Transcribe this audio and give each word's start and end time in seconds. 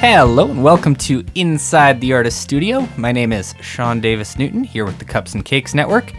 Hello 0.00 0.48
and 0.48 0.62
welcome 0.62 0.94
to 0.94 1.24
Inside 1.34 2.00
the 2.00 2.12
Artist 2.12 2.40
Studio. 2.40 2.86
My 2.96 3.10
name 3.10 3.32
is 3.32 3.56
Sean 3.60 4.00
Davis 4.00 4.38
Newton 4.38 4.62
here 4.62 4.84
with 4.84 4.96
the 5.00 5.04
Cups 5.04 5.34
and 5.34 5.44
Cakes 5.44 5.74
Network. 5.74 6.12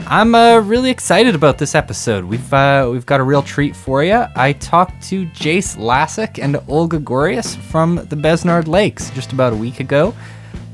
I'm 0.00 0.34
uh, 0.34 0.58
really 0.58 0.90
excited 0.90 1.34
about 1.34 1.56
this 1.56 1.74
episode. 1.74 2.26
We've 2.26 2.52
uh, 2.52 2.90
we've 2.92 3.06
got 3.06 3.20
a 3.20 3.22
real 3.22 3.42
treat 3.42 3.74
for 3.74 4.04
you. 4.04 4.26
I 4.36 4.52
talked 4.52 5.02
to 5.04 5.24
Jace 5.28 5.78
Lasek 5.78 6.42
and 6.42 6.60
Olga 6.68 6.98
Goreas 6.98 7.56
from 7.56 7.94
the 7.96 8.16
Besnard 8.16 8.66
Lakes 8.66 9.08
just 9.12 9.32
about 9.32 9.54
a 9.54 9.56
week 9.56 9.80
ago. 9.80 10.14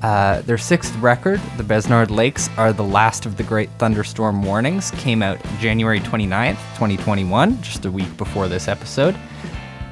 Uh, 0.03 0.41
their 0.43 0.59
sixth 0.59 0.97
record, 0.97 1.41
The 1.59 1.63
Besnard 1.63 2.11
Lakes 2.11 2.51
Are 2.57 2.73
the 2.73 2.83
Last 2.83 3.25
of 3.25 3.37
the 3.37 3.45
Great 3.45 3.71
Thunderstorm 3.79 4.43
Warnings, 4.43 4.91
came 4.93 5.23
out 5.23 5.41
January 5.61 6.01
29th, 6.01 6.59
2021, 6.75 7.63
just 7.63 7.85
a 7.85 7.91
week 7.91 8.17
before 8.17 8.49
this 8.49 8.67
episode. 8.67 9.17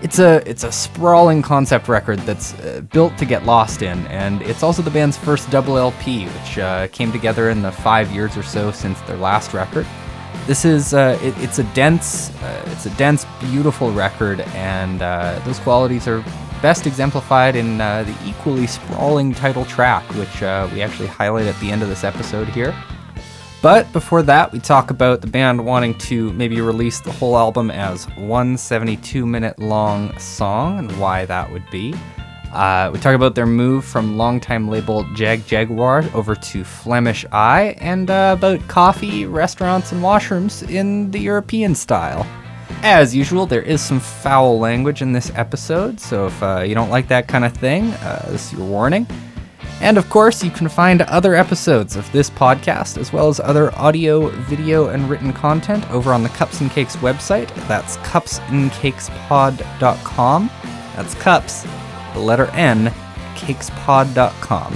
It's 0.02 0.18
a 0.18 0.46
it's 0.48 0.62
a 0.62 0.70
sprawling 0.70 1.40
concept 1.40 1.88
record 1.88 2.18
that's 2.20 2.52
uh, 2.60 2.82
built 2.92 3.16
to 3.16 3.24
get 3.24 3.46
lost 3.46 3.80
in, 3.80 4.06
and 4.08 4.42
it's 4.42 4.62
also 4.62 4.82
the 4.82 4.90
band's 4.90 5.16
first 5.16 5.50
double 5.50 5.78
LP, 5.78 6.26
which 6.26 6.58
uh, 6.58 6.88
came 6.88 7.10
together 7.10 7.48
in 7.48 7.62
the 7.62 7.72
five 7.72 8.10
years 8.12 8.36
or 8.36 8.42
so 8.42 8.70
since 8.70 9.00
their 9.02 9.16
last 9.16 9.54
record. 9.54 9.86
This 10.46 10.66
is 10.66 10.92
uh, 10.92 11.18
it, 11.22 11.34
it's 11.38 11.58
a 11.60 11.64
dense 11.72 12.30
uh, 12.42 12.62
it's 12.66 12.84
a 12.84 12.90
dense, 12.90 13.24
beautiful 13.40 13.90
record, 13.90 14.40
and 14.40 15.00
uh, 15.00 15.40
those 15.46 15.58
qualities 15.60 16.06
are 16.06 16.22
best 16.60 16.86
exemplified 16.86 17.56
in 17.56 17.80
uh, 17.80 18.02
the 18.02 18.28
equally 18.28 18.66
sprawling 18.66 19.32
title 19.32 19.64
track, 19.64 20.04
which 20.14 20.42
we 20.72 20.82
actually 20.82 21.08
highlight 21.08 21.46
at 21.46 21.58
the 21.58 21.70
end 21.70 21.82
of 21.82 21.88
this 21.88 22.04
episode 22.04 22.48
here. 22.48 22.74
But 23.66 23.92
before 23.92 24.22
that, 24.22 24.52
we 24.52 24.60
talk 24.60 24.92
about 24.92 25.22
the 25.22 25.26
band 25.26 25.66
wanting 25.66 25.98
to 25.98 26.32
maybe 26.34 26.60
release 26.60 27.00
the 27.00 27.10
whole 27.10 27.36
album 27.36 27.68
as 27.68 28.04
one 28.10 28.56
72 28.56 29.26
minute 29.26 29.58
long 29.58 30.16
song 30.20 30.78
and 30.78 31.00
why 31.00 31.24
that 31.24 31.50
would 31.50 31.68
be. 31.68 31.92
Uh, 32.52 32.90
we 32.92 33.00
talk 33.00 33.16
about 33.16 33.34
their 33.34 33.44
move 33.44 33.84
from 33.84 34.16
longtime 34.16 34.68
label 34.68 35.02
Jagjaguwar 35.16 36.14
over 36.14 36.36
to 36.36 36.62
Flemish 36.62 37.26
Eye 37.32 37.74
and 37.78 38.08
uh, 38.08 38.36
about 38.38 38.60
coffee, 38.68 39.26
restaurants, 39.26 39.90
and 39.90 40.00
washrooms 40.00 40.70
in 40.70 41.10
the 41.10 41.18
European 41.18 41.74
style. 41.74 42.24
As 42.84 43.16
usual, 43.16 43.46
there 43.46 43.62
is 43.62 43.80
some 43.80 43.98
foul 43.98 44.60
language 44.60 45.02
in 45.02 45.10
this 45.10 45.32
episode, 45.34 45.98
so 45.98 46.28
if 46.28 46.40
uh, 46.40 46.60
you 46.60 46.76
don't 46.76 46.90
like 46.90 47.08
that 47.08 47.26
kind 47.26 47.44
of 47.44 47.52
thing, 47.52 47.90
uh, 47.94 48.28
this 48.30 48.46
is 48.46 48.56
your 48.56 48.68
warning. 48.68 49.08
And 49.80 49.98
of 49.98 50.08
course, 50.08 50.42
you 50.42 50.50
can 50.50 50.68
find 50.68 51.02
other 51.02 51.34
episodes 51.34 51.96
of 51.96 52.10
this 52.10 52.30
podcast, 52.30 52.96
as 52.96 53.12
well 53.12 53.28
as 53.28 53.40
other 53.40 53.74
audio, 53.74 54.28
video, 54.28 54.88
and 54.88 55.10
written 55.10 55.34
content 55.34 55.88
over 55.90 56.14
on 56.14 56.22
the 56.22 56.30
Cups 56.30 56.62
and 56.62 56.70
Cakes 56.70 56.96
website. 56.96 57.54
That's 57.68 57.98
cupsandcakespod.com. 57.98 60.50
That's 60.96 61.14
cups, 61.14 61.66
the 62.14 62.20
letter 62.20 62.46
N, 62.52 62.86
cakespod.com. 63.34 64.74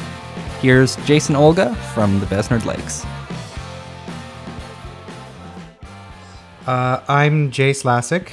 Here's 0.60 0.96
Jason 1.06 1.34
Olga 1.34 1.74
from 1.94 2.20
the 2.20 2.26
Besnard 2.26 2.66
Lakes. 2.66 3.06
Uh, 6.66 7.00
I'm 7.08 7.50
Jace 7.50 7.84
Lasek. 7.84 8.32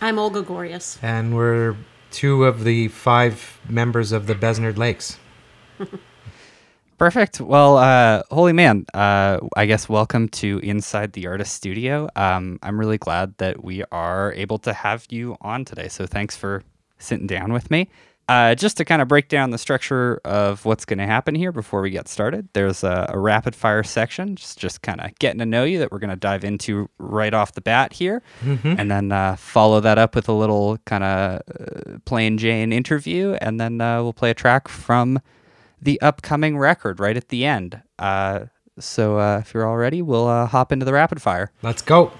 I'm 0.00 0.18
Olga 0.18 0.42
Goreas. 0.42 0.98
And 1.00 1.36
we're 1.36 1.76
two 2.10 2.44
of 2.44 2.64
the 2.64 2.88
five 2.88 3.60
members 3.68 4.10
of 4.10 4.26
the 4.26 4.34
Besnard 4.34 4.76
Lakes. 4.76 5.16
Perfect. 6.98 7.40
Well, 7.40 7.76
uh, 7.76 8.22
holy 8.30 8.54
man, 8.54 8.86
uh, 8.94 9.38
I 9.54 9.66
guess 9.66 9.88
welcome 9.88 10.28
to 10.30 10.58
Inside 10.62 11.12
the 11.12 11.26
Artist 11.26 11.54
Studio. 11.54 12.08
Um, 12.16 12.58
I'm 12.62 12.80
really 12.80 12.96
glad 12.96 13.36
that 13.36 13.62
we 13.62 13.84
are 13.92 14.32
able 14.32 14.58
to 14.60 14.72
have 14.72 15.06
you 15.10 15.36
on 15.42 15.66
today. 15.66 15.88
So 15.88 16.06
thanks 16.06 16.36
for 16.36 16.62
sitting 16.98 17.26
down 17.26 17.52
with 17.52 17.70
me. 17.70 17.88
Uh, 18.28 18.56
just 18.56 18.76
to 18.78 18.84
kind 18.84 19.00
of 19.00 19.06
break 19.06 19.28
down 19.28 19.50
the 19.50 19.58
structure 19.58 20.20
of 20.24 20.64
what's 20.64 20.84
going 20.84 20.98
to 20.98 21.06
happen 21.06 21.36
here 21.36 21.52
before 21.52 21.80
we 21.80 21.90
get 21.90 22.08
started, 22.08 22.48
there's 22.54 22.82
a, 22.82 23.06
a 23.10 23.18
rapid 23.18 23.54
fire 23.54 23.84
section, 23.84 24.34
just, 24.34 24.58
just 24.58 24.82
kind 24.82 25.00
of 25.00 25.16
getting 25.20 25.38
to 25.38 25.46
know 25.46 25.62
you 25.62 25.78
that 25.78 25.92
we're 25.92 26.00
going 26.00 26.10
to 26.10 26.16
dive 26.16 26.44
into 26.44 26.90
right 26.98 27.32
off 27.32 27.52
the 27.52 27.60
bat 27.60 27.92
here, 27.92 28.22
mm-hmm. 28.42 28.74
and 28.78 28.90
then 28.90 29.12
uh, 29.12 29.36
follow 29.36 29.78
that 29.78 29.96
up 29.96 30.16
with 30.16 30.28
a 30.28 30.32
little 30.32 30.76
kind 30.86 31.04
of 31.04 31.42
uh, 31.60 31.98
plain 32.04 32.36
Jane 32.36 32.72
interview, 32.72 33.34
and 33.40 33.60
then 33.60 33.80
uh, 33.80 34.02
we'll 34.02 34.12
play 34.12 34.30
a 34.30 34.34
track 34.34 34.66
from 34.66 35.20
the 35.80 36.00
upcoming 36.00 36.58
record 36.58 37.00
right 37.00 37.16
at 37.16 37.28
the 37.28 37.44
end. 37.44 37.82
Uh, 37.98 38.46
so 38.78 39.18
uh, 39.18 39.38
if 39.38 39.54
you're 39.54 39.66
all 39.66 39.76
ready, 39.76 40.02
we'll 40.02 40.28
uh, 40.28 40.46
hop 40.46 40.72
into 40.72 40.84
the 40.84 40.92
rapid 40.92 41.22
fire. 41.22 41.50
Let's 41.62 41.82
go. 41.82 42.12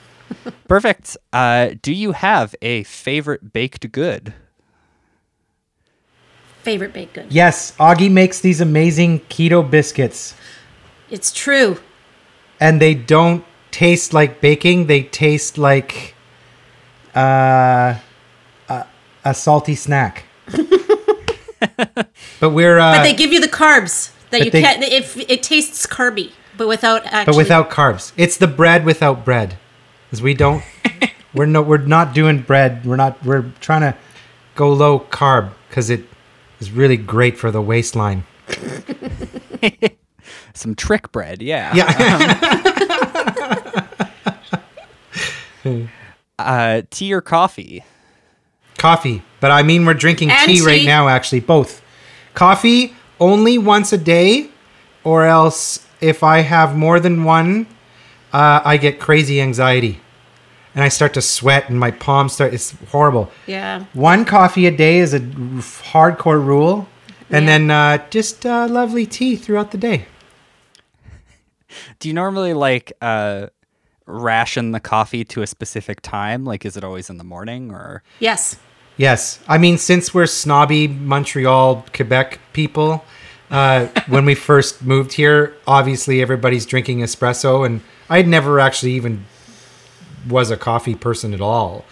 Perfect. 0.68 1.16
Uh, 1.32 1.70
do 1.82 1.92
you 1.92 2.12
have 2.12 2.54
a 2.62 2.82
favorite 2.84 3.52
baked 3.52 3.90
good? 3.92 4.34
Favorite 6.62 6.92
baked 6.92 7.14
good? 7.14 7.26
Yes, 7.30 7.74
Augie 7.78 8.10
makes 8.10 8.40
these 8.40 8.60
amazing 8.60 9.20
keto 9.20 9.68
biscuits. 9.68 10.34
It's 11.10 11.32
true. 11.32 11.78
And 12.60 12.80
they 12.80 12.94
don't 12.94 13.44
taste 13.70 14.12
like 14.12 14.40
baking; 14.40 14.86
they 14.86 15.04
taste 15.04 15.56
like 15.56 16.14
uh, 17.14 17.94
a, 18.68 18.86
a 19.24 19.34
salty 19.34 19.74
snack. 19.74 20.24
but 22.40 22.50
we're. 22.50 22.78
Uh, 22.78 22.96
but 22.96 23.02
they 23.02 23.14
give 23.14 23.32
you 23.32 23.40
the 23.40 23.48
carbs 23.48 24.12
that 24.30 24.44
you 24.44 24.50
they, 24.50 24.62
can't. 24.62 24.82
It, 24.82 25.30
it 25.30 25.42
tastes 25.42 25.86
carby, 25.86 26.32
but 26.56 26.68
without 26.68 27.04
actually. 27.06 27.32
But 27.32 27.36
without 27.36 27.70
carbs, 27.70 28.12
it's 28.16 28.36
the 28.36 28.46
bread 28.46 28.84
without 28.84 29.24
bread, 29.24 29.58
because 30.06 30.22
we 30.22 30.34
don't. 30.34 30.62
we're 31.34 31.46
no. 31.46 31.62
We're 31.62 31.78
not 31.78 32.14
doing 32.14 32.42
bread. 32.42 32.84
We're 32.84 32.96
not. 32.96 33.24
We're 33.24 33.50
trying 33.60 33.80
to 33.80 33.96
go 34.54 34.72
low 34.72 35.00
carb 35.00 35.52
because 35.68 35.90
it 35.90 36.04
is 36.60 36.70
really 36.70 36.96
great 36.96 37.38
for 37.38 37.50
the 37.50 37.62
waistline. 37.62 38.24
Some 40.54 40.74
trick 40.74 41.12
bread, 41.12 41.42
yeah. 41.42 41.74
Yeah. 41.74 43.84
Um, 45.64 45.88
uh, 46.38 46.82
tea 46.90 47.12
or 47.12 47.20
coffee? 47.20 47.84
Coffee. 48.76 49.22
But 49.40 49.50
I 49.50 49.62
mean, 49.62 49.86
we're 49.86 49.94
drinking 49.94 50.30
tea, 50.44 50.58
tea 50.58 50.66
right 50.66 50.84
now, 50.84 51.08
actually. 51.08 51.40
Both. 51.40 51.82
Coffee 52.34 52.94
only 53.20 53.58
once 53.58 53.92
a 53.92 53.98
day, 53.98 54.50
or 55.04 55.26
else 55.26 55.86
if 56.00 56.22
I 56.22 56.40
have 56.40 56.76
more 56.76 57.00
than 57.00 57.24
one, 57.24 57.66
uh, 58.32 58.60
I 58.64 58.76
get 58.76 59.00
crazy 59.00 59.40
anxiety. 59.40 60.00
And 60.74 60.84
I 60.84 60.88
start 60.88 61.14
to 61.14 61.22
sweat 61.22 61.68
and 61.68 61.80
my 61.80 61.90
palms 61.90 62.34
start, 62.34 62.54
it's 62.54 62.72
horrible. 62.90 63.32
Yeah. 63.46 63.84
One 63.94 64.24
coffee 64.24 64.66
a 64.66 64.70
day 64.70 64.98
is 64.98 65.14
a 65.14 65.20
hardcore 65.20 66.44
rule. 66.44 66.88
And 67.30 67.44
yeah. 67.44 67.58
then 67.58 67.70
uh, 67.70 68.08
just 68.10 68.46
uh, 68.46 68.68
lovely 68.68 69.06
tea 69.06 69.36
throughout 69.36 69.70
the 69.70 69.78
day. 69.78 70.06
Do 71.98 72.08
you 72.08 72.14
normally 72.14 72.54
like 72.54 72.92
uh, 73.02 73.48
ration 74.06 74.72
the 74.72 74.80
coffee 74.80 75.24
to 75.24 75.42
a 75.42 75.46
specific 75.46 76.00
time? 76.00 76.44
Like, 76.44 76.64
is 76.64 76.76
it 76.76 76.84
always 76.84 77.10
in 77.10 77.18
the 77.18 77.24
morning 77.24 77.70
or? 77.70 78.02
Yes. 78.20 78.56
Yes. 78.98 79.38
I 79.48 79.58
mean, 79.58 79.78
since 79.78 80.12
we're 80.12 80.26
snobby 80.26 80.88
Montreal, 80.88 81.86
Quebec 81.94 82.40
people, 82.52 83.04
uh, 83.50 83.86
when 84.08 84.26
we 84.26 84.34
first 84.34 84.82
moved 84.82 85.14
here, 85.14 85.56
obviously 85.66 86.20
everybody's 86.20 86.66
drinking 86.66 86.98
espresso. 86.98 87.64
And 87.64 87.80
I 88.10 88.22
never 88.22 88.60
actually 88.60 88.92
even 88.92 89.24
was 90.28 90.50
a 90.50 90.56
coffee 90.56 90.96
person 90.96 91.32
at 91.32 91.40
all 91.40 91.84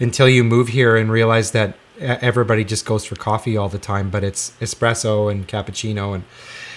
until 0.00 0.28
you 0.28 0.44
move 0.44 0.68
here 0.68 0.96
and 0.96 1.10
realize 1.10 1.52
that 1.52 1.76
everybody 2.00 2.64
just 2.64 2.84
goes 2.84 3.04
for 3.04 3.16
coffee 3.16 3.56
all 3.56 3.68
the 3.68 3.78
time, 3.78 4.10
but 4.10 4.22
it's 4.22 4.50
espresso 4.60 5.30
and 5.30 5.46
cappuccino. 5.48 6.14
And 6.14 6.24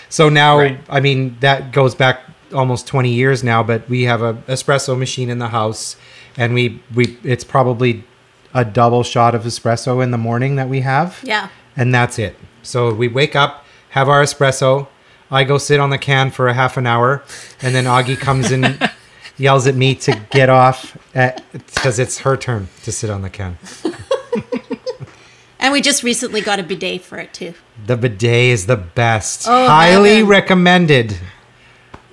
so 0.09 0.29
now, 0.29 0.59
right. 0.59 0.79
I 0.89 0.99
mean, 0.99 1.37
that 1.41 1.71
goes 1.71 1.95
back 1.95 2.21
almost 2.53 2.87
20 2.87 3.11
years 3.11 3.43
now, 3.43 3.63
but 3.63 3.87
we 3.89 4.03
have 4.03 4.21
a 4.21 4.35
espresso 4.47 4.97
machine 4.97 5.29
in 5.29 5.39
the 5.39 5.47
house 5.47 5.95
and 6.37 6.53
we, 6.53 6.81
we, 6.93 7.17
it's 7.23 7.43
probably 7.43 8.03
a 8.53 8.65
double 8.65 9.03
shot 9.03 9.35
of 9.35 9.43
espresso 9.43 10.03
in 10.03 10.11
the 10.11 10.17
morning 10.17 10.55
that 10.55 10.69
we 10.69 10.81
have. 10.81 11.19
Yeah. 11.23 11.49
And 11.75 11.93
that's 11.93 12.19
it. 12.19 12.37
So 12.63 12.93
we 12.93 13.07
wake 13.07 13.35
up, 13.35 13.65
have 13.89 14.09
our 14.09 14.23
espresso. 14.23 14.87
I 15.29 15.43
go 15.45 15.57
sit 15.57 15.79
on 15.79 15.89
the 15.89 15.97
can 15.97 16.29
for 16.31 16.47
a 16.47 16.53
half 16.53 16.75
an 16.75 16.85
hour, 16.85 17.23
and 17.61 17.73
then 17.73 17.85
Augie 17.85 18.17
comes 18.17 18.51
and 18.51 18.91
yells 19.37 19.65
at 19.65 19.75
me 19.75 19.95
to 19.95 20.19
get 20.29 20.49
off 20.49 20.97
because 21.13 21.99
it's 21.99 22.19
her 22.19 22.35
turn 22.35 22.67
to 22.83 22.91
sit 22.91 23.09
on 23.09 23.21
the 23.21 23.29
can. 23.29 23.57
and 25.59 25.71
we 25.71 25.81
just 25.81 26.03
recently 26.03 26.41
got 26.41 26.59
a 26.59 26.63
bidet 26.63 27.01
for 27.01 27.17
it 27.17 27.33
too. 27.33 27.53
The 27.85 27.95
bidet 27.95 28.51
is 28.51 28.65
the 28.65 28.75
best. 28.75 29.47
Oh, 29.47 29.67
Highly 29.67 30.15
heaven. 30.15 30.29
recommended. 30.29 31.17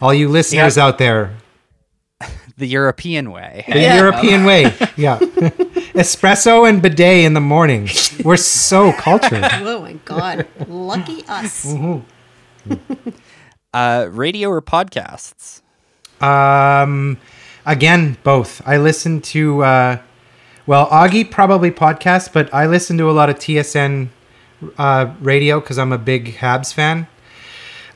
All 0.01 0.15
you 0.15 0.29
listeners 0.29 0.77
yep. 0.77 0.85
out 0.85 0.99
there, 0.99 1.35
the 2.57 2.67
European 2.67 3.33
way. 3.33 3.65
The 3.69 3.81
yeah. 3.81 3.97
European 3.97 4.45
way. 4.45 4.75
Yeah. 4.97 5.19
Espresso 5.99 6.69
and 6.69 6.81
bidet 6.81 7.25
in 7.25 7.35
the 7.35 7.41
morning. 7.41 7.89
We're 8.25 8.37
so 8.37 8.93
cultured. 9.07 9.43
oh 9.43 9.81
my 9.81 9.95
god. 10.05 10.47
Lucky 10.69 11.25
us. 11.27 11.67
Mm-hmm. 11.67 13.11
uh, 13.75 14.07
radio 14.11 14.49
or 14.51 14.63
podcasts? 14.63 15.61
Um 16.23 17.19
again, 17.67 18.17
both. 18.23 18.63
I 18.67 18.77
listen 18.77 19.21
to 19.35 19.65
uh 19.65 19.99
well, 20.67 20.87
Augie 20.91 21.29
probably 21.29 21.71
podcasts, 21.71 22.33
but 22.33 22.53
I 22.55 22.67
listen 22.67 22.97
to 22.99 23.11
a 23.11 23.13
lot 23.13 23.31
of 23.31 23.37
TSN 23.39 24.09
uh, 24.77 25.15
radio 25.21 25.61
because 25.61 25.79
I'm 25.79 25.93
a 25.93 25.99
big 25.99 26.37
Habs 26.37 26.73
fan. 26.75 27.07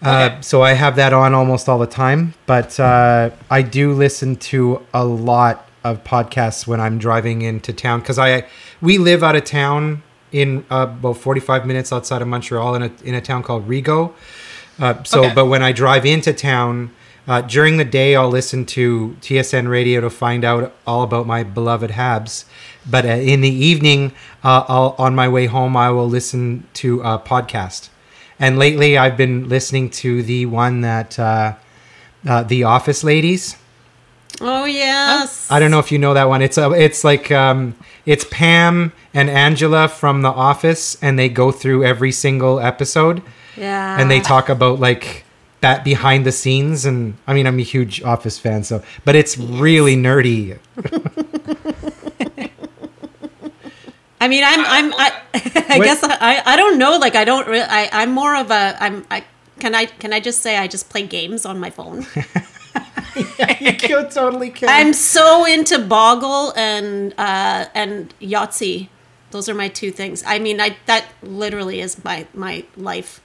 Uh, 0.02 0.30
Okay. 0.32 0.38
so 0.40 0.62
I 0.62 0.72
have 0.72 0.96
that 0.96 1.12
on 1.12 1.34
almost 1.34 1.68
all 1.68 1.78
the 1.78 1.86
time. 1.86 2.32
But 2.46 2.80
uh, 2.80 3.30
I 3.50 3.60
do 3.62 3.92
listen 3.92 4.36
to 4.50 4.80
a 4.94 5.04
lot 5.04 5.68
of 5.84 6.04
podcasts 6.04 6.66
when 6.66 6.80
I'm 6.80 6.98
driving 6.98 7.42
into 7.42 7.72
town 7.72 8.00
because 8.00 8.18
I 8.18 8.46
we 8.80 8.98
live 8.98 9.22
out 9.22 9.36
of 9.36 9.44
town 9.44 10.02
in 10.30 10.64
uh, 10.70 10.86
about 10.88 11.18
45 11.18 11.66
minutes 11.66 11.92
outside 11.92 12.22
of 12.22 12.28
Montreal 12.28 12.74
in 12.74 12.82
a 12.82 12.90
in 13.04 13.14
a 13.14 13.20
town 13.20 13.42
called 13.42 13.68
Rigaud. 13.68 14.12
Uh, 14.80 15.02
so, 15.04 15.24
Okay. 15.24 15.34
but 15.34 15.46
when 15.46 15.62
I 15.62 15.72
drive 15.72 16.06
into 16.06 16.32
town 16.32 16.90
uh, 17.28 17.42
during 17.42 17.76
the 17.76 17.84
day, 17.84 18.16
I'll 18.16 18.30
listen 18.30 18.64
to 18.66 19.16
TSN 19.20 19.68
radio 19.68 20.00
to 20.00 20.10
find 20.10 20.44
out 20.44 20.72
all 20.86 21.02
about 21.02 21.26
my 21.26 21.42
beloved 21.44 21.90
Habs. 21.90 22.46
But 22.90 23.04
uh, 23.04 23.08
in 23.10 23.42
the 23.42 23.50
evening, 23.50 24.12
uh, 24.42 24.64
I'll, 24.66 24.96
on 24.98 25.14
my 25.14 25.28
way 25.28 25.46
home, 25.46 25.76
I 25.76 25.90
will 25.90 26.08
listen 26.08 26.66
to 26.74 27.00
a 27.02 27.18
podcast. 27.18 27.90
And 28.40 28.58
lately, 28.58 28.98
I've 28.98 29.16
been 29.16 29.48
listening 29.48 29.90
to 29.90 30.22
the 30.22 30.46
one 30.46 30.80
that 30.80 31.16
uh, 31.18 31.54
uh, 32.26 32.42
the 32.42 32.64
Office 32.64 33.04
Ladies. 33.04 33.56
Oh 34.40 34.64
yes. 34.64 35.50
I 35.50 35.60
don't 35.60 35.70
know 35.70 35.78
if 35.78 35.92
you 35.92 35.98
know 35.98 36.14
that 36.14 36.28
one. 36.28 36.42
It's 36.42 36.58
a, 36.58 36.70
it's 36.72 37.04
like 37.04 37.30
um, 37.30 37.76
it's 38.06 38.24
Pam 38.30 38.92
and 39.14 39.28
Angela 39.30 39.88
from 39.88 40.22
The 40.22 40.30
Office, 40.30 40.96
and 41.02 41.18
they 41.18 41.28
go 41.28 41.52
through 41.52 41.84
every 41.84 42.12
single 42.12 42.58
episode 42.58 43.22
Yeah. 43.56 44.00
and 44.00 44.10
they 44.10 44.20
talk 44.20 44.48
about 44.48 44.80
like 44.80 45.24
that 45.60 45.84
behind 45.84 46.26
the 46.26 46.32
scenes 46.32 46.84
and 46.84 47.14
i 47.28 47.32
mean 47.32 47.46
i'm 47.46 47.60
a 47.60 47.62
huge 47.62 48.02
office 48.02 48.36
fan 48.36 48.64
so 48.64 48.82
but 49.04 49.14
it's 49.14 49.38
really 49.38 49.94
nerdy 49.94 50.58
I 54.20 54.28
mean, 54.28 54.44
I'm, 54.44 54.60
I'm, 54.60 54.92
I, 54.94 55.20
I 55.34 55.78
guess 55.78 56.00
I, 56.04 56.42
I 56.46 56.54
don't 56.56 56.78
know. 56.78 56.96
Like, 56.96 57.16
I 57.16 57.24
don't, 57.24 57.46
re- 57.48 57.60
I, 57.68 57.88
I'm 57.92 58.12
more 58.12 58.36
of 58.36 58.52
a, 58.52 58.76
I'm, 58.78 59.04
I, 59.10 59.24
can 59.58 59.74
I, 59.74 59.86
can 59.86 60.12
I 60.12 60.20
just 60.20 60.40
say 60.42 60.56
I 60.56 60.68
just 60.68 60.88
play 60.88 61.04
games 61.06 61.44
on 61.44 61.58
my 61.58 61.70
phone? 61.70 62.06
you 63.60 64.08
totally 64.08 64.50
can 64.50 64.68
I'm 64.68 64.92
so 64.92 65.44
into 65.44 65.78
Boggle 65.78 66.52
and, 66.56 67.14
uh, 67.18 67.66
and 67.74 68.14
Yahtzee. 68.20 68.88
Those 69.30 69.48
are 69.48 69.54
my 69.54 69.68
two 69.68 69.90
things. 69.90 70.22
I 70.26 70.38
mean, 70.38 70.60
I, 70.60 70.76
that 70.86 71.06
literally 71.22 71.80
is 71.80 72.02
my, 72.04 72.26
my 72.34 72.64
life 72.76 73.20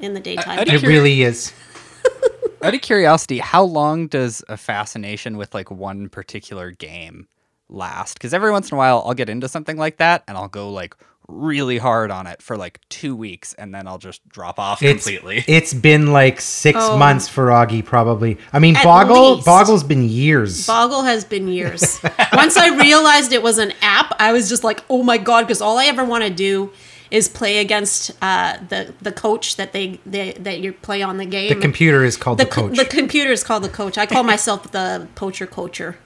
in 0.00 0.14
the 0.14 0.20
daytime. 0.20 0.58
I- 0.58 0.62
I 0.62 0.74
it 0.74 0.82
really 0.82 1.22
is 1.22 1.52
Out 2.62 2.74
of 2.74 2.80
curiosity, 2.80 3.38
how 3.38 3.64
long 3.64 4.06
does 4.06 4.44
a 4.48 4.56
fascination 4.56 5.36
with 5.36 5.52
like 5.52 5.70
one 5.70 6.08
particular 6.08 6.70
game 6.70 7.26
last? 7.68 8.14
Because 8.14 8.32
every 8.32 8.52
once 8.52 8.70
in 8.70 8.76
a 8.76 8.78
while, 8.78 9.02
I'll 9.04 9.14
get 9.14 9.28
into 9.28 9.48
something 9.48 9.76
like 9.76 9.96
that, 9.96 10.22
and 10.28 10.38
I'll 10.38 10.46
go 10.48 10.70
like 10.70 10.96
really 11.32 11.78
hard 11.78 12.10
on 12.10 12.26
it 12.26 12.42
for 12.42 12.56
like 12.56 12.80
two 12.88 13.16
weeks, 13.16 13.54
and 13.54 13.74
then 13.74 13.86
I'll 13.88 13.98
just 13.98 14.26
drop 14.28 14.58
off 14.58 14.82
it's, 14.82 15.04
completely. 15.04 15.44
it's 15.48 15.72
been 15.74 16.12
like 16.12 16.40
six 16.40 16.78
Oh. 16.80 16.96
months 16.96 17.28
for 17.28 17.46
augie 17.48 17.84
probably 17.84 18.38
i 18.52 18.58
mean 18.58 18.76
At 18.76 18.84
boggle 18.84 19.34
least. 19.34 19.46
boggle's 19.46 19.84
been 19.84 20.08
years 20.08 20.66
Boggle 20.66 21.02
has 21.02 21.24
been 21.24 21.48
years. 21.48 22.00
Once 22.34 22.56
I 22.56 22.68
realized 22.76 23.32
it 23.32 23.42
was 23.42 23.58
an 23.58 23.72
app, 23.82 24.14
I 24.18 24.32
was 24.32 24.48
just 24.48 24.64
like, 24.64 24.80
"Oh 24.90 25.02
my 25.02 25.18
god!" 25.18 25.42
Because 25.42 25.60
all 25.62 25.78
I 25.78 25.86
ever 25.86 26.04
want 26.04 26.24
to 26.24 26.30
do 26.30 26.70
is 27.10 27.28
play 27.28 27.58
against 27.58 28.10
uh, 28.22 28.56
the 28.68 28.94
the 29.02 29.12
coach 29.12 29.56
that 29.56 29.72
they, 29.72 30.00
they 30.06 30.32
that 30.32 30.60
you 30.60 30.72
play 30.72 31.02
on 31.02 31.18
the 31.18 31.26
game. 31.26 31.48
the 31.54 31.60
computer 31.60 32.04
is 32.04 32.16
called 32.16 32.38
the, 32.38 32.44
the, 32.44 32.50
co- 32.50 32.68
coach 32.68 32.76
the 32.78 32.84
computer 32.86 33.30
is 33.30 33.44
called 33.44 33.62
the 33.64 33.68
coach. 33.68 33.98
I 33.98 34.06
call 34.06 34.22
myself 34.22 34.70
the 34.72 35.06
poacher 35.14 35.46
coacher, 35.46 35.96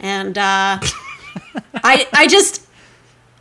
and 0.00 0.36
uh, 0.38 0.78
I 1.84 2.08
I 2.12 2.26
just 2.26 2.65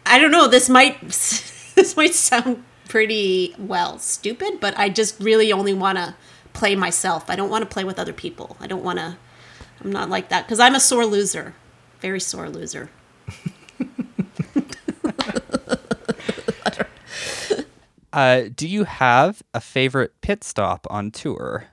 I 0.06 0.20
don't 0.20 0.32
know. 0.32 0.48
This 0.48 0.70
might 0.70 1.02
this 1.02 1.96
might 1.98 2.14
sound 2.14 2.64
pretty 2.88 3.56
well 3.58 4.00
stupid, 4.00 4.60
but 4.60 4.78
I 4.78 4.90
just 4.90 5.20
really 5.20 5.52
only 5.52 5.74
want 5.74 5.98
to 5.98 6.16
play 6.54 6.76
myself. 6.76 7.30
I 7.30 7.36
don't 7.36 7.50
want 7.50 7.64
to 7.64 7.74
play 7.74 7.84
with 7.84 8.00
other 8.00 8.14
people. 8.14 8.58
I 8.60 8.68
don't 8.68 8.84
want 8.84 9.00
to. 9.00 9.18
I'm 9.82 9.92
not 9.92 10.10
like 10.10 10.30
that 10.30 10.46
because 10.46 10.60
I'm 10.60 10.76
a 10.76 10.80
sore 10.80 11.06
loser, 11.06 11.56
very 12.00 12.20
sore 12.20 12.50
loser. 12.50 12.90
Uh, 18.16 18.48
do 18.56 18.66
you 18.66 18.86
have 18.86 19.44
a 19.54 19.60
favorite 19.60 20.14
pit 20.22 20.42
stop 20.42 20.88
on 20.90 21.12
tour? 21.12 21.66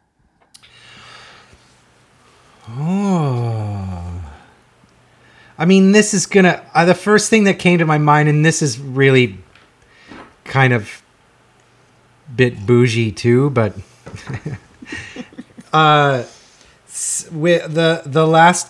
I 5.62 5.64
mean 5.64 5.92
this 5.92 6.12
is 6.12 6.26
gonna 6.26 6.56
uh, 6.74 6.84
the 6.84 6.94
first 7.06 7.30
thing 7.30 7.44
that 7.44 7.58
came 7.58 7.78
to 7.78 7.86
my 7.86 7.98
mind 7.98 8.28
and 8.28 8.44
this 8.44 8.62
is 8.62 8.78
really 8.78 9.38
kind 10.44 10.72
of 10.72 11.02
bit 12.34 12.54
bougie 12.66 13.12
too 13.12 13.50
but 13.50 13.72
uh 15.72 16.24
s- 16.88 17.24
wi- 17.30 17.66
the 17.66 18.02
the 18.06 18.26
last 18.26 18.68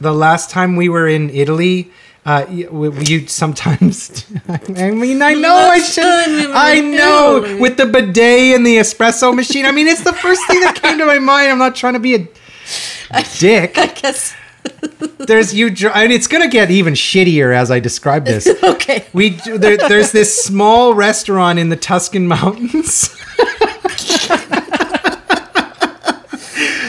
the 0.00 0.12
last 0.12 0.50
time 0.50 0.76
we 0.76 0.88
were 0.88 1.08
in 1.08 1.30
italy 1.30 1.90
uh, 2.26 2.44
y- 2.50 2.62
w- 2.64 2.92
you 3.08 3.26
sometimes. 3.26 4.26
I 4.76 4.90
mean, 4.90 5.22
I 5.22 5.32
know 5.32 5.54
I 5.54 5.78
should. 5.78 6.50
I 6.52 6.78
know 6.80 7.56
with 7.58 7.78
the 7.78 7.86
bidet 7.86 8.54
and 8.54 8.66
the 8.66 8.76
espresso 8.76 9.32
machine. 9.34 9.64
I 9.64 9.72
mean, 9.72 9.86
it's 9.88 10.04
the 10.04 10.12
first 10.12 10.42
thing 10.46 10.60
that 10.60 10.74
came 10.82 10.98
to 10.98 11.06
my 11.06 11.18
mind. 11.18 11.50
I'm 11.50 11.56
not 11.56 11.74
trying 11.74 11.94
to 11.94 12.00
be 12.00 12.14
a 12.16 12.18
dick. 13.38 13.78
I 13.78 13.86
guess. 13.86 14.34
There's 15.18 15.54
you. 15.54 15.68
And 15.88 16.12
it's 16.12 16.26
gonna 16.26 16.48
get 16.48 16.70
even 16.70 16.94
shittier 16.94 17.54
as 17.54 17.70
I 17.70 17.80
describe 17.80 18.24
this. 18.24 18.48
Okay. 18.78 19.06
We 19.12 19.30
there, 19.30 19.76
there's 19.76 20.12
this 20.12 20.44
small 20.44 20.94
restaurant 20.94 21.58
in 21.58 21.68
the 21.68 21.76
Tuscan 21.76 22.26
mountains. 22.26 23.14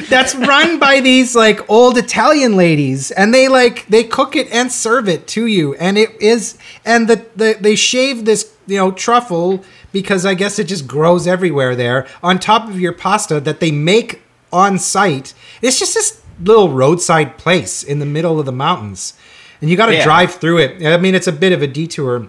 That's 0.09 0.33
run 0.35 0.79
by 0.79 0.99
these 1.01 1.35
like 1.35 1.69
old 1.69 1.97
Italian 1.97 2.55
ladies, 2.55 3.11
and 3.11 3.33
they 3.33 3.47
like 3.47 3.85
they 3.87 4.03
cook 4.03 4.35
it 4.35 4.49
and 4.51 4.71
serve 4.71 5.07
it 5.09 5.27
to 5.29 5.45
you, 5.45 5.75
and 5.75 5.97
it 5.97 6.09
is 6.21 6.57
and 6.85 7.07
the, 7.07 7.25
the 7.35 7.57
they 7.59 7.75
shave 7.75 8.25
this 8.25 8.53
you 8.67 8.77
know 8.77 8.91
truffle 8.91 9.63
because 9.91 10.25
I 10.25 10.33
guess 10.33 10.59
it 10.59 10.65
just 10.65 10.87
grows 10.87 11.27
everywhere 11.27 11.75
there 11.75 12.07
on 12.23 12.39
top 12.39 12.67
of 12.69 12.79
your 12.79 12.93
pasta 12.93 13.39
that 13.39 13.59
they 13.59 13.71
make 13.71 14.21
on 14.51 14.79
site. 14.79 15.33
It's 15.61 15.79
just 15.79 15.93
this 15.93 16.18
little 16.41 16.69
roadside 16.69 17.37
place 17.37 17.83
in 17.83 17.99
the 17.99 18.05
middle 18.05 18.39
of 18.39 18.45
the 18.45 18.51
mountains, 18.51 19.13
and 19.61 19.69
you 19.69 19.75
got 19.77 19.87
to 19.87 19.93
Yeah. 19.95 20.03
drive 20.03 20.35
through 20.35 20.59
it. 20.59 20.85
I 20.85 20.97
mean, 20.97 21.15
it's 21.15 21.27
a 21.27 21.31
bit 21.31 21.51
of 21.51 21.61
a 21.61 21.67
detour. 21.67 22.27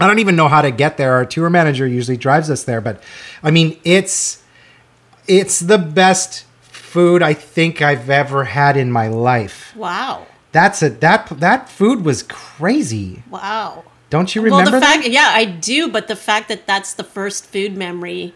I 0.00 0.06
don't 0.06 0.18
even 0.18 0.36
know 0.36 0.48
how 0.48 0.60
to 0.60 0.70
get 0.70 0.96
there. 0.98 1.14
Our 1.14 1.24
tour 1.24 1.48
manager 1.48 1.86
usually 1.86 2.18
drives 2.18 2.50
us 2.50 2.64
there, 2.64 2.80
but 2.80 3.02
I 3.42 3.50
mean, 3.50 3.78
it's 3.84 4.42
it's 5.26 5.58
the 5.60 5.78
best 5.78 6.44
food 6.62 7.22
I 7.22 7.34
think 7.34 7.82
I've 7.82 8.08
ever 8.10 8.44
had 8.44 8.76
in 8.76 8.92
my 8.92 9.08
life. 9.08 9.72
Wow. 9.76 10.26
That's 10.52 10.82
a 10.82 10.90
that 10.90 11.28
that 11.40 11.68
food 11.68 12.04
was 12.04 12.22
crazy. 12.22 13.22
Wow. 13.30 13.84
Don't 14.08 14.34
you 14.34 14.42
remember 14.42 14.70
well, 14.70 14.80
the 14.80 14.86
that? 14.86 14.96
fact, 15.02 15.08
yeah, 15.08 15.30
I 15.32 15.44
do, 15.44 15.88
but 15.88 16.06
the 16.08 16.14
fact 16.16 16.48
that 16.48 16.66
that's 16.66 16.94
the 16.94 17.02
first 17.02 17.46
food 17.46 17.76
memory 17.76 18.34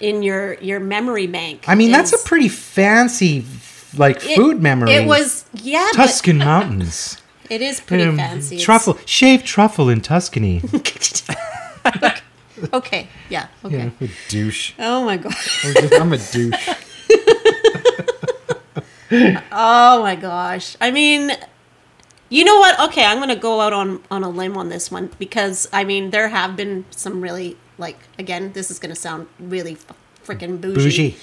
in 0.00 0.22
your 0.22 0.54
your 0.54 0.80
memory 0.80 1.26
bank. 1.26 1.64
I 1.68 1.74
mean, 1.74 1.92
that's 1.92 2.12
a 2.12 2.18
pretty 2.26 2.48
fancy 2.48 3.40
like 3.96 4.24
it- 4.24 4.36
food 4.36 4.62
memories. 4.62 4.94
It 4.96 5.06
was, 5.06 5.44
yeah, 5.54 5.88
Tuscan 5.94 6.38
mountains. 6.52 7.18
it 7.50 7.60
is 7.62 7.80
pretty 7.80 8.04
Um, 8.04 8.16
fancy. 8.16 8.58
Truffle, 8.58 8.98
shaved 9.06 9.44
truffle 9.46 9.88
in 9.88 10.00
Tuscany. 10.00 10.62
okay, 12.72 13.08
yeah, 13.28 13.48
okay. 13.64 13.76
yeah, 14.00 14.06
a 14.06 14.10
douche. 14.28 14.72
Oh 14.78 15.04
my 15.04 15.16
god. 15.16 15.34
I'm 16.00 16.12
a 16.12 16.18
douche. 16.18 16.68
Oh 19.52 20.00
my 20.02 20.16
gosh. 20.16 20.74
I 20.80 20.90
mean, 20.90 21.32
you 22.30 22.44
know 22.44 22.58
what? 22.58 22.80
Okay, 22.88 23.04
I'm 23.04 23.18
gonna 23.18 23.36
go 23.36 23.60
out 23.60 23.74
on 23.74 24.00
on 24.10 24.24
a 24.24 24.28
limb 24.30 24.56
on 24.56 24.70
this 24.70 24.90
one 24.90 25.10
because 25.18 25.68
I 25.70 25.84
mean 25.84 26.10
there 26.10 26.28
have 26.28 26.56
been 26.56 26.86
some 26.90 27.20
really 27.20 27.58
like 27.76 27.98
again 28.18 28.52
this 28.54 28.70
is 28.70 28.78
gonna 28.78 28.94
sound 28.96 29.26
really 29.38 29.76
freaking 30.24 30.62
bougie. 30.62 30.74
Bougie. 30.82 31.16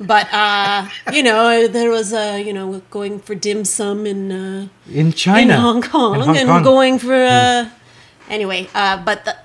But 0.00 0.26
uh, 0.32 0.88
you 1.12 1.22
know, 1.22 1.68
there 1.68 1.90
was 1.90 2.12
uh, 2.12 2.40
you 2.44 2.52
know, 2.52 2.82
going 2.90 3.20
for 3.20 3.34
dim 3.34 3.64
sum 3.64 4.06
in 4.06 4.32
uh, 4.32 4.68
In 4.92 5.12
China. 5.12 5.54
in 5.54 5.60
Hong 5.60 5.82
Kong, 5.82 6.14
In 6.16 6.20
Hong 6.20 6.36
and 6.36 6.48
Kong. 6.48 6.62
Going 6.64 6.98
for 6.98 7.14
uh, 7.14 7.68
anyway. 8.28 8.68
Uh, 8.74 8.96
but 9.02 9.24
the, 9.24 9.36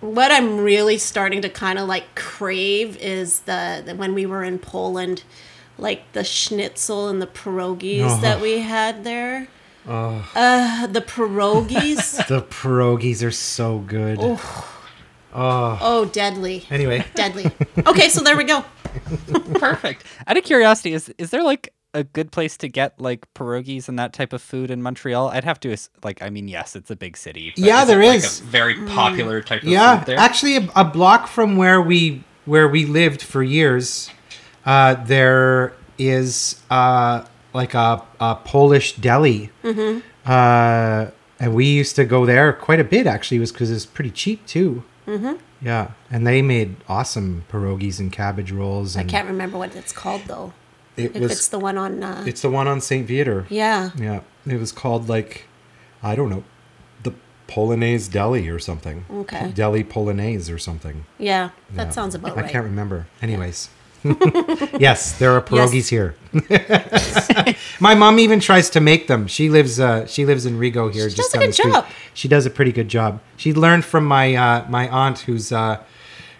what 0.00 0.30
I'm 0.30 0.58
really 0.58 0.98
starting 0.98 1.40
to 1.42 1.48
kind 1.48 1.78
of 1.78 1.88
like 1.88 2.14
crave 2.14 2.98
is 2.98 3.40
the, 3.40 3.82
the 3.86 3.94
when 3.94 4.12
we 4.12 4.26
were 4.26 4.44
in 4.44 4.58
Poland, 4.58 5.22
like 5.78 6.12
the 6.12 6.22
schnitzel 6.24 7.08
and 7.08 7.22
the 7.22 7.26
pierogies 7.26 8.04
Oh. 8.18 8.20
that 8.20 8.40
we 8.42 8.58
had 8.60 9.04
there. 9.04 9.48
Oh. 9.88 10.30
Uh, 10.34 10.86
the 10.86 11.00
pierogies. 11.00 12.26
The 12.28 12.42
pierogies 12.42 13.22
are 13.26 13.30
so 13.30 13.78
good. 13.78 14.18
oh, 14.20 14.73
deadly, 16.12 16.64
Anyway, 16.70 17.04
deadly. 17.14 17.50
Okay, 17.86 18.08
so 18.08 18.22
there 18.22 18.36
we 18.36 18.44
go. 18.44 18.64
Perfect. 19.54 20.04
Out 20.26 20.36
of 20.36 20.44
curiosity, 20.44 20.92
is 20.92 21.12
is 21.18 21.30
there 21.30 21.42
like 21.42 21.72
a 21.92 22.02
good 22.04 22.32
place 22.32 22.56
to 22.58 22.68
get 22.68 23.00
like 23.00 23.26
pierogies 23.34 23.88
and 23.88 23.98
that 23.98 24.12
type 24.12 24.32
of 24.32 24.42
food 24.42 24.70
in 24.70 24.82
Montreal? 24.82 25.28
I'd 25.28 25.44
have 25.44 25.58
to 25.60 25.76
like. 26.02 26.22
I 26.22 26.30
mean, 26.30 26.48
yes, 26.48 26.76
it's 26.76 26.90
a 26.90 26.96
big 26.96 27.16
city. 27.16 27.52
but 27.56 27.64
Yeah, 27.64 27.82
is 27.82 27.88
there 27.88 28.02
it, 28.02 28.06
like, 28.06 28.18
is. 28.18 28.40
a 28.40 28.44
very 28.44 28.74
popular 28.86 29.40
type 29.42 29.62
of 29.62 29.68
yeah, 29.68 29.98
food 29.98 30.06
there. 30.06 30.18
actually, 30.18 30.56
a, 30.56 30.68
a 30.76 30.84
block 30.84 31.26
from 31.26 31.56
where 31.56 31.80
we 31.80 32.22
where 32.44 32.68
we 32.68 32.84
lived 32.86 33.22
for 33.22 33.42
years, 33.42 34.10
uh, 34.66 34.94
there 35.04 35.72
is 35.98 36.60
uh, 36.70 37.24
like 37.52 37.74
a, 37.74 38.02
a 38.20 38.36
Polish 38.44 38.94
deli, 38.96 39.50
Mm-hmm. 39.62 40.00
uh, 40.30 41.10
and 41.40 41.54
we 41.54 41.66
used 41.66 41.96
to 41.96 42.04
go 42.04 42.24
there 42.26 42.52
quite 42.52 42.80
a 42.80 42.84
bit. 42.84 43.06
Actually, 43.06 43.38
was 43.40 43.50
because 43.52 43.70
it's 43.70 43.86
pretty 43.86 44.10
cheap 44.10 44.44
too. 44.46 44.84
Mm-hmm. 45.06 45.34
Yeah, 45.60 45.90
and 46.10 46.26
they 46.26 46.40
made 46.42 46.76
awesome 46.88 47.44
pierogies 47.50 48.00
and 48.00 48.10
cabbage 48.12 48.50
rolls. 48.52 48.96
I 48.96 49.04
can't 49.04 49.28
remember 49.28 49.58
what 49.58 49.74
it's 49.76 49.92
called 49.92 50.22
though. 50.26 50.52
It 50.96 51.14
If 51.16 51.22
was. 51.22 51.32
it's 51.32 51.48
the 51.48 51.58
one 51.58 51.76
on. 51.76 52.02
Uh, 52.02 52.24
it's 52.26 52.40
the 52.42 52.50
one 52.50 52.68
on 52.68 52.80
Saint 52.80 53.06
Viateur. 53.08 53.46
yeah. 53.50 53.90
Yeah, 53.96 54.20
it 54.46 54.58
was 54.60 54.72
called 54.72 55.08
like, 55.08 55.46
I 56.02 56.14
don't 56.14 56.30
know, 56.30 56.44
the 57.02 57.12
Polonaise 57.48 58.10
Deli 58.10 58.48
or 58.48 58.58
something. 58.58 59.04
Okay. 59.12 59.50
Deli 59.54 59.82
Polonaise 59.84 60.52
or 60.54 60.58
something. 60.58 61.04
Yeah, 61.18 61.50
that 61.72 61.88
Yeah. 61.88 61.90
sounds 61.90 62.14
about 62.14 62.38
I 62.38 62.42
right. 62.42 62.50
can't 62.50 62.64
remember. 62.64 63.06
Anyways. 63.20 63.68
yes, 64.78 65.18
there 65.18 65.32
are 65.32 65.40
pierogies 65.40 65.74
Yes. 65.74 65.88
here. 65.88 66.14
My 67.80 67.94
mom 67.94 68.18
even 68.18 68.40
tries 68.40 68.70
to 68.70 68.80
make 68.80 69.06
them. 69.06 69.26
She 69.26 69.48
lives 69.48 69.80
uh 69.80 70.06
she 70.06 70.24
lives 70.24 70.46
in 70.46 70.58
Rigaud 70.58 70.92
here 70.92 71.08
She 71.10 71.16
just 71.16 71.32
does 71.32 71.42
a 71.42 71.46
good 71.46 71.72
job. 71.72 71.86
She 72.14 72.28
does 72.28 72.46
a 72.46 72.50
pretty 72.50 72.72
good 72.72 72.88
job. 72.88 73.20
She 73.36 73.52
learned 73.52 73.84
from 73.84 74.04
my 74.04 74.34
uh 74.34 74.66
my 74.68 74.88
aunt 74.88 75.20
who's 75.20 75.52
uh 75.52 75.82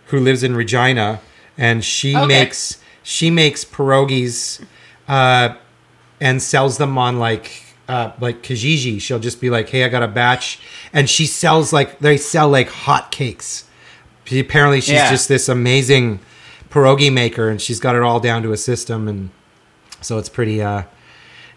who 0.06 0.20
lives 0.20 0.42
in 0.42 0.54
Regina 0.54 1.20
and 1.58 1.84
she 1.84 2.16
Okay. 2.16 2.26
makes 2.26 2.78
she 3.02 3.30
makes 3.30 3.64
pierogies 3.64 4.64
uh 5.08 5.54
and 6.20 6.40
sells 6.42 6.78
them 6.78 6.96
on 6.98 7.18
like 7.18 7.62
uh 7.88 8.12
like 8.20 8.42
Kijiji. 8.42 9.00
She'll 9.00 9.18
just 9.18 9.40
be 9.40 9.50
like, 9.50 9.68
"Hey, 9.68 9.84
I 9.84 9.88
got 9.88 10.02
a 10.02 10.08
batch." 10.08 10.58
And 10.92 11.10
she 11.10 11.26
sells 11.26 11.72
like 11.72 11.98
they 11.98 12.16
sell 12.16 12.48
like 12.48 12.68
hot 12.68 13.10
cakes. 13.10 13.64
She, 14.24 14.40
apparently 14.40 14.80
she's 14.80 14.94
Yeah. 14.94 15.10
just 15.10 15.28
this 15.28 15.48
amazing 15.50 16.20
pierogi 16.70 17.12
maker 17.12 17.48
and 17.50 17.60
she's 17.60 17.78
got 17.78 17.94
it 17.94 18.02
all 18.02 18.18
down 18.20 18.42
to 18.42 18.52
a 18.52 18.56
system 18.56 19.06
and 19.06 19.30
so 20.04 20.18
it's 20.18 20.28
pretty 20.28 20.62
uh 20.62 20.82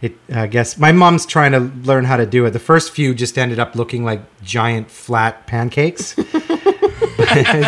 it 0.02 0.16
i 0.34 0.48
guess 0.48 0.78
my 0.78 0.92
mom's 0.92 1.26
trying 1.26 1.52
to 1.52 1.60
learn 1.88 2.06
how 2.06 2.18
to 2.18 2.26
do 2.26 2.46
it 2.46 2.52
the 2.52 2.60
first 2.60 2.92
few 2.92 3.14
just 3.16 3.38
ended 3.38 3.60
up 3.60 3.76
looking 3.76 4.04
like 4.04 4.22
giant 4.42 4.90
flat 4.92 5.46
pancakes 5.48 6.14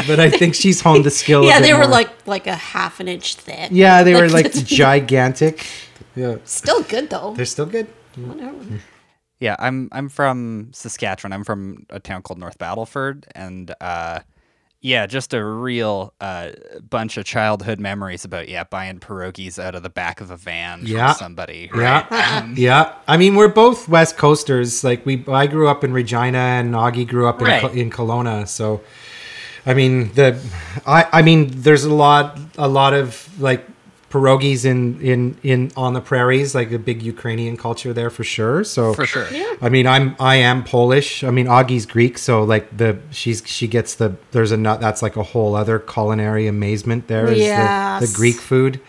but 0.08 0.20
i 0.20 0.30
think 0.30 0.56
she's 0.56 0.82
honed 0.82 1.04
the 1.06 1.10
skill 1.12 1.44
a 1.44 1.48
Yeah, 1.48 1.60
bit 1.60 1.66
they 1.68 1.74
were 1.74 1.80
more. 1.80 1.88
like 1.90 2.28
like 2.28 2.48
a 2.48 2.56
half 2.56 3.00
an 3.00 3.08
inch 3.08 3.36
thick. 3.36 3.70
yeah 3.72 4.04
they 4.04 4.14
were 4.20 4.30
like 4.30 4.52
gigantic 4.84 5.66
yeah 6.16 6.38
Still 6.46 6.84
good 6.84 7.10
though. 7.10 7.34
they're 7.36 7.46
still 7.46 7.66
good 7.66 7.88
Whatever. 8.16 8.82
Yeah, 9.40 9.56
I'm 9.60 9.88
I'm 9.94 10.10
from 10.10 10.72
Saskatchewan. 10.74 11.32
I'm 11.32 11.46
from 11.46 11.86
a 11.90 12.02
town 12.02 12.22
called 12.24 12.38
North 12.40 12.58
Battleford, 12.58 13.24
and 13.34 13.74
uh, 13.80 14.20
yeah, 14.82 15.06
just 15.08 15.34
a 15.34 15.44
real 15.44 16.14
uh, 16.22 16.52
bunch 16.90 17.18
of 17.18 17.26
childhood 17.26 17.80
memories 17.80 18.24
about 18.26 18.48
yeah 18.48 18.64
buying 18.64 19.00
pierogies 19.00 19.62
out 19.62 19.76
of 19.76 19.84
the 19.84 19.90
back 19.90 20.22
of 20.22 20.32
a 20.32 20.38
van 20.38 20.82
Yeah. 20.84 21.14
from 21.14 21.20
somebody. 21.20 21.70
Yeah, 21.76 22.08
Right? 22.10 22.48
yeah. 22.58 22.94
I 23.08 23.18
mean, 23.18 23.36
we're 23.36 23.50
both 23.50 23.90
West 23.90 24.18
Coasters. 24.18 24.84
Like 24.84 25.06
we, 25.06 25.24
I 25.28 25.48
grew 25.48 25.68
up 25.68 25.84
in 25.84 25.92
Regina, 25.94 26.38
and 26.38 26.74
Augie 26.74 27.08
grew 27.08 27.28
up 27.28 27.42
in 27.42 27.48
Right. 27.48 27.64
In 27.76 27.90
Kelowna. 27.90 28.48
So, 28.48 28.82
I 29.66 29.74
mean, 29.74 30.14
the, 30.14 30.40
I, 30.88 31.06
I 31.12 31.22
mean, 31.22 31.50
there's 31.52 31.84
a 31.84 31.94
lot, 31.94 32.40
a 32.58 32.68
lot 32.70 32.94
of 32.94 33.28
like 33.42 33.68
pierogies 34.10 34.66
in 34.66 35.00
in 35.02 35.38
in 35.44 35.72
on 35.76 35.94
the 35.94 36.02
prairies, 36.02 36.56
like 36.56 36.72
a 36.72 36.80
big 36.80 37.02
Ukrainian 37.02 37.58
culture 37.58 37.94
there 37.94 38.10
for 38.10 38.24
sure. 38.24 38.64
So 38.64 38.94
For 38.94 39.06
sure. 39.06 39.28
Yeah. 39.32 39.56
I 39.62 39.70
mean, 39.70 39.88
I'm 39.88 40.16
I 40.20 40.36
am 40.36 40.64
Polish. 40.64 41.24
I 41.24 41.32
mean, 41.32 41.48
Augie's 41.48 41.86
Greek, 41.86 42.18
so 42.18 42.44
like 42.44 42.76
the 42.76 42.98
she's 43.12 43.44
she 43.46 43.68
gets 43.68 43.96
the 43.96 44.16
there's 44.32 44.52
a 44.52 44.58
nut 44.58 44.80
that's 44.82 45.02
like 45.02 45.16
a 45.16 45.24
whole 45.24 45.56
other 45.56 45.80
culinary 45.80 46.48
amazement. 46.48 47.08
There 47.08 47.28
is 47.28 47.40
the, 47.40 48.08
the 48.08 48.14
Greek 48.16 48.38
food. 48.38 48.82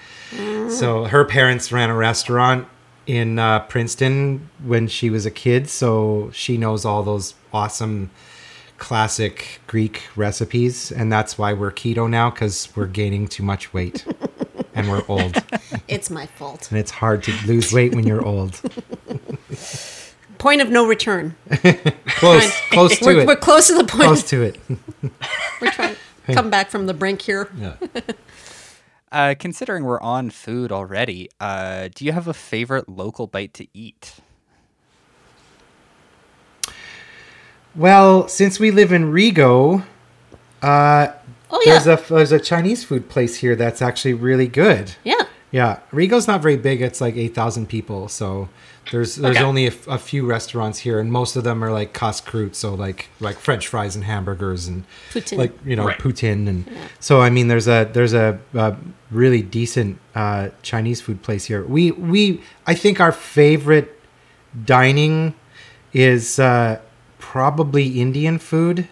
So 0.70 1.04
her 1.04 1.24
parents 1.24 1.72
ran 1.72 1.90
a 1.90 1.96
restaurant 1.96 2.68
in 3.06 3.40
uh, 3.40 3.60
Princeton 3.60 4.48
when 4.62 4.86
she 4.86 5.10
was 5.10 5.26
a 5.26 5.30
kid, 5.30 5.68
so 5.68 6.30
she 6.32 6.56
knows 6.56 6.84
all 6.84 7.02
those 7.02 7.34
awesome 7.52 8.10
classic 8.78 9.60
Greek 9.66 10.02
recipes, 10.14 10.92
and 10.92 11.12
that's 11.12 11.36
why 11.36 11.52
we're 11.52 11.72
keto 11.72 12.08
now 12.08 12.30
because 12.30 12.68
we're 12.76 12.86
gaining 12.86 13.26
too 13.26 13.42
much 13.42 13.74
weight 13.74 14.06
and 14.80 14.90
we're 14.90 15.02
old, 15.08 15.37
It's 15.88 16.10
my 16.10 16.26
fault. 16.26 16.70
and 16.70 16.78
it's 16.78 16.90
hard 16.90 17.22
to 17.25 17.32
lose 17.46 17.72
weight 17.72 17.94
when 17.94 18.06
you're 18.06 18.25
old. 18.25 18.60
Point 20.38 20.62
of 20.62 20.70
no 20.70 20.87
return. 20.87 21.37
Close, 22.06 22.50
close 22.70 22.99
to 22.99 23.04
We're, 23.04 23.20
it. 23.20 23.26
we're 23.26 23.37
close 23.37 23.66
to 23.66 23.75
the 23.75 23.84
point. 23.84 24.04
close 24.04 24.22
to 24.30 24.42
it. 24.42 24.58
We're 25.60 25.70
trying 25.70 25.96
to 26.26 26.32
come 26.34 26.49
back 26.49 26.70
from 26.70 26.87
the 26.87 26.94
brink 26.94 27.20
here. 27.20 27.50
Yeah. 27.58 27.75
Uh, 29.12 29.34
considering 29.38 29.84
we're 29.84 30.00
on 30.00 30.30
food 30.30 30.72
already, 30.72 31.28
uh, 31.40 31.88
do 31.94 32.04
you 32.06 32.12
have 32.12 32.26
a 32.26 32.32
favorite 32.32 32.88
local 32.88 33.26
bite 33.26 33.52
to 33.54 33.66
eat? 33.75 34.14
Well, 37.75 38.26
since 38.28 38.58
we 38.58 38.70
live 38.70 38.92
in 38.92 39.12
Rigaud, 39.12 39.84
uh, 40.62 41.08
Oh 41.52 41.61
yeah. 41.66 41.78
there's 41.78 41.87
a 41.87 42.14
there's 42.14 42.33
a 42.33 42.40
Chinese 42.40 42.85
food 42.85 43.09
place 43.09 43.37
here 43.37 43.57
that's 43.57 43.83
actually 43.83 44.14
really 44.14 44.49
good. 44.49 44.95
yeah. 45.04 45.23
Yeah, 45.52 45.80
Rigaud's 45.90 46.28
not 46.28 46.42
very 46.42 46.57
big. 46.57 46.80
It's 46.80 47.00
like 47.00 47.16
eight 47.16 47.35
thousand 47.35 47.66
people, 47.69 48.07
so 48.07 48.49
there's 48.92 49.16
there's 49.16 49.37
Okay. 49.37 49.45
only 49.45 49.64
a, 49.64 49.71
f- 49.71 49.88
a 49.88 49.99
few 49.99 50.25
restaurants 50.25 50.78
here, 50.78 51.00
and 51.00 51.11
most 51.11 51.35
of 51.35 51.42
them 51.42 51.64
are 51.64 51.73
like 51.73 51.92
casse-croûte, 51.92 52.54
so 52.54 52.73
like 52.73 53.09
like 53.19 53.37
French 53.37 53.66
fries 53.66 53.97
and 53.97 54.04
hamburgers 54.04 54.69
and 54.69 54.85
Poutine. 55.12 55.38
like 55.38 55.52
you 55.66 55.75
know 55.75 55.87
Right. 55.87 55.99
poutine, 55.99 56.47
and 56.49 56.71
so 57.00 57.21
I 57.21 57.30
mean 57.30 57.49
there's 57.49 57.66
a 57.66 57.90
there's 57.92 58.12
a, 58.14 58.38
a 58.54 58.76
really 59.11 59.42
decent 59.42 59.99
uh, 60.14 60.50
Chinese 60.62 61.00
food 61.00 61.21
place 61.23 61.47
here. 61.47 61.64
We 61.64 61.90
we 61.90 62.42
I 62.69 62.75
think 62.76 63.00
our 63.00 63.11
favorite 63.11 63.99
dining 64.64 65.35
is 65.92 66.38
uh, 66.38 66.78
probably 67.19 68.00
Indian 68.00 68.38
food. 68.38 68.87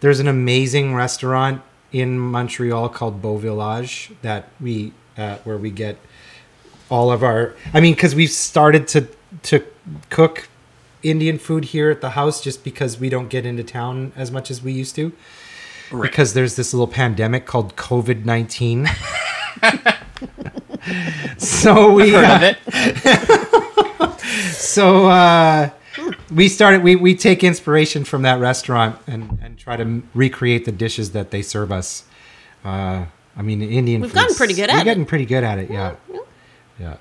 There's 0.00 0.18
an 0.20 0.26
amazing 0.28 0.94
restaurant 0.96 1.62
in 2.00 2.18
Montreal 2.18 2.90
called 2.90 3.22
Beau 3.22 3.38
Village 3.38 4.12
that 4.20 4.50
we 4.60 4.92
uh, 5.16 5.36
where 5.44 5.56
we 5.56 5.70
get 5.70 5.96
all 6.90 7.10
of 7.10 7.22
our. 7.22 7.54
I 7.72 7.80
mean, 7.80 7.94
because 7.94 8.14
we've 8.14 8.30
started 8.30 8.86
to 8.88 9.08
to 9.44 9.64
cook 10.10 10.48
Indian 11.02 11.38
food 11.38 11.66
here 11.66 11.90
at 11.90 12.02
the 12.02 12.10
house 12.10 12.42
just 12.42 12.64
because 12.64 13.00
we 13.00 13.08
don't 13.08 13.28
get 13.28 13.46
into 13.46 13.64
town 13.64 14.12
as 14.14 14.30
much 14.30 14.50
as 14.50 14.62
we 14.62 14.72
used 14.72 14.94
to. 14.96 15.12
Right. 15.90 16.10
Because 16.10 16.34
there's 16.34 16.56
this 16.56 16.74
little 16.74 16.86
pandemic 16.86 17.46
called 17.46 17.76
COVID 17.76 18.26
nineteen. 18.26 18.88
so 21.38 21.92
we 21.92 22.10
Heard 22.10 22.24
uh, 22.24 22.36
of 22.36 22.42
it? 22.42 22.58
so 24.52 25.08
uh, 25.08 25.70
we 26.30 26.48
started. 26.48 26.82
We, 26.82 26.96
we 26.96 27.14
take 27.14 27.44
inspiration 27.44 28.04
from 28.04 28.22
that 28.22 28.40
restaurant 28.40 28.98
and, 29.06 29.38
and 29.42 29.58
try 29.58 29.76
to 29.76 29.82
m- 29.82 30.08
recreate 30.14 30.64
the 30.64 30.72
dishes 30.72 31.12
that 31.12 31.30
they 31.30 31.42
serve 31.42 31.70
us. 31.72 32.04
Uh, 32.64 33.06
I 33.36 33.42
mean, 33.42 33.62
Indian. 33.62 34.00
We've 34.00 34.12
gotten 34.12 34.34
pretty 34.34 34.54
good 34.54 34.70
at 34.70 34.70
it. 34.70 34.72
We're 34.72 34.78
at 34.78 34.82
it. 34.82 34.84
getting 34.84 35.06
pretty 35.06 35.26
good 35.26 35.44
at 35.44 35.58
it. 35.58 35.70
Yeah, 35.70 35.96
yeah. 36.80 36.96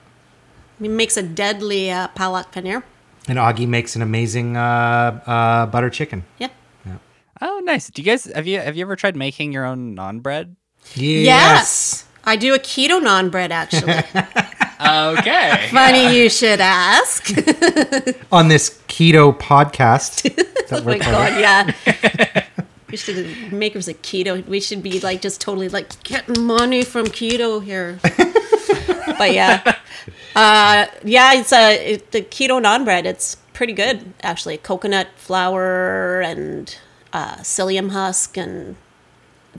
He 0.80 0.88
makes 0.88 1.18
a 1.18 1.24
deadly 1.24 1.92
uh, 1.92 2.10
palak 2.10 2.52
paneer. 2.52 2.84
And 3.28 3.40
Augie 3.40 3.68
makes 3.68 3.96
an 3.96 4.02
amazing 4.02 4.56
uh, 4.56 5.22
uh, 5.26 5.66
butter 5.68 5.90
chicken. 5.90 6.26
Yeah. 6.38 6.50
yeah. 6.86 6.98
Oh, 7.42 7.62
nice. 7.64 7.90
Do 7.90 8.02
you 8.02 8.06
guys 8.06 8.26
have 8.26 8.46
you 8.46 8.60
have 8.60 8.76
you 8.76 8.84
ever 8.84 8.96
tried 8.96 9.16
making 9.16 9.52
your 9.52 9.66
own 9.66 9.96
naan 9.96 10.22
bread? 10.22 10.56
Yes. 10.94 12.06
I 12.24 12.36
do 12.36 12.54
a 12.54 12.60
keto 12.60 13.02
naan 13.02 13.32
bread 13.32 13.52
actually. 13.52 14.04
Okay. 14.80 15.68
Funny 15.72 16.18
you 16.18 16.30
should 16.30 16.60
ask. 16.60 17.30
On 18.32 18.48
this 18.48 18.82
keto 18.88 19.38
podcast. 19.38 20.30
oh 20.72 20.84
my 20.84 21.00
part 21.00 21.08
of. 21.08 21.12
god, 21.12 21.40
yeah. 21.40 22.46
We 22.90 22.98
should 22.98 23.52
makers 23.52 23.88
a 23.88 23.94
keto. 23.94 24.46
We 24.48 24.60
should 24.60 24.84
be 24.84 25.00
like 25.00 25.22
just 25.22 25.42
totally 25.42 25.70
like 25.70 26.02
getting 26.04 26.46
money 26.46 26.84
from 26.84 27.08
keto 27.08 27.64
here. 27.64 28.00
but 29.18 29.34
yeah, 29.34 29.76
uh, 30.36 30.86
yeah, 31.04 31.34
it's 31.34 31.52
a 31.52 31.94
it, 31.94 32.12
the 32.12 32.22
keto 32.22 32.62
naan 32.62 32.86
bread. 32.86 33.06
It's 33.06 33.36
pretty 33.54 33.74
good 33.74 34.14
actually. 34.24 34.58
Coconut 34.58 35.08
flour 35.16 36.22
and 36.22 36.78
uh, 37.14 37.38
psyllium 37.38 37.92
husk, 37.92 38.38
and 38.38 38.76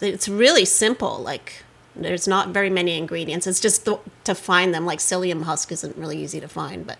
it's 0.00 0.28
really 0.28 0.64
simple. 0.64 1.18
Like 1.18 1.64
there's 1.96 2.28
not 2.28 2.48
very 2.50 2.70
many 2.70 2.96
ingredients. 2.96 3.46
It's 3.46 3.60
just 3.60 3.84
the, 3.84 3.98
to 4.24 4.34
find 4.34 4.72
them. 4.74 4.86
Like 4.86 4.98
psyllium 4.98 5.42
husk 5.42 5.72
isn't 5.72 5.96
really 5.96 6.22
easy 6.22 6.40
to 6.40 6.48
find, 6.48 6.86
but 6.86 6.98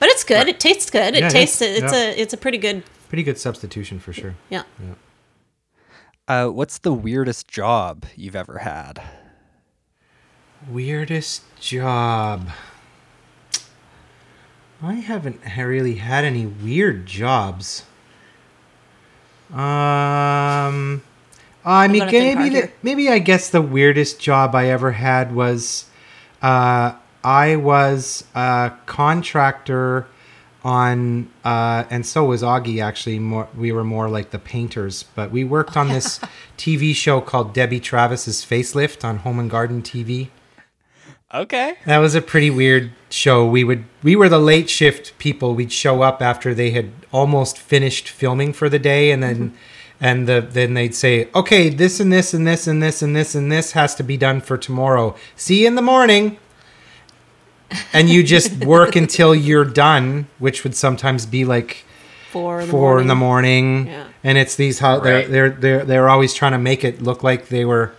but 0.00 0.08
it's 0.10 0.24
good. 0.24 0.48
It 0.48 0.60
tastes 0.60 0.90
good. 0.90 1.14
It 1.14 1.20
Yeah, 1.20 1.26
it 1.28 1.30
tastes. 1.30 1.62
is. 1.62 1.82
It's 1.82 1.92
Yeah. 1.92 1.98
a 2.10 2.16
it's 2.16 2.32
a 2.34 2.36
pretty 2.36 2.58
good. 2.58 2.82
Pretty 3.08 3.22
good 3.22 3.38
substitution 3.38 4.00
for 4.00 4.12
sure. 4.12 4.34
Yeah. 4.50 4.64
Uh, 6.26 6.48
what's 6.48 6.78
the 6.78 6.92
weirdest 6.92 7.46
job 7.48 8.04
you've 8.16 8.34
ever 8.36 8.58
had? 8.58 9.00
Weirdest 10.68 11.42
job. 11.60 12.48
I 14.82 14.94
haven't 14.94 15.40
really 15.56 15.96
had 15.96 16.24
any 16.24 16.46
weird 16.46 17.06
jobs. 17.06 17.84
Um, 19.52 21.02
I 21.64 21.88
mean, 21.88 22.06
maybe 22.06 22.48
the, 22.50 22.70
maybe 22.82 23.08
I 23.08 23.18
guess 23.18 23.48
the 23.48 23.62
weirdest 23.62 24.20
job 24.20 24.54
I 24.54 24.68
ever 24.68 24.92
had 24.92 25.34
was, 25.34 25.86
uh, 26.42 26.94
I 27.22 27.56
was 27.56 28.24
a 28.34 28.72
contractor 28.84 30.06
on, 30.62 31.30
uh, 31.44 31.84
and 31.90 32.04
so 32.04 32.24
was 32.24 32.42
Augie. 32.42 32.82
Actually, 32.82 33.18
more 33.18 33.48
we 33.56 33.72
were 33.72 33.84
more 33.84 34.08
like 34.08 34.30
the 34.30 34.38
painters, 34.38 35.04
but 35.14 35.30
we 35.30 35.44
worked 35.44 35.76
on 35.76 35.88
this 35.88 36.18
TV 36.58 36.94
show 36.94 37.20
called 37.20 37.54
Debbie 37.54 37.80
Travis's 37.80 38.44
Facelift 38.44 39.04
on 39.04 39.18
Home 39.18 39.38
and 39.38 39.50
Garden 39.50 39.82
TV. 39.82 40.28
Okay. 41.32 41.76
That 41.84 41.98
was 41.98 42.14
a 42.14 42.22
pretty 42.22 42.50
weird 42.50 42.92
show. 43.10 43.44
We 43.46 43.64
would 43.64 43.84
we 44.02 44.14
were 44.16 44.28
the 44.28 44.38
late 44.38 44.70
shift 44.70 45.18
people. 45.18 45.54
We'd 45.54 45.72
show 45.72 46.02
up 46.02 46.22
after 46.22 46.54
they 46.54 46.70
had 46.70 46.92
almost 47.12 47.58
finished 47.58 48.08
filming 48.08 48.52
for 48.52 48.68
the 48.68 48.78
day, 48.78 49.10
and 49.10 49.22
then 49.22 49.54
and 50.00 50.26
the 50.26 50.40
then 50.48 50.74
they'd 50.74 50.94
say, 50.94 51.28
"Okay, 51.34 51.68
this 51.68 52.00
and 52.00 52.12
this 52.12 52.34
and 52.34 52.46
this 52.46 52.66
and 52.66 52.82
this 52.82 53.02
and 53.02 53.14
this 53.16 53.34
and 53.34 53.50
this 53.50 53.72
has 53.72 53.94
to 53.96 54.02
be 54.02 54.16
done 54.16 54.40
for 54.40 54.56
tomorrow. 54.58 55.14
See 55.36 55.62
you 55.62 55.66
in 55.68 55.74
the 55.74 55.82
morning." 55.82 56.36
And 57.92 58.08
you 58.08 58.22
just 58.22 58.64
work 58.64 58.94
until 58.96 59.34
you're 59.34 59.64
done, 59.64 60.26
which 60.38 60.62
would 60.64 60.76
sometimes 60.76 61.26
be 61.26 61.44
like 61.44 61.84
Four 62.30 62.60
in 62.60 62.66
the 62.66 62.70
four 62.70 62.80
morning. 62.80 63.02
in 63.04 63.08
the 63.08 63.14
morning. 63.14 63.86
Yeah. 63.86 64.04
And 64.24 64.38
it's 64.38 64.56
these 64.56 64.78
how 64.80 64.98
they're 65.00 65.14
Right. 65.20 65.30
they're 65.30 65.50
they're 65.50 65.84
they're 65.84 66.08
always 66.08 66.34
trying 66.34 66.52
to 66.52 66.58
make 66.58 66.84
it 66.84 67.00
look 67.02 67.22
like 67.22 67.48
they 67.48 67.64
were 67.64 67.92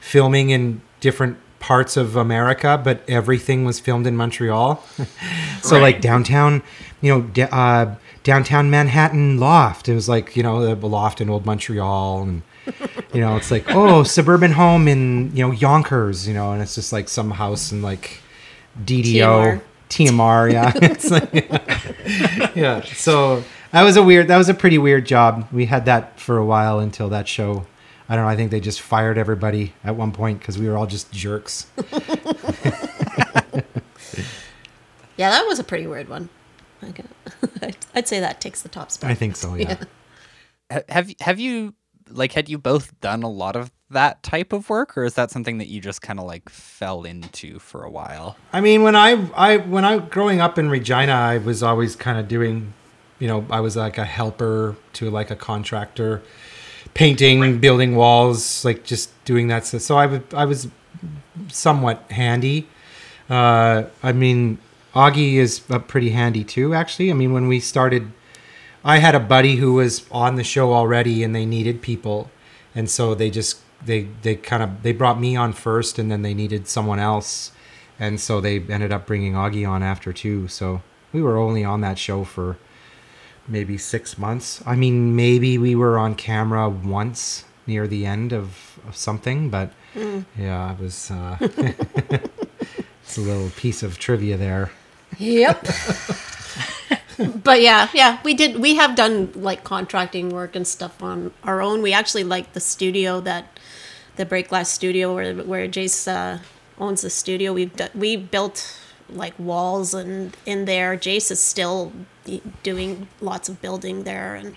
filming 0.00 0.50
in 0.50 0.80
different 1.00 1.36
parts 1.58 1.96
of 1.96 2.14
America, 2.14 2.80
but 2.82 3.02
everything 3.08 3.64
was 3.64 3.80
filmed 3.80 4.06
in 4.06 4.16
Montreal. 4.16 4.82
so 5.62 5.76
Right. 5.76 5.82
like 5.82 6.00
downtown, 6.00 6.62
you 7.00 7.12
know, 7.34 7.46
uh, 7.50 7.94
downtown 8.28 8.68
Manhattan 8.68 9.38
loft. 9.38 9.88
It 9.88 9.94
was 9.94 10.06
like 10.06 10.36
you 10.36 10.42
know 10.42 10.74
the 10.74 10.86
loft 10.86 11.22
in 11.22 11.30
old 11.30 11.46
Montreal, 11.46 12.22
and 12.22 12.42
you 13.14 13.22
know 13.22 13.36
it's 13.36 13.50
like 13.50 13.64
oh 13.74 14.02
suburban 14.02 14.52
home 14.52 14.86
in 14.86 15.34
you 15.34 15.46
know 15.46 15.50
Yonkers, 15.52 16.28
you 16.28 16.34
know, 16.34 16.52
and 16.52 16.60
it's 16.60 16.74
just 16.74 16.92
like 16.92 17.08
some 17.08 17.30
house 17.30 17.72
in 17.72 17.80
like 17.80 18.20
DDO. 18.84 19.62
TMR, 19.88 20.52
yeah. 20.52 20.70
It's 20.82 21.10
like- 21.10 22.54
yeah. 22.54 22.82
So 22.82 23.42
that 23.72 23.82
was 23.82 23.96
a 23.96 24.02
weird. 24.02 24.28
That 24.28 24.36
was 24.36 24.50
a 24.50 24.54
pretty 24.54 24.76
weird 24.76 25.06
job. 25.06 25.48
We 25.50 25.64
had 25.64 25.86
that 25.86 26.20
for 26.20 26.36
a 26.36 26.44
while 26.44 26.78
until 26.78 27.08
that 27.08 27.26
show. 27.26 27.64
I 28.10 28.14
don't 28.14 28.24
know. 28.26 28.30
I 28.30 28.36
think 28.36 28.50
they 28.50 28.60
just 28.60 28.82
fired 28.82 29.16
everybody 29.16 29.72
at 29.82 29.96
one 29.96 30.12
point 30.12 30.40
because 30.40 30.58
we 30.58 30.68
were 30.68 30.76
all 30.76 30.86
just 30.86 31.10
jerks. 31.10 31.66
Yeah, 35.16 35.30
that 35.30 35.46
was 35.48 35.58
a 35.58 35.64
pretty 35.64 35.88
weird 35.88 36.08
one. 36.08 36.28
Okay. 36.84 37.04
I'd- 37.62 37.76
I'd 37.94 38.08
say 38.08 38.20
that 38.20 38.40
takes 38.40 38.62
the 38.62 38.68
top 38.68 38.90
spot. 38.90 39.10
I 39.10 39.14
think 39.14 39.36
so. 39.36 39.54
Yeah. 39.54 39.76
Ha- 40.70 40.80
Have 40.90 41.10
have 41.20 41.40
you 41.40 41.72
like 42.10 42.32
had 42.32 42.48
you 42.50 42.58
both 42.58 42.98
done 43.00 43.22
a 43.22 43.30
lot 43.30 43.56
of 43.56 43.70
that 43.90 44.22
type 44.22 44.52
of 44.52 44.68
work, 44.68 44.98
or 44.98 45.04
is 45.04 45.14
that 45.14 45.30
something 45.30 45.56
that 45.58 45.68
you 45.68 45.80
just 45.80 46.02
kind 46.02 46.18
of 46.20 46.26
like 46.26 46.50
fell 46.50 47.04
into 47.04 47.58
for 47.58 47.84
a 47.84 47.90
while? 47.90 48.36
I 48.52 48.60
mean, 48.60 48.82
when 48.82 48.94
I 48.94 49.30
I 49.34 49.56
when 49.56 49.86
I 49.86 49.96
growing 49.98 50.42
up 50.42 50.58
in 50.58 50.68
Regina, 50.68 51.12
I 51.14 51.38
was 51.38 51.62
always 51.62 51.96
kind 51.96 52.18
of 52.18 52.28
doing, 52.28 52.74
you 53.18 53.28
know, 53.28 53.46
I 53.48 53.60
was 53.60 53.76
like 53.76 53.96
a 53.96 54.04
helper 54.04 54.76
to 54.94 55.08
like 55.08 55.30
a 55.30 55.36
contractor, 55.36 56.20
painting, 56.92 57.60
building 57.60 57.96
walls, 57.96 58.62
like 58.62 58.84
just 58.84 59.08
doing 59.24 59.48
that. 59.48 59.64
stuff. 59.64 59.80
So 59.80 59.96
I 59.96 60.04
would 60.04 60.34
I 60.34 60.44
was 60.44 60.68
somewhat 61.48 62.04
handy. 62.10 62.68
Uh, 63.30 63.84
I 64.02 64.12
mean, 64.12 64.58
Augie 64.94 65.34
is 65.34 65.62
uh, 65.70 65.78
pretty 65.78 66.10
handy 66.10 66.44
too. 66.44 66.74
Actually, 66.74 67.10
I 67.10 67.14
mean, 67.14 67.32
when 67.32 67.48
we 67.48 67.60
started, 67.60 68.10
I 68.84 68.98
had 68.98 69.14
a 69.14 69.20
buddy 69.20 69.56
who 69.56 69.74
was 69.74 70.06
on 70.10 70.36
the 70.36 70.44
show 70.44 70.72
already, 70.72 71.22
and 71.22 71.34
they 71.34 71.46
needed 71.46 71.82
people, 71.82 72.30
and 72.74 72.88
so 72.88 73.14
they 73.14 73.30
just 73.30 73.60
they 73.84 74.08
they 74.22 74.34
kind 74.34 74.62
of 74.62 74.82
they 74.82 74.92
brought 74.92 75.20
me 75.20 75.36
on 75.36 75.52
first, 75.52 75.98
and 75.98 76.10
then 76.10 76.22
they 76.22 76.34
needed 76.34 76.68
someone 76.68 76.98
else, 76.98 77.52
and 77.98 78.20
so 78.20 78.40
they 78.40 78.60
ended 78.60 78.92
up 78.92 79.06
bringing 79.06 79.34
Augie 79.34 79.68
on 79.68 79.82
after 79.82 80.12
too. 80.12 80.48
So 80.48 80.82
we 81.12 81.22
were 81.22 81.36
only 81.36 81.64
on 81.64 81.80
that 81.82 81.98
show 81.98 82.24
for 82.24 82.56
maybe 83.46 83.78
six 83.78 84.18
months. 84.18 84.62
I 84.66 84.76
mean, 84.76 85.16
maybe 85.16 85.58
we 85.58 85.74
were 85.74 85.98
on 85.98 86.14
camera 86.14 86.68
once 86.68 87.44
near 87.66 87.86
the 87.86 88.06
end 88.06 88.32
of, 88.32 88.78
of 88.86 88.96
something, 88.96 89.50
but 89.50 89.72
yeah, 89.94 90.72
it 90.72 90.80
was. 90.80 91.10
Uh, 91.10 91.38
it's 93.08 93.16
a 93.16 93.22
little 93.22 93.48
piece 93.56 93.82
of 93.82 93.98
trivia 93.98 94.36
there. 94.36 94.70
Yep. 95.16 95.66
but 97.42 97.62
yeah, 97.62 97.88
yeah, 97.94 98.18
we 98.22 98.34
did. 98.34 98.60
We 98.60 98.74
have 98.74 98.94
done 98.94 99.32
like 99.34 99.64
contracting 99.64 100.28
work 100.28 100.54
and 100.54 100.66
stuff 100.66 101.02
on 101.02 101.32
our 101.42 101.62
own. 101.62 101.80
We 101.80 101.94
actually 101.94 102.24
like 102.24 102.52
the 102.52 102.60
studio 102.60 103.22
that 103.22 103.58
the 104.16 104.26
Break 104.26 104.48
Glass 104.48 104.68
Studio, 104.70 105.14
where 105.14 105.34
where 105.36 105.66
Jace 105.66 106.06
uh, 106.06 106.40
owns 106.78 107.00
the 107.00 107.08
studio. 107.08 107.54
We've 107.54 107.74
done, 107.74 107.88
we 107.94 108.16
built 108.16 108.78
like 109.08 109.32
walls 109.38 109.94
and 109.94 110.36
in 110.44 110.66
there. 110.66 110.94
Jace 110.98 111.30
is 111.30 111.40
still 111.40 111.92
doing 112.62 113.08
lots 113.20 113.48
of 113.48 113.54
building 113.62 114.04
there, 114.04 114.34
and 114.40 114.54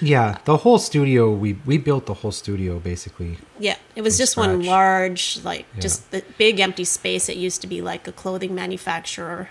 Yeah, 0.00 0.38
the 0.44 0.56
whole 0.64 0.78
studio 0.78 1.30
we 1.42 1.50
we 1.70 1.76
built 1.78 2.04
the 2.06 2.14
whole 2.20 2.32
studio 2.32 2.78
basically. 2.78 3.32
yeah, 3.58 3.76
it 3.96 4.02
was 4.02 4.16
just 4.18 4.36
one 4.36 4.54
large 4.76 5.22
like 5.50 5.64
Yeah. 5.74 5.80
just 5.86 6.10
the 6.10 6.20
big 6.38 6.60
empty 6.60 6.84
space. 6.84 7.24
It 7.32 7.36
used 7.46 7.60
to 7.62 7.66
be 7.68 7.80
like 7.92 8.08
a 8.08 8.12
clothing 8.12 8.54
manufacturer 8.54 9.48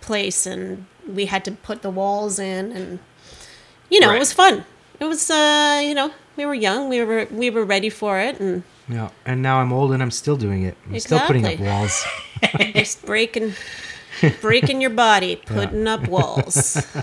place, 0.00 0.46
and 0.52 0.86
we 1.18 1.26
had 1.26 1.42
to 1.44 1.52
put 1.68 1.82
the 1.82 1.90
walls 1.90 2.38
in, 2.38 2.72
and 2.78 2.98
you 3.90 4.00
know 4.00 4.08
Right. 4.08 4.16
it 4.16 4.24
was 4.26 4.32
fun. 4.32 4.64
It 5.00 5.04
was 5.04 5.30
uh 5.30 5.80
you 5.88 5.94
know 5.94 6.10
we 6.36 6.44
were 6.46 6.54
young, 6.68 6.88
we 6.88 6.98
were 7.04 7.26
we 7.30 7.50
were 7.50 7.64
ready 7.64 7.90
for 7.90 8.18
it, 8.28 8.40
and 8.40 8.62
Yeah, 8.88 9.08
and 9.26 9.42
now 9.42 9.60
I'm 9.62 9.72
old 9.72 9.90
and 9.92 10.00
I'm 10.02 10.12
still 10.12 10.36
doing 10.36 10.62
it. 10.68 10.74
I'm 10.88 11.00
still 11.00 11.20
putting 11.26 11.44
up 11.46 11.58
walls. 11.60 12.04
just 12.74 13.04
breaking 13.06 13.52
breaking 14.40 14.80
your 14.80 14.90
body, 14.90 15.36
putting 15.36 15.86
up 15.86 16.08
walls. 16.08 16.84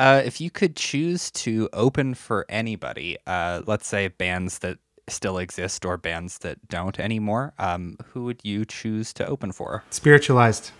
Uh, 0.01 0.23
if 0.25 0.41
you 0.41 0.51
could 0.51 0.75
choose 0.77 1.31
to 1.31 1.69
open 1.75 2.15
for 2.15 2.47
anybody, 2.49 3.19
uh, 3.27 3.61
let's 3.67 3.87
say 3.87 4.09
bands 4.09 4.61
that 4.61 4.79
still 5.09 5.37
exist 5.37 5.85
or 5.85 5.99
bands 5.99 6.39
that 6.39 6.57
don't 6.69 6.99
anymore, 6.99 7.53
um, 7.59 7.99
who 8.07 8.25
would 8.25 8.41
you 8.43 8.65
choose 8.65 9.13
to 9.13 9.27
open 9.27 9.53
for? 9.53 9.85
Spiritualized. 9.91 10.71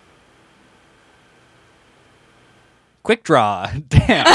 Quick 3.03 3.23
draw. 3.23 3.69
Damn. 3.89 4.25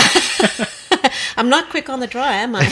I'm 1.36 1.48
not 1.48 1.68
quick 1.68 1.88
on 1.88 1.98
the 1.98 2.06
draw, 2.06 2.28
am 2.28 2.54
I? 2.54 2.66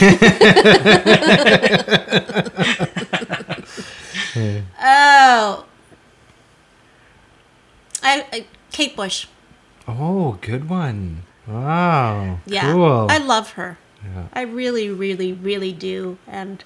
oh, 4.81 5.65
I, 8.05 8.25
I 8.31 8.45
Kate 8.71 8.95
Bush. 8.95 9.27
Oh, 9.87 10.37
good 10.41 10.69
one. 10.69 11.23
Wow. 11.47 12.39
Yeah, 12.45 12.71
Cool. 12.73 13.07
I 13.09 13.17
love 13.17 13.51
her. 13.51 13.77
Yeah. 14.03 14.27
I 14.33 14.41
really, 14.41 14.89
really, 14.89 15.33
really 15.33 15.73
do, 15.73 16.17
and 16.27 16.63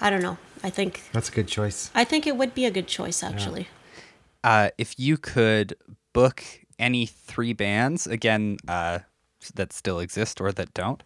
I 0.00 0.10
don't 0.10 0.22
know. 0.22 0.38
I 0.62 0.70
think 0.70 1.02
That's 1.12 1.28
a 1.28 1.32
good 1.32 1.48
choice. 1.48 1.90
I 1.94 2.04
think 2.04 2.26
it 2.26 2.36
would 2.36 2.54
be 2.54 2.66
a 2.66 2.70
good 2.70 2.86
choice, 2.88 3.22
actually. 3.22 3.68
uh, 4.44 4.70
if 4.76 4.98
you 4.98 5.16
could 5.16 5.74
book 6.12 6.42
any 6.78 7.06
three 7.06 7.52
bands, 7.52 8.06
again, 8.06 8.56
uh, 8.68 9.00
that 9.54 9.72
still 9.72 10.00
exist 10.00 10.40
or 10.40 10.50
that 10.52 10.74
don't, 10.74 11.02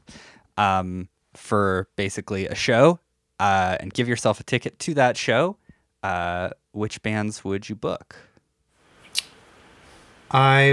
um, 0.57 1.09
for 1.35 1.89
basically 1.97 2.47
a 2.47 2.55
show, 2.55 2.99
uh, 3.39 3.77
and 3.81 3.93
give 3.93 4.09
yourself 4.09 4.41
a 4.41 4.45
ticket 4.45 4.79
to 4.81 4.95
that 4.95 5.17
show, 5.17 5.57
uh, 6.03 6.51
which 6.73 7.03
bands 7.03 7.45
would 7.45 7.69
you 7.69 7.75
book? 7.75 8.17
I 10.35 10.73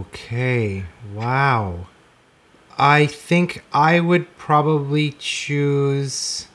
okay. 0.00 0.84
Wow. 1.14 1.86
I 2.76 3.06
think 3.06 3.62
I 3.72 4.00
would 4.00 4.36
probably 4.36 5.12
choose 5.12 6.48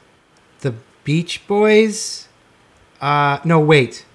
the 0.59 0.73
Beach 1.05 1.47
Boys. 1.47 2.27
Uh 2.99 3.39
no, 3.45 3.61
wait. 3.61 4.05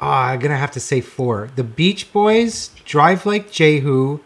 Ah, 0.00 0.30
I'm 0.30 0.40
gonna 0.40 0.56
have 0.56 0.72
to 0.72 0.80
say 0.80 1.00
four. 1.00 1.50
The 1.54 1.62
Beach 1.62 2.12
Boys, 2.12 2.72
Drive 2.84 3.24
Like 3.24 3.52
Jehu, 3.52 4.18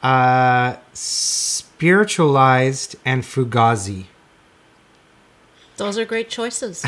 uh, 0.00 0.76
Spiritualized, 0.92 2.94
and 3.04 3.24
Fugazi. 3.24 4.04
Those 5.78 5.98
are 5.98 6.04
great 6.04 6.30
choices. 6.30 6.86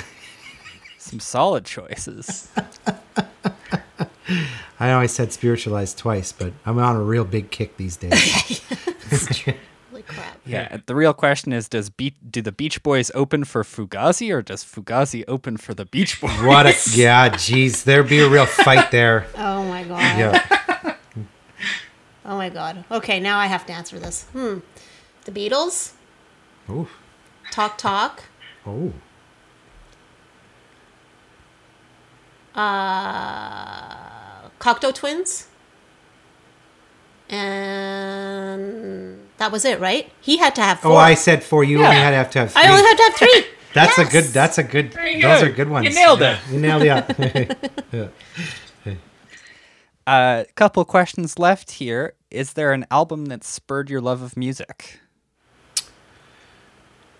Some 0.98 1.18
solid 1.18 1.64
choices. 1.64 2.48
I 4.78 4.88
know 4.88 5.00
I 5.00 5.06
said 5.06 5.32
spiritualized 5.32 5.96
twice, 5.98 6.32
but 6.32 6.52
I'm 6.66 6.78
on 6.78 6.96
a 6.96 7.02
real 7.02 7.24
big 7.24 7.50
kick 7.50 7.76
these 7.76 7.96
days. 7.96 8.60
Holy 9.90 10.02
crap! 10.02 10.38
Yeah, 10.44 10.78
the 10.84 10.94
real 10.94 11.14
question 11.14 11.52
is: 11.52 11.68
Does 11.68 11.88
Be- 11.88 12.14
do 12.28 12.42
the 12.42 12.52
Beach 12.52 12.82
Boys 12.82 13.10
open 13.14 13.44
for 13.44 13.62
Fugazi, 13.62 14.30
or 14.32 14.42
does 14.42 14.62
Fugazi 14.64 15.24
open 15.26 15.56
for 15.56 15.72
the 15.72 15.86
Beach 15.86 16.20
Boys? 16.20 16.38
What 16.42 16.66
a 16.66 16.74
yeah, 16.90 17.30
jeez, 17.30 17.84
there'd 17.84 18.08
be 18.08 18.18
a 18.20 18.28
real 18.28 18.44
fight 18.46 18.90
there. 18.90 19.26
Oh 19.36 19.64
my 19.64 19.82
god. 19.84 20.18
Yeah. 20.18 20.94
Oh 22.26 22.36
my 22.36 22.48
god. 22.50 22.84
Okay, 22.90 23.20
now 23.20 23.38
I 23.38 23.46
have 23.46 23.64
to 23.66 23.72
answer 23.72 23.98
this. 23.98 24.24
Hmm. 24.32 24.58
The 25.24 25.32
Beatles, 25.32 25.92
Ooh. 26.68 26.88
Talk 27.50 27.78
Talk, 27.78 28.24
Oh. 28.66 28.92
uh, 32.54 34.35
Cocteau 34.58 34.92
Twins, 34.94 35.46
and 37.96 39.18
that 39.38 39.50
was 39.52 39.64
it, 39.64 39.80
right? 39.80 40.10
He 40.20 40.36
had 40.38 40.54
to 40.56 40.62
have 40.62 40.80
four. 40.80 40.92
Oh, 40.92 40.96
I 40.96 41.14
said 41.14 41.42
for 41.44 41.62
you 41.64 41.78
only 41.84 41.96
had 41.96 42.10
to 42.10 42.16
have 42.16 42.30
to 42.30 42.38
have 42.40 42.52
three. 42.52 42.62
I 42.62 42.68
only 42.70 42.82
had 42.82 42.96
to 42.96 43.02
have 43.04 43.14
three. 43.16 43.44
that's 43.74 43.98
Yes. 43.98 44.08
a 44.08 44.10
good. 44.12 44.24
That's 44.32 44.58
a 44.58 44.62
good. 44.62 44.94
you 44.94 45.22
Those 45.22 45.40
go. 45.42 45.46
are 45.46 45.50
good 45.50 45.68
ones. 45.68 45.86
You 45.88 45.94
nailed 45.94 46.20
Yeah, 46.20 46.38
it. 46.48 46.52
You 46.52 46.60
nailed 46.60 46.82
it. 46.82 47.72
yeah. 47.92 48.08
A 50.06 50.10
uh, 50.10 50.44
couple 50.54 50.84
questions 50.84 51.38
left 51.38 51.72
here. 51.72 52.14
Is 52.30 52.52
there 52.54 52.72
an 52.72 52.86
album 52.90 53.26
that 53.26 53.44
spurred 53.44 53.88
your 53.90 54.00
love 54.00 54.22
of 54.22 54.36
music? 54.36 55.00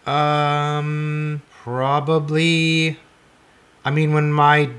Um, 0.06 1.42
probably. 1.62 2.98
I 3.84 3.90
mean, 3.90 4.12
when 4.12 4.32
my 4.32 4.70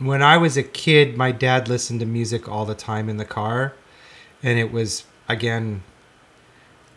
when 0.00 0.22
I 0.22 0.36
was 0.38 0.56
a 0.56 0.62
kid, 0.62 1.16
my 1.16 1.30
dad 1.30 1.68
listened 1.68 2.00
to 2.00 2.06
music 2.06 2.48
all 2.48 2.64
the 2.64 2.74
time 2.74 3.08
in 3.08 3.16
the 3.18 3.24
car, 3.24 3.74
and 4.42 4.58
it 4.58 4.72
was 4.72 5.04
again 5.28 5.82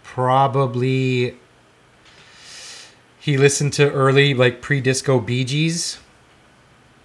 probably 0.03 1.37
he 3.19 3.37
listened 3.37 3.73
to 3.73 3.89
early 3.91 4.33
like 4.33 4.61
pre-disco 4.61 5.19
Bee 5.19 5.43
Gees. 5.45 5.99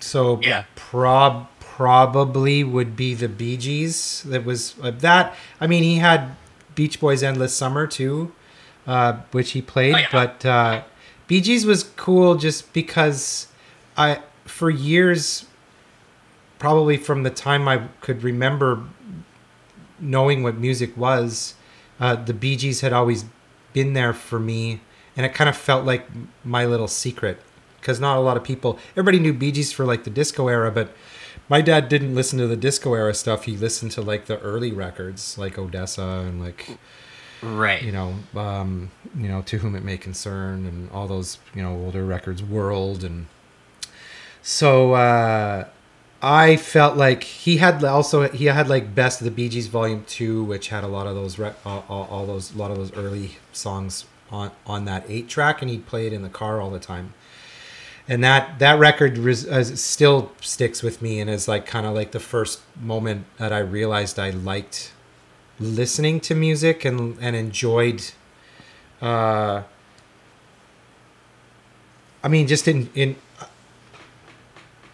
So 0.01 0.41
Yeah. 0.43 0.65
prob 0.75 1.47
probably 1.61 2.65
would 2.65 2.97
be 2.97 3.15
the 3.15 3.29
Bee 3.29 3.57
Gees. 3.57 4.23
That 4.27 4.45
was 4.45 4.75
uh, 4.83 4.91
that. 4.99 5.35
I 5.61 5.69
mean, 5.69 5.85
he 5.85 5.97
had 5.97 6.35
Beach 6.75 6.99
Boys 6.99 7.23
Endless 7.23 7.55
Summer 7.55 7.87
too, 7.87 8.33
uh, 8.87 9.19
which 9.31 9.53
he 9.53 9.63
played. 9.63 9.95
Oh, 9.95 9.99
yeah. 9.99 10.09
But 10.11 10.45
uh, 10.45 10.83
Bee 11.29 11.41
Gees 11.41 11.65
was 11.65 11.85
cool 11.85 12.35
just 12.35 12.73
because 12.73 13.47
I 13.97 14.21
for 14.45 14.71
years, 14.71 15.47
probably 16.59 16.97
from 16.97 17.23
the 17.23 17.31
time 17.31 17.69
I 17.69 17.89
could 18.01 18.23
remember 18.23 18.85
knowing 20.01 20.43
what 20.43 20.57
music 20.59 20.97
was, 20.97 21.55
uh, 22.01 22.15
the 22.17 22.35
Bee 22.35 22.57
Gees 22.57 22.81
had 22.81 22.93
always 22.93 23.25
been 23.73 23.93
there 23.93 24.13
for 24.13 24.39
me, 24.39 24.81
and 25.17 25.27
it 25.27 25.35
kind 25.35 25.49
of 25.51 25.57
felt 25.57 25.85
like 25.85 26.07
my 26.45 26.65
little 26.65 26.89
secret 26.89 27.41
because 27.81 28.01
not 28.01 28.17
a 28.17 28.21
lot 28.21 28.37
of 28.37 28.45
people. 28.45 28.79
Everybody 28.93 29.19
knew 29.21 29.33
Bee 29.33 29.53
Gees 29.53 29.73
for 29.73 29.85
like 29.85 30.05
the 30.05 30.11
disco 30.11 30.49
era, 30.49 30.71
but 30.71 30.93
my 31.49 31.61
dad 31.61 31.89
didn't 31.89 32.15
listen 32.15 32.39
to 32.39 32.47
the 32.47 32.57
disco 32.57 32.95
era 32.95 33.15
stuff. 33.15 33.45
He 33.45 33.57
listened 33.57 33.93
to 33.93 34.03
like 34.03 34.27
the 34.27 34.39
early 34.41 34.73
records, 34.73 35.39
like 35.39 35.59
Odessa 35.59 36.25
and 36.29 36.41
like 36.41 36.79
Right. 37.41 37.81
you 37.83 37.93
know, 37.93 38.17
um, 38.35 38.91
you 39.17 39.29
know, 39.29 39.43
to 39.43 39.59
whom 39.59 39.77
it 39.77 39.85
may 39.85 39.97
concern, 39.97 40.67
and 40.67 40.91
all 40.91 41.07
those 41.07 41.39
you 41.55 41.63
know 41.63 41.73
older 41.77 42.05
records, 42.05 42.43
World, 42.43 43.05
and 43.05 43.27
so 44.43 44.95
uh, 44.95 45.67
I 46.21 46.57
felt 46.57 46.97
like 46.97 47.23
he 47.23 47.59
had 47.59 47.85
also 47.85 48.29
he 48.29 48.47
had 48.47 48.69
like 48.69 48.95
Best 48.95 49.21
of 49.21 49.25
the 49.25 49.31
Bee 49.31 49.49
Gees 49.49 49.69
Volume 49.69 50.05
Two, 50.07 50.43
which 50.43 50.69
had 50.69 50.83
a 50.83 50.89
lot 50.89 51.07
of 51.07 51.15
those 51.15 51.39
all, 51.65 51.85
all 51.89 52.27
those 52.27 52.55
a 52.55 52.59
lot 52.59 52.71
of 52.71 52.77
those 52.77 52.93
early 52.95 53.37
songs 53.53 54.05
on 54.31 54.51
on 54.67 54.85
that 54.87 55.05
eight 55.09 55.29
track, 55.29 55.63
and 55.63 55.71
he'd 55.71 55.87
play 55.87 56.07
it 56.07 56.13
in 56.13 56.23
the 56.23 56.29
car 56.29 56.61
all 56.61 56.71
the 56.71 56.81
time. 56.81 57.15
And 58.09 58.25
that 58.25 58.59
that 58.59 58.79
record 58.81 59.17
res, 59.19 59.47
uh, 59.47 59.63
still 59.63 60.33
sticks 60.41 60.83
with 60.83 61.01
me, 61.01 61.21
and 61.21 61.31
is 61.31 61.47
like 61.47 61.67
kind 61.67 61.87
of 61.87 61.95
like 61.95 62.11
the 62.11 62.21
first 62.21 62.63
moment 62.81 63.27
that 63.37 63.53
I 63.53 63.59
realized 63.59 64.19
I 64.19 64.31
liked 64.31 64.93
listening 65.61 66.21
to 66.21 66.35
music 66.35 66.85
and 66.85 67.17
and 67.21 67.35
enjoyed 67.37 68.13
uh 69.03 69.63
I 72.23 72.29
mean 72.29 72.47
just 72.47 72.69
in 72.69 72.91
in 72.95 73.17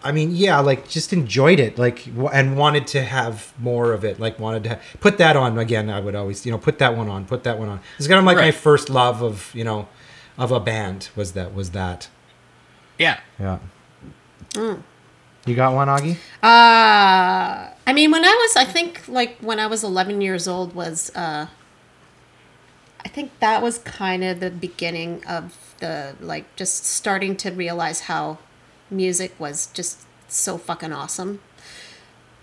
I 0.05 0.11
mean 0.11 0.35
yeah 0.35 0.59
like 0.59 0.87
just 0.87 1.11
enjoyed 1.11 1.59
it 1.59 1.77
like 1.77 2.07
and 2.31 2.55
wanted 2.55 2.87
to 2.87 3.01
have 3.01 3.53
more 3.59 3.91
of 3.91 4.05
it 4.05 4.19
like 4.19 4.39
wanted 4.39 4.63
to 4.65 4.69
ha- 4.69 4.79
put 4.99 5.17
that 5.17 5.35
on 5.35 5.57
again 5.57 5.89
I 5.89 5.99
would 5.99 6.15
always 6.15 6.45
you 6.45 6.51
know 6.51 6.57
put 6.57 6.79
that 6.79 6.95
one 6.95 7.09
on 7.09 7.25
put 7.25 7.43
that 7.43 7.59
one 7.59 7.67
on. 7.67 7.81
It's 7.97 8.07
kind 8.07 8.19
of 8.19 8.25
like 8.25 8.37
my 8.37 8.51
first 8.51 8.89
love 8.89 9.21
of 9.21 9.51
you 9.53 9.63
know 9.63 9.89
of 10.37 10.51
a 10.51 10.59
band 10.59 11.09
was 11.15 11.33
that 11.33 11.53
was 11.53 11.71
that. 11.71 12.09
Yeah. 12.97 13.19
yeah. 13.39 13.59
You 15.45 15.53
got 15.53 15.73
one 15.73 15.87
Augie? 15.87 16.15
Uh, 16.41 17.69
I 17.87 17.93
mean, 17.93 18.09
when 18.09 18.25
I 18.25 18.33
was, 18.33 18.55
I 18.55 18.65
think, 18.65 19.07
like 19.07 19.37
when 19.39 19.59
I 19.59 19.67
was 19.67 19.83
11 19.83 20.21
years 20.21 20.47
old, 20.47 20.73
was 20.73 21.11
uh, 21.15 21.47
I 23.03 23.07
think 23.07 23.31
that 23.39 23.61
was 23.61 23.77
kind 23.79 24.23
of 24.23 24.39
the 24.39 24.49
beginning 24.49 25.23
of 25.25 25.75
the 25.79 26.15
like 26.19 26.55
just 26.55 26.85
starting 26.85 27.35
to 27.37 27.51
realize 27.51 28.01
how 28.01 28.39
music 28.89 29.33
was 29.39 29.67
just 29.67 30.05
so 30.27 30.57
fucking 30.57 30.93
awesome. 30.93 31.41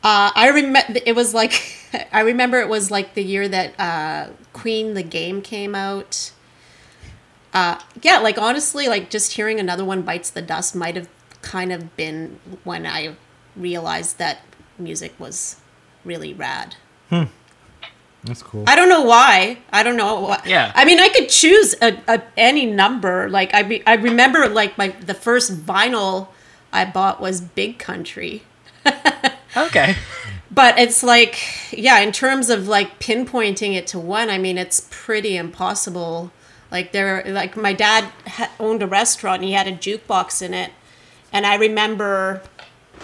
Uh, 0.02 0.32
I 0.34 0.48
remember 0.48 0.98
it 1.06 1.14
was 1.14 1.32
like 1.32 1.62
I 2.12 2.20
remember 2.20 2.60
it 2.60 2.68
was 2.68 2.90
like 2.90 3.14
the 3.14 3.22
year 3.22 3.48
that 3.48 3.78
uh, 3.78 4.30
Queen 4.52 4.94
the 4.94 5.02
Game 5.02 5.42
came 5.42 5.74
out. 5.74 6.32
Uh, 7.54 7.78
yeah, 8.00 8.18
like 8.18 8.38
honestly, 8.38 8.88
like 8.88 9.10
just 9.10 9.32
hearing 9.32 9.60
another 9.60 9.84
one 9.84 10.02
bites 10.02 10.30
the 10.30 10.42
dust 10.42 10.74
might 10.74 10.96
have 10.96 11.08
kind 11.42 11.72
of 11.72 11.96
been 11.96 12.38
when 12.64 12.86
I 12.86 13.16
realized 13.56 14.18
that 14.18 14.40
music 14.78 15.12
was 15.18 15.56
really 16.04 16.32
rad. 16.32 16.76
That's 18.24 18.42
cool 18.42 18.64
I 18.66 18.76
don't 18.76 18.88
know 18.88 19.02
why. 19.02 19.58
I 19.72 19.82
don't 19.82 19.96
know. 19.96 20.20
Why. 20.20 20.42
Yeah. 20.46 20.72
I 20.74 20.84
mean, 20.84 21.00
I 21.00 21.08
could 21.08 21.28
choose 21.28 21.74
a, 21.82 21.98
a 22.06 22.22
any 22.36 22.66
number. 22.66 23.28
Like 23.28 23.52
I, 23.52 23.62
be, 23.62 23.86
I 23.86 23.94
remember 23.94 24.48
like 24.48 24.78
my 24.78 24.88
the 24.88 25.14
first 25.14 25.66
vinyl 25.66 26.28
I 26.72 26.84
bought 26.84 27.20
was 27.20 27.40
Big 27.40 27.78
Country. 27.78 28.44
Okay. 29.56 29.96
But 30.50 30.78
it's 30.78 31.02
like, 31.02 31.38
yeah, 31.72 32.00
in 32.00 32.12
terms 32.12 32.50
of 32.50 32.68
like 32.68 32.98
pinpointing 33.00 33.74
it 33.74 33.86
to 33.88 33.98
one, 33.98 34.28
I 34.30 34.38
mean, 34.38 34.58
it's 34.58 34.86
pretty 34.90 35.36
impossible. 35.36 36.30
Like 36.70 36.92
there, 36.92 37.22
like 37.26 37.56
my 37.56 37.72
dad 37.72 38.10
ha- 38.26 38.50
owned 38.60 38.82
a 38.82 38.86
restaurant. 38.86 39.36
And 39.36 39.44
he 39.44 39.52
had 39.52 39.66
a 39.66 39.72
jukebox 39.72 40.42
in 40.42 40.54
it, 40.54 40.72
and 41.32 41.46
I 41.46 41.54
remember 41.56 42.42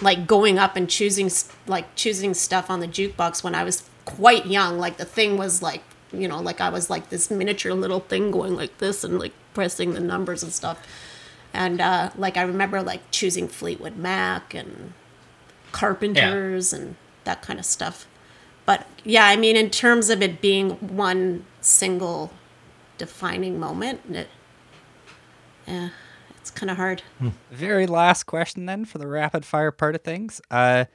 like 0.01 0.27
going 0.27 0.57
up 0.57 0.75
and 0.75 0.89
choosing 0.89 1.29
like 1.67 1.95
choosing 1.95 2.33
stuff 2.33 2.69
on 2.69 2.79
the 2.79 2.87
jukebox 2.87 3.43
when 3.43 3.55
I 3.55 3.63
was 3.63 3.89
quite 4.15 4.45
young. 4.45 4.77
Like 4.77 4.97
the 4.97 5.05
thing 5.05 5.37
was 5.37 5.61
like, 5.61 5.83
you 6.11 6.27
know, 6.27 6.39
like 6.41 6.61
I 6.61 6.69
was 6.69 6.89
like 6.89 7.09
this 7.09 7.29
miniature 7.29 7.73
little 7.73 7.99
thing 7.99 8.31
going 8.31 8.55
like 8.55 8.77
this 8.79 9.03
and 9.03 9.19
like 9.19 9.33
pressing 9.53 9.93
the 9.93 9.99
numbers 9.99 10.43
and 10.43 10.51
stuff. 10.51 10.85
And 11.53 11.81
uh, 11.81 12.11
like 12.15 12.37
I 12.37 12.43
remember 12.43 12.81
like 12.81 13.11
choosing 13.11 13.47
Fleetwood 13.47 13.97
Mac 13.97 14.53
and 14.53 14.93
carpenters 15.71 16.73
and 16.73 16.95
that 17.23 17.41
kind 17.41 17.59
of 17.59 17.65
stuff. 17.65 18.07
But 18.65 18.85
yeah, 19.03 19.25
I 19.25 19.35
mean, 19.35 19.55
in 19.55 19.69
terms 19.69 20.09
of 20.09 20.21
it 20.21 20.41
being 20.41 20.71
one 20.71 21.45
single 21.61 22.31
defining 22.97 23.59
moment, 23.59 24.01
it, 24.11 24.27
yeah, 25.67 25.89
it's 26.37 26.51
kind 26.51 26.69
of 26.69 26.77
hard. 26.77 27.01
Very 27.51 27.87
last 27.87 28.23
question 28.23 28.65
then 28.67 28.85
for 28.85 28.99
the 28.99 29.07
rapid 29.07 29.43
fire 29.43 29.71
part 29.71 29.95
of 29.95 30.01
things. 30.01 30.39
Uh, 30.51 30.85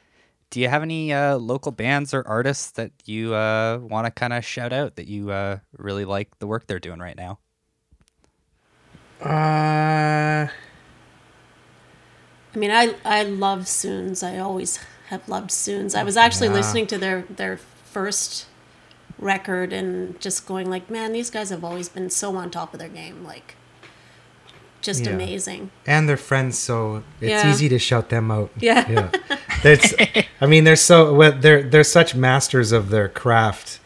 do 0.54 0.60
you 0.60 0.68
have 0.68 0.82
any 0.84 1.12
uh, 1.12 1.36
local 1.36 1.72
bands 1.72 2.14
or 2.14 2.22
artists 2.28 2.70
that 2.70 2.92
you 3.06 3.34
uh, 3.34 3.80
want 3.82 4.06
to 4.06 4.10
kind 4.12 4.32
of 4.32 4.44
shout 4.44 4.72
out 4.72 4.94
that 4.94 5.08
you 5.08 5.30
uh, 5.32 5.58
really 5.76 6.04
like 6.04 6.38
the 6.38 6.46
work 6.46 6.68
they're 6.68 6.78
doing 6.78 7.00
right 7.00 7.16
now? 7.16 7.40
uh 9.20 10.46
I 12.54 12.56
mean, 12.56 12.70
I 12.70 12.94
I 13.04 13.24
love 13.24 13.62
Suuns. 13.62 14.22
I 14.22 14.38
always 14.38 14.78
have 15.08 15.28
loved 15.28 15.50
Suuns. 15.50 15.98
I 15.98 16.04
was 16.04 16.16
actually 16.16 16.48
Yeah. 16.48 16.54
listening 16.54 16.86
to 16.86 16.98
their 16.98 17.22
their 17.22 17.56
first 17.56 18.46
record 19.18 19.72
and 19.72 20.20
just 20.20 20.46
going 20.46 20.70
like, 20.70 20.88
man, 20.88 21.12
these 21.12 21.30
guys 21.30 21.50
have 21.50 21.64
always 21.64 21.88
been 21.88 22.10
so 22.10 22.36
on 22.36 22.52
top 22.52 22.72
of 22.74 22.78
their 22.78 22.88
game, 22.88 23.24
like 23.24 23.56
just 24.84 25.04
Yeah. 25.04 25.12
amazing. 25.14 25.70
and 25.86 26.08
they're 26.08 26.16
friends, 26.30 26.58
so 26.58 27.02
it's 27.20 27.30
Yeah. 27.44 27.50
easy 27.50 27.68
to 27.70 27.78
shout 27.78 28.08
them 28.08 28.30
out. 28.30 28.50
Yeah. 28.68 28.88
yeah. 28.96 29.10
That's, 29.62 29.94
I 30.42 30.46
mean, 30.46 30.64
they're 30.64 30.84
so 30.92 30.96
well, 31.18 31.32
they're 31.44 31.62
they're 31.70 31.90
such 31.98 32.14
masters 32.14 32.70
of 32.72 32.90
their 32.90 33.08
craft. 33.08 33.80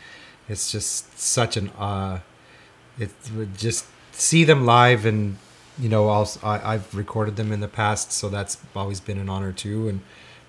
It's 0.48 0.72
just 0.72 1.18
such 1.18 1.56
an 1.56 1.70
uh, 1.78 2.18
it 2.98 3.10
would 3.36 3.56
just 3.56 3.86
see 4.12 4.44
them 4.44 4.66
live, 4.66 5.06
and 5.06 5.36
you 5.78 5.88
know, 5.88 6.08
also 6.08 6.40
I, 6.42 6.74
I've 6.74 6.88
recorded 6.94 7.36
them 7.36 7.52
in 7.52 7.60
the 7.60 7.68
past, 7.82 8.12
so 8.12 8.28
that's 8.28 8.58
always 8.74 9.00
been 9.00 9.18
an 9.18 9.28
honor 9.28 9.52
too. 9.52 9.88
And 9.88 10.00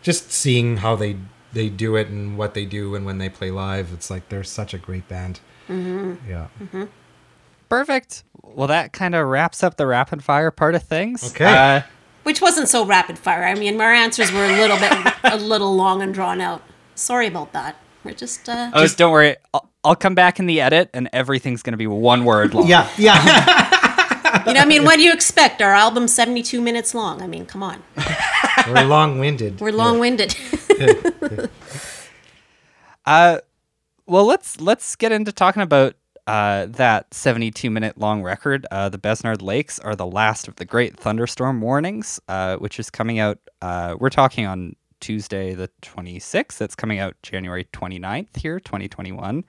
just 0.02 0.32
seeing 0.32 0.78
how 0.78 0.96
they 0.96 1.16
they 1.54 1.70
do 1.70 1.96
it 1.96 2.08
and 2.08 2.38
what 2.38 2.54
they 2.54 2.66
do, 2.66 2.96
and 2.96 3.06
when 3.06 3.18
they 3.20 3.30
play 3.30 3.52
live, 3.52 3.88
it's 3.94 4.10
like 4.10 4.24
they're 4.30 4.44
such 4.62 4.74
a 4.74 4.78
great 4.80 5.08
band. 5.08 5.40
Mm-hmm. 5.70 6.30
Yeah. 6.30 6.48
Perfect. 7.70 8.24
Well, 8.42 8.68
that 8.68 8.94
kind 8.94 9.16
of 9.16 9.28
wraps 9.28 9.64
up 9.64 9.78
the 9.78 9.86
rapid 9.86 10.24
fire 10.24 10.52
part 10.52 10.76
of 10.76 10.84
things. 10.84 11.32
Okay. 11.32 11.46
Uh, 11.46 11.82
Which 12.24 12.42
wasn't 12.42 12.68
so 12.68 12.86
rapid 12.86 13.18
fire. 13.18 13.44
I 13.44 13.54
mean, 13.56 13.80
our 13.80 13.94
answers 13.94 14.32
were 14.32 14.44
a 14.44 14.58
little 14.58 14.78
bit, 14.78 14.92
a 15.24 15.38
little 15.38 15.76
long 15.76 16.02
and 16.02 16.14
drawn 16.14 16.42
out. 16.42 16.64
Sorry 16.96 17.28
about 17.28 17.54
that. 17.54 17.78
We're 18.04 18.14
just, 18.14 18.50
uh, 18.50 18.72
oh, 18.74 18.88
don't 18.88 19.12
worry. 19.12 19.36
I'll, 19.54 19.70
I'll 19.84 19.96
come 19.96 20.16
back 20.16 20.40
in 20.40 20.46
the 20.46 20.62
edit, 20.62 20.90
and 20.94 21.10
everything's 21.14 21.62
gonna 21.62 21.78
be 21.78 21.88
one 21.88 22.26
word 22.26 22.54
long. 22.54 22.68
Yeah, 22.68 22.90
yeah. 22.98 24.44
you 24.48 24.54
know, 24.54 24.62
I 24.62 24.66
mean, 24.66 24.84
what 24.84 24.98
do 24.98 25.04
you 25.04 25.14
expect? 25.14 25.62
Our 25.62 25.74
album's 25.74 26.14
72 26.14 26.62
minutes 26.62 26.94
long. 26.94 27.22
I 27.22 27.28
mean, 27.28 27.46
come 27.46 27.64
on. 27.64 27.84
We're 28.68 28.86
long-winded. 28.86 29.60
We're 29.62 29.72
long 29.72 30.00
winded. 30.00 30.36
Uh, 33.06 33.40
well, 34.06 34.26
let's 34.26 34.62
let's 34.62 34.96
get 34.96 35.12
into 35.12 35.32
talking 35.32 35.64
about 35.64 35.96
uh, 36.30 36.68
that 36.68 37.12
72 37.12 37.72
minute 37.72 37.98
long 37.98 38.22
record. 38.22 38.68
Uh, 38.70 38.88
the 38.88 39.00
Besnard 39.00 39.42
Lakes 39.42 39.80
are 39.80 39.96
the 39.96 40.06
last 40.06 40.48
of 40.48 40.58
the 40.58 40.66
great 40.66 40.96
thunderstorm 40.96 41.60
warnings, 41.60 42.20
uh, 42.28 42.58
which 42.58 42.80
is 42.80 42.92
coming 42.92 43.18
out. 43.18 43.40
Uh, 43.64 43.96
we're 44.00 44.12
talking 44.12 44.46
on 44.46 44.76
Tuesday, 45.00 45.56
the 45.56 45.72
26th. 45.82 46.62
It's 46.62 46.76
coming 46.76 47.00
out 47.00 47.16
January 47.24 47.66
29th 47.74 48.38
here, 48.38 48.60
2021. 48.60 49.44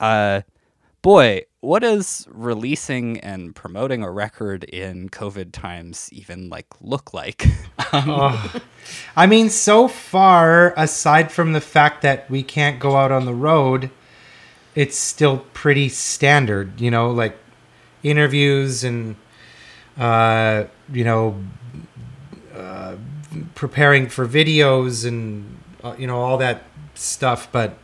Uh, 0.00 0.40
boy, 1.00 1.42
what 1.60 1.82
does 1.82 2.26
releasing 2.28 3.20
and 3.20 3.54
promoting 3.54 4.02
a 4.02 4.10
record 4.10 4.64
in 4.64 5.10
COVID 5.10 5.52
times 5.52 6.08
even 6.12 6.48
like 6.48 6.66
look 6.80 7.14
like? 7.14 7.46
I 7.78 9.26
mean, 9.28 9.48
so 9.48 9.86
far, 9.86 10.74
aside 10.76 11.30
from 11.30 11.52
the 11.52 11.60
fact 11.60 12.02
that 12.02 12.28
we 12.28 12.42
can't 12.42 12.80
go 12.80 12.96
out 12.96 13.12
on 13.12 13.26
the 13.26 13.34
road, 13.34 13.92
it's 14.74 14.96
still 14.96 15.38
pretty 15.52 15.88
standard. 15.88 16.80
You 16.80 16.90
know, 16.90 17.10
like 17.10 17.36
interviews 18.02 18.84
and 18.84 19.16
uh, 19.98 20.64
you 20.92 21.04
know, 21.04 21.42
uh, 22.54 22.96
preparing 23.54 24.08
for 24.08 24.26
videos 24.26 25.06
and 25.06 25.58
uh, 25.82 25.94
you 25.98 26.06
know 26.06 26.20
all 26.20 26.38
that 26.38 26.62
stuff. 26.94 27.50
But 27.52 27.76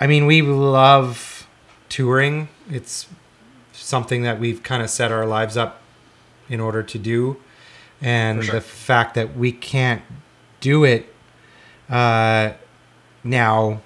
I 0.00 0.06
mean, 0.06 0.26
we 0.26 0.42
love 0.42 1.46
touring. 1.88 2.48
It's 2.70 3.08
something 3.72 4.22
that 4.22 4.40
we've 4.40 4.62
kind 4.62 4.82
of 4.82 4.90
set 4.90 5.12
our 5.12 5.26
lives 5.26 5.56
up 5.56 5.80
in 6.48 6.60
order 6.60 6.82
to 6.82 6.98
do, 6.98 7.38
and 8.00 8.42
the 8.42 8.60
fact 8.60 9.14
that 9.14 9.36
we 9.36 9.52
can't 9.52 10.02
do 10.60 10.84
it 10.84 11.12
uh, 11.88 12.52
now 13.22 13.80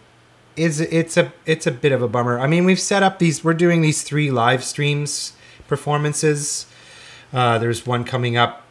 is 0.60 0.80
it's 0.80 1.16
a 1.16 1.32
it's 1.46 1.66
a 1.66 1.70
bit 1.70 1.92
of 1.92 2.02
a 2.02 2.08
bummer. 2.08 2.38
I 2.38 2.46
mean, 2.46 2.64
we've 2.64 2.80
set 2.80 3.02
up 3.02 3.18
these. 3.18 3.42
We're 3.42 3.54
doing 3.54 3.80
these 3.82 4.02
three 4.02 4.30
live 4.30 4.62
streams 4.64 5.32
performances. 5.68 6.66
Uh, 7.32 7.58
there's 7.58 7.86
one 7.86 8.04
coming 8.04 8.36
up 8.36 8.62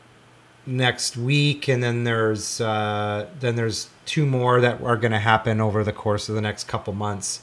next 0.66 1.18
week, 1.18 1.68
and 1.68 1.82
then 1.84 2.04
there's 2.04 2.62
uh, 2.62 3.28
then 3.40 3.56
there's 3.56 3.90
two 4.06 4.26
more 4.26 4.62
that 4.62 4.82
are 4.82 4.98
going 4.98 5.12
to 5.12 5.20
happen 5.20 5.60
over 5.62 5.84
the 5.84 5.94
course 5.94 6.30
of 6.30 6.36
the 6.36 6.42
next 6.42 6.68
couple 6.68 6.94
months. 6.94 7.42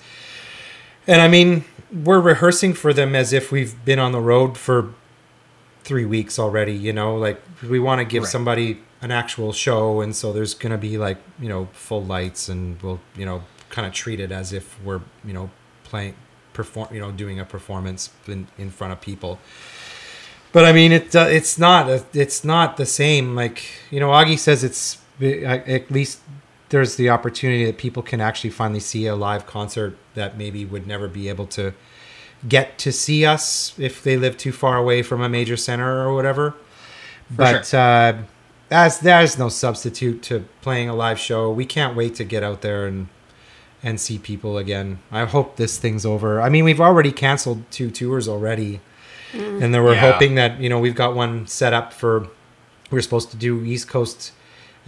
And 1.06 1.20
I 1.20 1.28
mean, 1.28 1.64
we're 1.92 2.20
rehearsing 2.20 2.74
for 2.74 2.92
them 2.92 3.14
as 3.14 3.32
if 3.32 3.50
we've 3.52 3.82
been 3.84 3.98
on 3.98 4.12
the 4.12 4.20
road 4.20 4.56
for 4.58 4.92
three 5.84 6.04
weeks 6.04 6.38
already. 6.38 6.72
You 6.74 6.92
know, 6.92 7.16
like 7.16 7.40
we 7.68 7.78
want 7.78 8.00
to 8.00 8.04
give 8.04 8.24
Right. 8.24 8.32
somebody 8.32 8.78
an 9.02 9.10
actual 9.10 9.52
show, 9.52 10.00
and 10.00 10.14
so 10.14 10.32
there's 10.32 10.54
going 10.54 10.72
to 10.72 10.78
be 10.78 10.98
like 10.98 11.18
you 11.40 11.48
know 11.48 11.68
full 11.72 12.04
lights, 12.04 12.48
and 12.48 12.80
we'll 12.82 13.00
you 13.16 13.24
know 13.26 13.42
kind 13.70 13.86
of 13.86 13.92
treat 13.92 14.20
it 14.20 14.32
as 14.32 14.52
if 14.52 14.82
we're 14.82 15.00
you 15.24 15.32
know 15.32 15.50
playing 15.84 16.14
perform 16.52 16.88
you 16.92 17.00
know 17.00 17.12
doing 17.12 17.38
a 17.38 17.44
performance 17.44 18.10
in, 18.26 18.48
in 18.58 18.70
front 18.70 18.92
of 18.92 19.00
people. 19.00 19.38
But 20.52 20.64
I 20.64 20.72
mean, 20.72 20.92
it 20.92 21.14
uh, 21.14 21.26
it's 21.28 21.58
not 21.58 21.88
a, 21.88 22.04
it's 22.14 22.44
not 22.44 22.76
the 22.76 22.86
same. 22.86 23.34
Like 23.34 23.62
you 23.90 24.00
know, 24.00 24.08
Augie 24.08 24.38
says 24.38 24.64
it's 24.64 24.98
at 25.20 25.90
least 25.90 26.20
there's 26.70 26.96
the 26.96 27.10
opportunity 27.10 27.64
that 27.66 27.78
people 27.78 28.02
can 28.02 28.20
actually 28.20 28.50
finally 28.50 28.80
see 28.80 29.06
a 29.06 29.14
live 29.14 29.46
concert 29.46 29.96
that 30.14 30.36
maybe 30.36 30.64
would 30.64 30.86
never 30.86 31.08
be 31.08 31.28
able 31.28 31.46
to 31.46 31.72
get 32.48 32.78
to 32.78 32.92
see 32.92 33.24
us 33.24 33.78
if 33.78 34.02
they 34.02 34.16
live 34.16 34.36
too 34.36 34.52
far 34.52 34.76
away 34.76 35.02
from 35.02 35.20
a 35.20 35.28
major 35.28 35.56
center 35.56 36.06
or 36.06 36.14
whatever. 36.14 36.54
But 37.30 37.72
uh, 37.74 38.18
as 38.70 39.00
there's 39.00 39.38
no 39.38 39.48
substitute 39.48 40.22
to 40.24 40.44
playing 40.60 40.88
a 40.88 40.94
live 40.94 41.18
show, 41.18 41.50
we 41.50 41.66
can't 41.66 41.96
wait 41.96 42.14
to 42.16 42.24
get 42.24 42.42
out 42.42 42.62
there 42.62 42.86
and 42.86 43.08
and 43.82 44.00
see 44.00 44.18
people 44.18 44.58
again. 44.58 44.98
I 45.12 45.24
hope 45.24 45.56
this 45.56 45.78
thing's 45.78 46.04
over. 46.06 46.40
I 46.40 46.48
mean, 46.48 46.64
we've 46.64 46.80
already 46.80 47.12
canceled 47.12 47.62
two 47.70 47.90
tours 47.90 48.26
already, 48.28 48.80
and 49.32 49.72
then 49.74 49.82
we're 49.84 49.94
Yeah. 49.94 50.12
hoping 50.12 50.34
that 50.36 50.60
you 50.60 50.68
know 50.68 50.78
we've 50.78 50.94
got 50.94 51.14
one 51.14 51.46
set 51.46 51.72
up 51.72 51.92
for. 51.92 52.28
We're 52.90 53.02
supposed 53.02 53.30
to 53.32 53.36
do 53.36 53.64
East 53.64 53.88
Coast, 53.88 54.30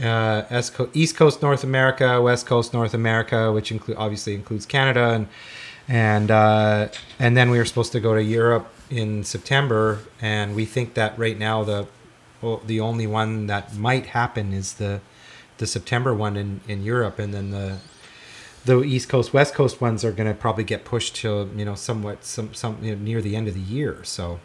uh, 0.02 0.42
East 0.52 0.74
Co- 0.74 0.88
East 0.94 1.16
Coast 1.16 1.42
North 1.42 1.64
America, 1.64 2.22
West 2.22 2.46
Coast 2.46 2.72
North 2.72 2.94
America, 2.94 3.52
which 3.52 3.72
include 3.72 3.96
obviously 3.98 4.34
includes 4.34 4.64
Canada, 4.66 5.10
and 5.10 5.26
and 5.88 6.30
uh, 6.30 6.88
and 7.18 7.36
then 7.36 7.50
we 7.50 7.58
were 7.58 7.64
supposed 7.64 7.92
to 7.92 8.00
go 8.00 8.14
to 8.14 8.22
Europe 8.22 8.68
in 8.90 9.24
September, 9.24 9.98
and 10.20 10.54
we 10.54 10.64
think 10.64 10.94
that 10.94 11.18
right 11.18 11.38
now 11.38 11.64
the 11.64 11.86
well, 12.40 12.62
the 12.64 12.78
only 12.80 13.06
one 13.06 13.48
that 13.48 13.76
might 13.76 14.06
happen 14.06 14.52
is 14.52 14.74
the 14.74 15.00
the 15.58 15.66
September 15.66 16.14
one 16.14 16.36
in, 16.36 16.60
in 16.68 16.84
Europe, 16.84 17.18
and 17.18 17.34
then 17.34 17.50
the 17.50 17.78
the 18.64 18.82
East 18.82 19.08
Coast 19.08 19.32
West 19.32 19.54
Coast 19.54 19.80
ones 19.80 20.04
are 20.04 20.12
going 20.12 20.28
to 20.28 20.34
probably 20.34 20.64
get 20.64 20.84
pushed 20.84 21.16
to 21.16 21.50
you 21.56 21.64
know 21.64 21.74
somewhat 21.74 22.24
some 22.24 22.52
some 22.54 22.78
you 22.82 22.94
know, 22.94 23.02
near 23.02 23.20
the 23.22 23.34
end 23.36 23.48
of 23.48 23.54
the 23.54 23.60
year. 23.60 24.02
So 24.04 24.40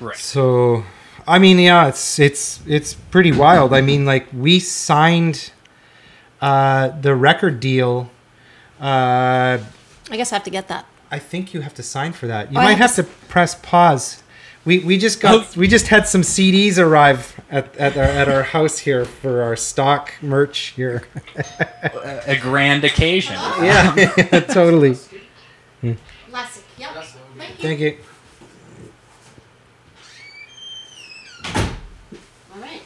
Right. 0.00 0.16
so 0.16 0.84
I 1.26 1.38
mean 1.38 1.58
yeah, 1.58 1.88
it's 1.88 2.18
it's 2.18 2.60
it's 2.66 2.94
pretty 2.94 3.32
wild. 3.32 3.72
I 3.72 3.80
mean 3.80 4.04
like 4.04 4.26
we 4.32 4.58
signed 4.60 5.52
uh, 6.40 6.88
the 7.00 7.14
record 7.14 7.60
deal. 7.60 8.10
Uh, 8.80 9.58
I 10.10 10.16
guess 10.16 10.32
I 10.32 10.36
have 10.36 10.44
to 10.44 10.50
get 10.50 10.68
that. 10.68 10.84
I 11.10 11.18
think 11.18 11.54
you 11.54 11.62
have 11.62 11.72
to 11.74 11.82
sign 11.82 12.12
for 12.12 12.26
that. 12.26 12.52
You 12.52 12.58
Oh, 12.58 12.62
might 12.62 12.74
have 12.76 12.94
have 12.94 12.96
to 12.96 13.04
press 13.28 13.54
pause. 13.54 14.22
We, 14.66 14.80
we 14.80 14.98
just 14.98 15.20
got 15.20 15.56
we 15.56 15.68
just 15.68 15.86
had 15.86 16.08
some 16.08 16.22
CDs 16.22 16.76
arrive 16.76 17.40
at, 17.50 17.74
at 17.76 17.96
our 17.96 18.02
at 18.02 18.28
our 18.28 18.42
house 18.42 18.78
here 18.78 19.04
for 19.04 19.42
our 19.42 19.54
stock 19.54 20.12
merch 20.20 20.72
here. 20.74 21.04
A 22.26 22.36
grand 22.40 22.82
occasion. 22.82 23.34
Yeah, 23.34 23.94
totally. 24.48 24.96
Classic. 26.30 26.64
Yep. 26.78 26.90
Thank 27.38 27.58
you. 27.58 27.62
Thank 27.62 27.80
you. 27.80 27.98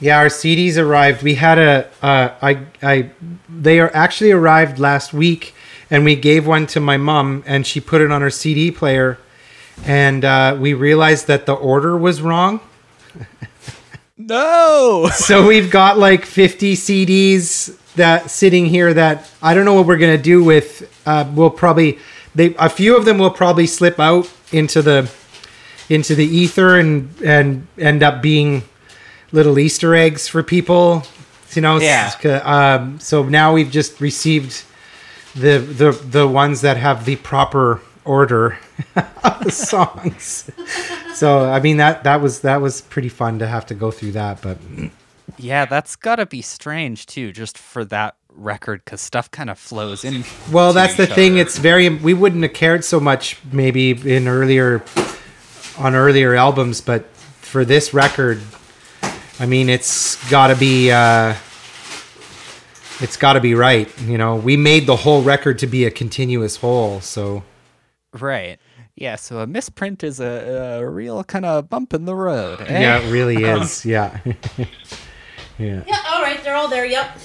Yeah, 0.01 0.19
our 0.19 0.27
CDs 0.27 0.77
arrived. 0.77 1.23
We 1.23 1.35
had 1.35 1.59
a 1.59 1.89
uh, 2.03 2.35
I 2.43 2.67
I 2.83 3.11
they 3.49 3.81
are 3.81 3.91
actually 3.95 4.33
arrived 4.33 4.79
last 4.79 5.15
week, 5.15 5.55
and 5.91 6.05
we 6.05 6.15
gave 6.15 6.47
one 6.47 6.67
to 6.69 6.81
my 6.81 6.99
mom, 6.99 7.43
and 7.47 7.67
she 7.67 7.81
put 7.81 8.03
it 8.03 8.11
on 8.11 8.21
her 8.21 8.31
CD 8.31 8.71
player, 8.71 9.19
and 9.85 10.25
uh, 10.25 10.57
we 10.59 10.75
realized 10.75 11.27
that 11.27 11.47
the 11.47 11.55
order 11.55 11.97
was 11.97 12.21
wrong. 12.21 12.61
No. 14.17 15.09
so 15.15 15.47
we've 15.47 15.71
got 15.71 15.99
like 15.99 16.25
50 16.25 16.75
CDs 16.75 17.77
that 17.95 18.31
sitting 18.31 18.67
here 18.67 18.93
that 18.95 19.31
I 19.43 19.55
don't 19.55 19.65
know 19.65 19.75
what 19.75 19.87
we're 19.87 19.99
gonna 19.99 20.19
do 20.19 20.45
with. 20.45 20.89
Uh, 21.07 21.31
we'll 21.35 21.51
probably 21.51 21.99
they 22.35 22.55
a 22.59 22.69
few 22.69 22.97
of 22.97 23.05
them 23.05 23.19
will 23.19 23.31
probably 23.31 23.67
slip 23.67 23.99
out 23.99 24.31
into 24.53 24.83
the 24.83 25.11
into 25.89 26.15
the 26.15 26.25
ether 26.25 26.79
and 26.79 27.11
and 27.25 27.67
end 27.79 28.03
up 28.03 28.23
being 28.23 28.63
little 29.33 29.59
Easter 29.59 29.95
eggs 29.95 30.29
for 30.29 30.43
people. 30.43 31.03
You 31.53 31.63
know, 31.63 31.79
Yeah. 32.23 32.37
Um, 32.45 33.01
so 33.01 33.25
now 33.25 33.53
we've 33.53 33.71
just 33.71 34.01
received 34.01 34.63
the 35.35 35.59
the 35.59 35.91
the 35.91 36.29
ones 36.29 36.61
that 36.61 36.77
have 36.77 37.05
the 37.05 37.17
proper 37.17 37.81
order 38.05 38.59
of 38.97 39.45
the 39.45 39.51
songs. 39.51 40.51
so 41.15 41.45
I 41.51 41.61
mean 41.61 41.77
that 41.79 42.05
that 42.05 42.21
was 42.21 42.41
that 42.41 42.61
was 42.61 42.81
pretty 42.81 43.09
fun 43.09 43.39
to 43.39 43.47
have 43.47 43.67
to 43.67 43.75
go 43.75 43.91
through 43.91 44.13
that, 44.13 44.41
but 44.43 44.59
Yeah, 45.39 45.65
that's 45.65 45.97
gotta 45.97 46.27
be 46.27 46.43
strange 46.43 47.07
too, 47.07 47.33
just 47.33 47.57
for 47.59 47.85
that 47.87 48.17
record, 48.35 48.85
because 48.85 49.01
stuff 49.01 49.31
kind 49.31 49.51
of 49.51 49.59
flows 49.59 50.05
in. 50.05 50.25
well, 50.53 50.73
that's 50.73 50.97
the 50.97 51.05
each 51.05 51.11
thing. 51.11 51.33
other. 51.33 51.43
It's 51.43 51.59
very 51.59 51.89
we 51.89 52.15
wouldn't 52.15 52.43
have 52.43 52.53
cared 52.55 52.85
so 52.85 53.01
much 53.01 53.39
maybe 53.53 53.91
in 53.91 54.29
earlier 54.29 54.83
on 55.79 55.95
earlier 55.95 56.35
albums, 56.35 56.81
but 56.81 57.07
for 57.15 57.65
this 57.65 57.93
record, 57.95 58.41
I 59.39 59.47
mean, 59.47 59.69
it's 59.69 60.17
got 60.31 60.49
to 60.49 60.57
be 60.57 60.91
uh, 60.91 61.35
it's 63.01 63.17
got 63.17 63.35
to 63.35 63.41
be 63.41 63.55
right. 63.55 63.89
You 64.03 64.19
know, 64.19 64.37
we 64.37 64.57
made 64.57 64.87
the 64.87 64.97
whole 64.97 65.23
record 65.23 65.59
to 65.61 65.67
be 65.67 65.85
a 65.85 65.91
continuous 65.91 66.57
whole, 66.57 67.01
so. 67.01 67.43
Right. 68.19 68.59
Yeah, 68.97 69.17
so 69.17 69.39
a 69.39 69.47
misprint 69.47 70.03
is 70.05 70.21
a, 70.21 70.81
a 70.81 70.89
real 70.89 71.23
kind 71.25 71.45
of 71.45 71.69
bump 71.71 71.95
in 71.95 72.05
the 72.07 72.15
road. 72.15 72.61
eh? 72.63 72.81
Yeah, 72.81 72.99
it 72.99 73.11
really 73.13 73.45
is. 73.45 73.85
Yeah. 73.85 74.19
yeah. 75.59 75.83
Yeah. 75.87 75.99
All 76.09 76.23
right. 76.23 76.43
They're 76.43 76.57
all 76.57 76.69
there. 76.69 76.85
Yep. 76.87 77.19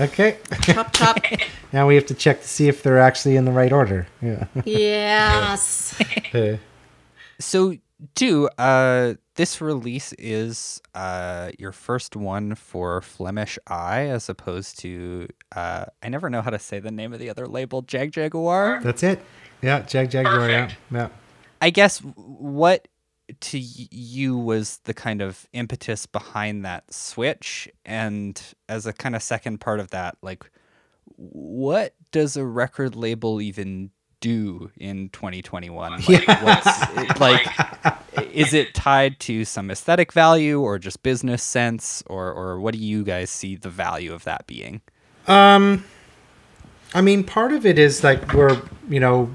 Okay. 0.00 0.38
Chop 0.62 0.92
chop. 0.94 1.18
now 1.72 1.86
we 1.86 1.94
have 1.94 2.06
to 2.06 2.14
check 2.14 2.40
to 2.40 2.48
see 2.48 2.68
if 2.68 2.82
they're 2.82 2.98
actually 2.98 3.36
in 3.36 3.44
the 3.44 3.52
right 3.52 3.70
order. 3.72 4.06
Yeah. 4.22 4.46
yes. 4.64 6.00
So, 7.38 7.76
do 8.14 8.48
uh, 8.58 9.14
this 9.34 9.60
release 9.60 10.14
is 10.14 10.80
uh, 10.94 11.50
your 11.58 11.72
first 11.72 12.16
one 12.16 12.54
for 12.54 13.02
Flemish 13.02 13.58
Eye, 13.66 14.06
as 14.08 14.28
opposed 14.30 14.78
to 14.80 15.28
uh, 15.54 15.84
I 16.02 16.08
never 16.08 16.30
know 16.30 16.40
how 16.42 16.50
to 16.50 16.58
say 16.58 16.80
the 16.80 16.90
name 16.90 17.12
of 17.12 17.18
the 17.18 17.28
other 17.28 17.46
label, 17.46 17.82
Jagjaguwar. 17.82 18.82
That's 18.82 19.02
it. 19.02 19.20
Yeah, 19.62 19.82
Jagjaguwar. 19.82 20.48
Yeah, 20.48 20.64
Perfect. 20.66 20.76
yeah. 20.90 21.08
I 21.60 21.70
guess 21.70 21.98
what 21.98 22.88
to 23.40 23.58
y- 23.58 23.88
you 23.90 24.36
was 24.36 24.78
the 24.84 24.94
kind 24.94 25.20
of 25.22 25.46
impetus 25.52 26.06
behind 26.06 26.64
that 26.64 26.92
switch, 26.92 27.68
and 27.84 28.40
as 28.68 28.86
a 28.86 28.92
kind 28.92 29.14
of 29.14 29.22
second 29.22 29.58
part 29.60 29.80
of 29.80 29.90
that, 29.90 30.16
like, 30.22 30.50
what 31.16 31.94
does 32.12 32.36
a 32.36 32.44
record 32.44 32.96
label 32.96 33.40
even 33.40 33.90
do 34.20 34.70
in 34.76 35.08
2021? 35.10 35.92
Like, 36.08 36.26
what's 36.42 36.82
it- 36.96 37.20
like, 37.20 37.46
is 38.32 38.52
it 38.54 38.74
tied 38.74 39.18
to 39.20 39.44
some 39.44 39.70
aesthetic 39.70 40.12
value 40.12 40.60
or 40.60 40.78
just 40.78 41.02
business 41.02 41.42
sense, 41.42 42.02
or 42.06 42.32
or 42.32 42.58
what 42.60 42.72
do 42.74 42.80
you 42.80 43.04
guys 43.04 43.30
see 43.30 43.56
the 43.56 43.70
value 43.70 44.12
of 44.14 44.24
that 44.24 44.46
being? 44.46 44.80
Um, 45.28 45.84
I 46.94 47.00
mean, 47.02 47.22
part 47.22 47.52
of 47.52 47.64
it 47.66 47.78
is 47.78 48.02
like 48.02 48.32
we're, 48.32 48.60
you 48.88 48.98
know, 48.98 49.30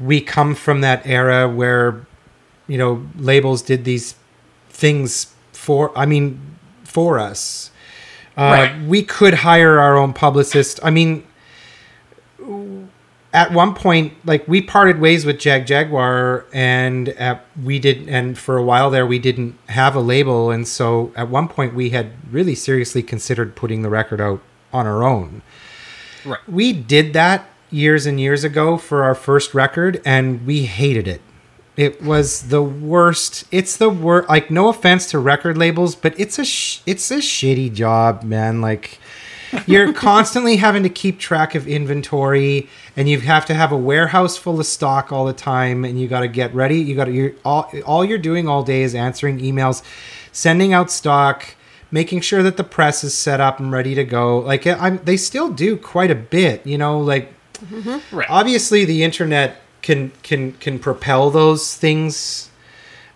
we 0.00 0.20
come 0.20 0.54
from 0.54 0.80
that 0.80 1.06
era 1.06 1.48
where, 1.48 2.06
you 2.66 2.78
know, 2.78 3.06
labels 3.16 3.62
did 3.62 3.84
these 3.84 4.14
things 4.68 5.34
for, 5.52 5.96
I 5.96 6.06
mean, 6.06 6.40
for 6.84 7.18
us. 7.18 7.70
Uh, 8.36 8.40
Right. 8.40 8.82
We 8.86 9.02
could 9.02 9.34
hire 9.34 9.78
our 9.78 9.96
own 9.96 10.12
publicist. 10.14 10.80
I 10.82 10.90
mean, 10.90 11.24
at 13.32 13.52
one 13.52 13.74
point, 13.74 14.14
like 14.24 14.46
we 14.48 14.62
parted 14.62 14.98
ways 14.98 15.26
with 15.26 15.36
Jagjaguwar, 15.36 16.46
and 16.52 17.10
at, 17.10 17.44
we 17.62 17.78
did, 17.78 18.08
and 18.08 18.38
for 18.38 18.56
a 18.56 18.62
while 18.62 18.90
there, 18.90 19.06
we 19.06 19.18
didn't 19.18 19.56
have 19.68 19.94
a 19.94 20.00
label, 20.00 20.50
and 20.50 20.66
so 20.66 21.12
at 21.16 21.28
one 21.28 21.48
point, 21.48 21.74
we 21.74 21.90
had 21.90 22.12
really 22.32 22.54
seriously 22.54 23.02
considered 23.02 23.54
putting 23.54 23.82
the 23.82 23.90
record 23.90 24.20
out 24.20 24.40
on 24.72 24.86
our 24.86 25.04
own. 25.04 25.42
Right. 26.24 26.40
We 26.48 26.72
did 26.72 27.12
that 27.12 27.49
years 27.70 28.06
and 28.06 28.20
years 28.20 28.44
ago 28.44 28.76
for 28.76 29.02
our 29.02 29.14
first 29.14 29.54
record, 29.54 30.00
and 30.04 30.46
we 30.46 30.64
hated 30.64 31.06
it. 31.06 31.20
It 31.76 32.02
was 32.02 32.48
the 32.48 32.62
worst. 32.62 33.44
It's 33.50 33.76
the 33.76 33.88
worst. 33.88 34.28
Like, 34.28 34.50
no 34.50 34.68
offense 34.68 35.06
to 35.12 35.18
record 35.18 35.56
labels, 35.56 35.94
but 35.94 36.18
it's 36.18 36.38
a 36.38 36.44
sh- 36.44 36.80
it's 36.84 37.10
a 37.10 37.18
shitty 37.18 37.72
job, 37.72 38.22
man. 38.22 38.60
Like, 38.60 38.98
you're 39.66 39.92
constantly 40.08 40.56
having 40.56 40.82
to 40.82 40.88
keep 40.88 41.18
track 41.18 41.54
of 41.54 41.66
inventory, 41.66 42.68
and 42.96 43.08
you 43.08 43.20
have 43.20 43.46
to 43.46 43.54
have 43.54 43.72
a 43.72 43.76
warehouse 43.76 44.36
full 44.36 44.60
of 44.60 44.66
stock 44.66 45.12
all 45.12 45.24
the 45.24 45.32
time, 45.32 45.84
and 45.84 45.98
you 45.98 46.08
got 46.08 46.20
to 46.20 46.28
get 46.28 46.54
ready. 46.54 46.78
You 46.78 46.94
got 46.96 47.06
to 47.06 47.12
you're 47.12 47.32
all 47.44 47.72
all 47.86 48.04
you're 48.04 48.18
doing 48.18 48.48
all 48.48 48.62
day 48.62 48.82
is 48.82 48.94
answering 48.94 49.38
emails, 49.38 49.82
sending 50.32 50.72
out 50.72 50.90
stock, 50.90 51.54
making 51.90 52.20
sure 52.20 52.42
that 52.42 52.56
the 52.56 52.64
press 52.64 53.04
is 53.04 53.16
set 53.16 53.40
up 53.40 53.58
and 53.58 53.72
ready 53.72 53.94
to 53.94 54.04
go. 54.04 54.38
Like, 54.38 54.66
I'm 54.66 54.98
they 55.04 55.16
still 55.16 55.50
do 55.50 55.76
quite 55.76 56.10
a 56.10 56.16
bit, 56.16 56.66
you 56.66 56.76
know, 56.76 57.00
like 57.00 57.32
Right. 58.12 58.26
obviously 58.30 58.84
the 58.84 59.02
internet 59.02 59.60
can 59.82 60.12
can 60.22 60.52
can 60.52 60.78
propel 60.78 61.30
those 61.30 61.76
things 61.76 62.50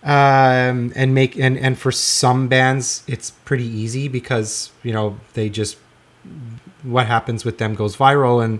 um 0.03 0.93
and 0.95 1.13
make 1.13 1.35
and 1.37 1.57
and 1.57 1.77
for 1.77 1.91
some 1.91 2.47
bands 2.47 3.03
it's 3.07 3.31
pretty 3.31 3.65
easy 3.65 4.07
because 4.07 4.71
you 4.83 4.93
know 4.93 5.17
they 5.33 5.49
just 5.49 5.77
what 6.83 7.07
happens 7.07 7.43
with 7.43 7.57
them 7.57 7.75
goes 7.75 7.95
viral 7.97 8.43
and 8.43 8.59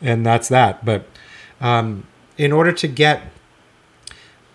and 0.00 0.24
that's 0.26 0.48
that 0.48 0.84
but 0.84 1.06
um 1.60 2.06
in 2.36 2.52
order 2.52 2.72
to 2.72 2.86
get 2.88 3.22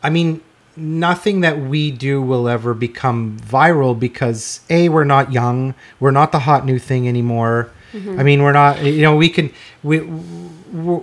i 0.04 0.10
mean 0.10 0.42
nothing 0.76 1.42
that 1.42 1.60
we 1.60 1.90
do 1.90 2.22
will 2.22 2.48
ever 2.48 2.74
become 2.76 3.40
viral 3.40 4.00
because 4.00 4.62
a 4.70 4.90
we're 4.90 5.04
not 5.04 5.32
young 5.32 5.74
we're 6.00 6.12
not 6.12 6.32
the 6.32 6.40
hot 6.40 6.66
new 6.66 6.78
thing 6.78 7.08
anymore 7.08 7.72
i 8.20 8.24
mean 8.24 8.42
we're 8.44 8.52
not 8.52 8.84
you 8.84 9.02
know 9.02 9.16
we 9.16 9.30
can 9.30 9.52
we 9.84 10.00
we, 10.02 11.00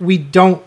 we 0.00 0.18
don't 0.18 0.62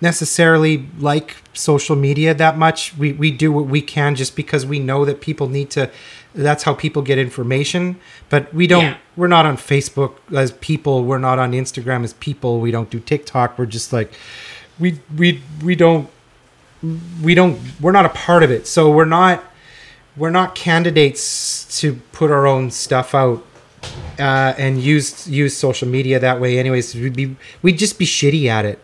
necessarily 0.00 0.86
like 0.98 1.36
social 1.52 1.94
media 1.96 2.32
that 2.34 2.56
much. 2.56 2.96
We 2.96 3.12
we 3.12 3.30
do 3.30 3.52
what 3.52 3.66
we 3.66 3.82
can 3.82 4.14
just 4.14 4.34
because 4.34 4.64
we 4.64 4.78
know 4.78 5.04
that 5.04 5.20
people 5.20 5.48
need 5.48 5.68
to 5.70 5.90
that's 6.34 6.62
how 6.62 6.74
people 6.74 7.02
get 7.02 7.18
information. 7.18 7.96
But 8.30 8.52
we 8.54 8.66
don't 8.66 8.84
Yeah. 8.84 8.96
we're 9.16 9.26
not 9.28 9.44
on 9.46 9.56
facebook 9.58 10.12
as 10.34 10.52
people. 10.52 11.04
We're 11.04 11.18
not 11.18 11.38
on 11.38 11.52
instagram 11.52 12.04
as 12.04 12.14
people. 12.14 12.60
We 12.60 12.70
don't 12.70 12.88
do 12.88 13.00
tiktok. 13.00 13.58
We're 13.58 13.66
just 13.66 13.92
like 13.92 14.10
we 14.78 15.00
we 15.16 15.42
we 15.62 15.74
don't 15.76 16.08
we 17.22 17.34
don't 17.34 17.58
we're 17.80 17.92
not 17.92 18.06
a 18.06 18.10
part 18.10 18.42
of 18.42 18.50
it. 18.50 18.66
So 18.66 18.90
we're 18.90 19.04
not 19.20 19.44
we're 20.16 20.30
not 20.30 20.54
candidates 20.54 21.80
to 21.80 21.96
put 22.12 22.30
our 22.30 22.46
own 22.46 22.70
stuff 22.70 23.14
out 23.14 23.44
uh, 24.20 24.54
and 24.58 24.80
use 24.80 25.26
use 25.26 25.56
social 25.56 25.88
media 25.88 26.18
that 26.18 26.40
way 26.40 26.58
anyways 26.58 26.94
we'd 26.94 27.16
be 27.16 27.36
we'd 27.62 27.78
just 27.78 27.98
be 27.98 28.04
shitty 28.04 28.46
at 28.46 28.64
it. 28.64 28.82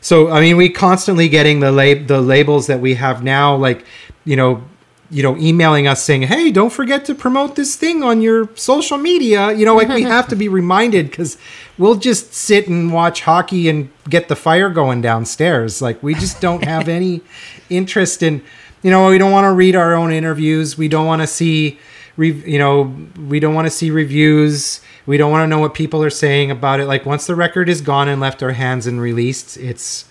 So 0.00 0.30
i 0.30 0.40
mean 0.40 0.56
we 0.56 0.68
constantly 0.68 1.28
getting 1.28 1.60
the 1.60 1.72
lab 1.72 2.06
the 2.06 2.20
labels 2.20 2.68
that 2.68 2.80
we 2.80 2.94
have 2.94 3.24
now 3.24 3.56
like 3.56 3.84
you 4.24 4.36
know 4.36 4.62
you 5.10 5.22
know 5.22 5.36
emailing 5.36 5.86
us 5.86 6.02
saying 6.02 6.22
hey 6.22 6.50
don't 6.50 6.72
forget 6.72 7.04
to 7.06 7.14
promote 7.14 7.56
this 7.56 7.76
thing 7.76 8.02
on 8.02 8.20
your 8.20 8.48
social 8.54 8.98
media. 8.98 9.52
You 9.52 9.64
know 9.64 9.74
like 9.74 9.88
we 9.88 10.02
have 10.16 10.28
to 10.28 10.36
be 10.36 10.48
reminded 10.48 11.10
because 11.10 11.36
we'll 11.78 11.96
just 11.96 12.32
sit 12.32 12.68
and 12.68 12.92
watch 12.92 13.22
hockey 13.22 13.68
and 13.68 13.90
get 14.08 14.28
the 14.28 14.36
fire 14.36 14.70
going 14.70 15.00
downstairs. 15.00 15.82
Like 15.82 16.00
we 16.02 16.14
just 16.14 16.40
don't 16.40 16.64
have 16.64 16.88
any 17.00 17.22
interest 17.68 18.22
in 18.22 18.42
you 18.82 18.90
know 18.90 19.08
we 19.08 19.18
don't 19.18 19.32
want 19.32 19.46
to 19.46 19.52
read 19.52 19.74
our 19.74 19.94
own 19.94 20.12
interviews. 20.12 20.78
We 20.78 20.86
don't 20.86 21.06
want 21.06 21.22
to 21.22 21.26
see 21.26 21.80
you 22.18 22.58
know 22.58 22.94
we 23.28 23.40
don't 23.40 23.54
want 23.54 23.66
to 23.66 23.70
see 23.70 23.90
reviews. 23.90 24.80
We 25.06 25.16
don't 25.16 25.30
want 25.30 25.42
to 25.44 25.46
know 25.46 25.58
what 25.60 25.74
people 25.74 26.02
are 26.02 26.10
saying 26.10 26.50
about 26.50 26.80
it. 26.80 26.86
Like 26.86 27.06
once 27.06 27.26
the 27.26 27.34
record 27.34 27.68
is 27.68 27.80
gone 27.80 28.08
and 28.08 28.20
left 28.20 28.42
our 28.42 28.52
hands 28.52 28.86
and 28.86 29.00
released 29.00 29.56
it's 29.56 30.06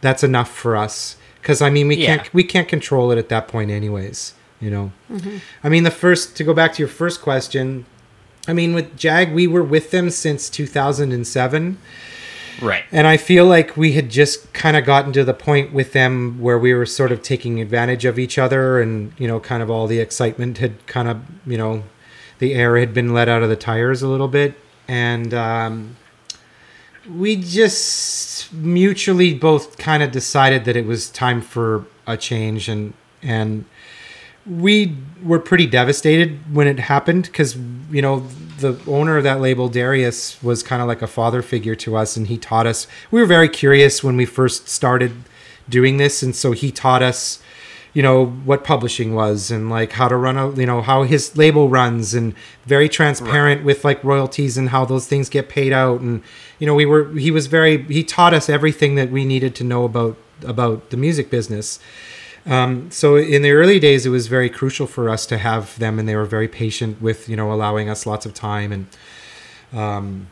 that's 0.00 0.22
enough 0.24 0.50
for 0.50 0.76
us. 0.76 1.16
Because 1.40 1.62
i 1.62 1.70
mean 1.70 1.88
we 1.88 1.96
Yeah. 1.96 2.16
can't 2.16 2.34
we 2.34 2.44
can't 2.44 2.68
control 2.68 3.10
it 3.12 3.18
at 3.18 3.28
that 3.30 3.48
point 3.48 3.70
anyways 3.70 4.34
you 4.60 4.68
know? 4.70 4.92
Mm-hmm. 5.10 5.38
I 5.64 5.68
mean 5.70 5.84
the 5.84 5.90
first 5.90 6.36
to 6.36 6.44
go 6.44 6.52
back 6.52 6.74
to 6.74 6.78
your 6.82 6.88
first 6.88 7.22
question 7.22 7.86
i 8.46 8.52
mean 8.52 8.74
with 8.74 8.94
jag 8.96 9.32
we 9.32 9.46
were 9.46 9.62
with 9.62 9.90
them 9.90 10.10
since 10.10 10.50
2007 10.50 11.78
Right. 12.60 12.84
and 12.92 13.06
I 13.06 13.16
feel 13.16 13.46
like 13.46 13.76
we 13.76 13.92
had 13.92 14.10
just 14.10 14.52
kind 14.52 14.76
of 14.76 14.84
gotten 14.84 15.12
to 15.14 15.24
the 15.24 15.34
point 15.34 15.72
with 15.72 15.92
them 15.92 16.40
where 16.40 16.58
we 16.58 16.74
were 16.74 16.86
sort 16.86 17.12
of 17.12 17.22
taking 17.22 17.60
advantage 17.60 18.04
of 18.04 18.18
each 18.18 18.38
other 18.38 18.80
and, 18.80 19.12
you 19.18 19.26
know, 19.26 19.40
kind 19.40 19.62
of 19.62 19.70
all 19.70 19.86
the 19.86 19.98
excitement 19.98 20.58
had 20.58 20.86
kind 20.86 21.08
of, 21.08 21.22
you 21.46 21.56
know, 21.56 21.84
the 22.38 22.54
air 22.54 22.78
had 22.78 22.92
been 22.92 23.14
let 23.14 23.28
out 23.28 23.42
of 23.42 23.48
the 23.48 23.56
tires 23.56 24.02
a 24.02 24.08
little 24.08 24.28
bit. 24.28 24.54
And 24.88 25.32
um, 25.32 25.96
we 27.08 27.36
just 27.36 28.52
mutually 28.52 29.34
both 29.34 29.78
kind 29.78 30.02
of 30.02 30.10
decided 30.10 30.64
that 30.64 30.76
it 30.76 30.86
was 30.86 31.10
time 31.10 31.40
for 31.40 31.86
a 32.06 32.16
change. 32.16 32.68
And, 32.68 32.92
and 33.22 33.64
we 34.46 34.96
were 35.22 35.38
pretty 35.38 35.66
devastated 35.66 36.54
when 36.54 36.66
it 36.66 36.78
happened 36.78 37.24
because, 37.24 37.56
you 37.90 38.02
know, 38.02 38.26
the 38.60 38.78
owner 38.86 39.16
of 39.16 39.24
that 39.24 39.40
label, 39.40 39.68
Darius, 39.68 40.42
was 40.42 40.62
kind 40.62 40.80
of 40.82 40.88
like 40.88 41.02
a 41.02 41.06
father 41.06 41.42
figure 41.42 41.74
to 41.76 41.96
us, 41.96 42.16
and 42.16 42.26
he 42.28 42.38
taught 42.38 42.66
us. 42.66 42.86
We 43.10 43.20
were 43.20 43.26
very 43.26 43.48
curious 43.48 44.04
when 44.04 44.16
we 44.16 44.26
first 44.26 44.68
started 44.68 45.12
doing 45.68 45.96
this, 45.96 46.22
and 46.22 46.34
so 46.34 46.52
he 46.52 46.70
taught 46.70 47.02
us, 47.02 47.42
you 47.92 48.02
know, 48.02 48.26
what 48.26 48.64
publishing 48.64 49.14
was 49.14 49.50
and 49.50 49.70
like 49.70 49.92
how 49.92 50.08
to 50.08 50.16
run 50.16 50.36
a, 50.36 50.50
you 50.52 50.66
know, 50.66 50.82
how 50.82 51.02
his 51.02 51.36
label 51.36 51.68
runs, 51.68 52.14
and 52.14 52.34
very 52.66 52.88
transparent 52.88 53.64
with 53.64 53.84
like 53.84 54.02
royalties 54.04 54.56
and 54.56 54.70
how 54.70 54.84
those 54.84 55.06
things 55.06 55.28
get 55.28 55.48
paid 55.48 55.72
out, 55.72 56.00
and 56.00 56.22
you 56.58 56.66
know, 56.66 56.74
we 56.74 56.86
were 56.86 57.12
he 57.14 57.30
was 57.30 57.46
very 57.46 57.82
he 57.84 58.04
taught 58.04 58.34
us 58.34 58.48
everything 58.48 58.94
that 58.94 59.10
we 59.10 59.24
needed 59.24 59.54
to 59.56 59.64
know 59.64 59.84
about 59.84 60.16
about 60.44 60.90
the 60.90 60.96
music 60.96 61.30
business. 61.30 61.78
Um, 62.46 62.90
so 62.90 63.16
in 63.16 63.42
the 63.42 63.50
early 63.50 63.78
days, 63.78 64.06
it 64.06 64.10
was 64.10 64.26
very 64.26 64.48
crucial 64.48 64.86
for 64.86 65.08
us 65.08 65.26
to 65.26 65.38
have 65.38 65.78
them, 65.78 65.98
and 65.98 66.08
they 66.08 66.16
were 66.16 66.24
very 66.24 66.48
patient 66.48 67.00
with 67.00 67.28
you 67.28 67.36
know 67.36 67.52
allowing 67.52 67.88
us 67.88 68.06
lots 68.06 68.26
of 68.26 68.34
time 68.34 68.72
and 68.72 68.86
um, 69.72 70.28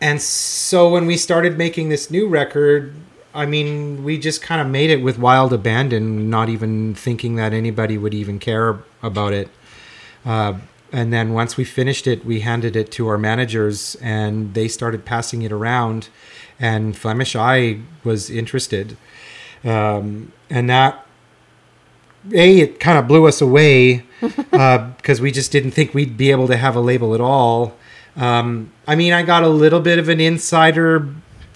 and 0.00 0.20
so 0.20 0.90
when 0.90 1.06
we 1.06 1.16
started 1.16 1.56
making 1.56 1.88
this 1.88 2.10
new 2.10 2.28
record, 2.28 2.94
I 3.34 3.46
mean, 3.46 4.04
we 4.04 4.18
just 4.18 4.42
kind 4.42 4.60
of 4.60 4.68
made 4.68 4.90
it 4.90 5.02
with 5.02 5.18
wild 5.18 5.52
abandon, 5.52 6.28
not 6.28 6.48
even 6.48 6.94
thinking 6.94 7.36
that 7.36 7.52
anybody 7.52 7.96
would 7.96 8.14
even 8.14 8.38
care 8.38 8.80
about 9.02 9.32
it. 9.32 9.48
Uh, 10.24 10.58
and 10.92 11.12
then 11.12 11.32
once 11.32 11.56
we 11.56 11.64
finished 11.64 12.06
it, 12.06 12.24
we 12.24 12.40
handed 12.40 12.76
it 12.76 12.92
to 12.92 13.08
our 13.08 13.18
managers, 13.18 13.96
and 13.96 14.54
they 14.54 14.68
started 14.68 15.04
passing 15.04 15.42
it 15.42 15.50
around. 15.50 16.08
And 16.60 16.96
Flemish 16.96 17.34
Eye 17.34 17.80
was 18.04 18.30
interested, 18.30 18.96
um, 19.64 20.32
and 20.48 20.70
that 20.70 21.03
a 22.32 22.60
it 22.60 22.80
kind 22.80 22.98
of 22.98 23.06
blew 23.06 23.26
us 23.26 23.40
away 23.40 24.04
because 24.20 25.20
we 25.20 25.30
just 25.30 25.52
didn't 25.52 25.72
think 25.72 25.94
we'd 25.94 26.16
be 26.16 26.30
able 26.30 26.48
to 26.48 26.56
have 26.56 26.76
a 26.76 26.80
label 26.80 27.14
at 27.14 27.20
all. 27.20 27.76
Um, 28.16 28.72
I 28.86 28.94
mean, 28.94 29.12
I 29.12 29.22
got 29.22 29.42
a 29.42 29.48
little 29.48 29.80
bit 29.80 29.98
of 29.98 30.08
an 30.08 30.20
insider 30.20 31.08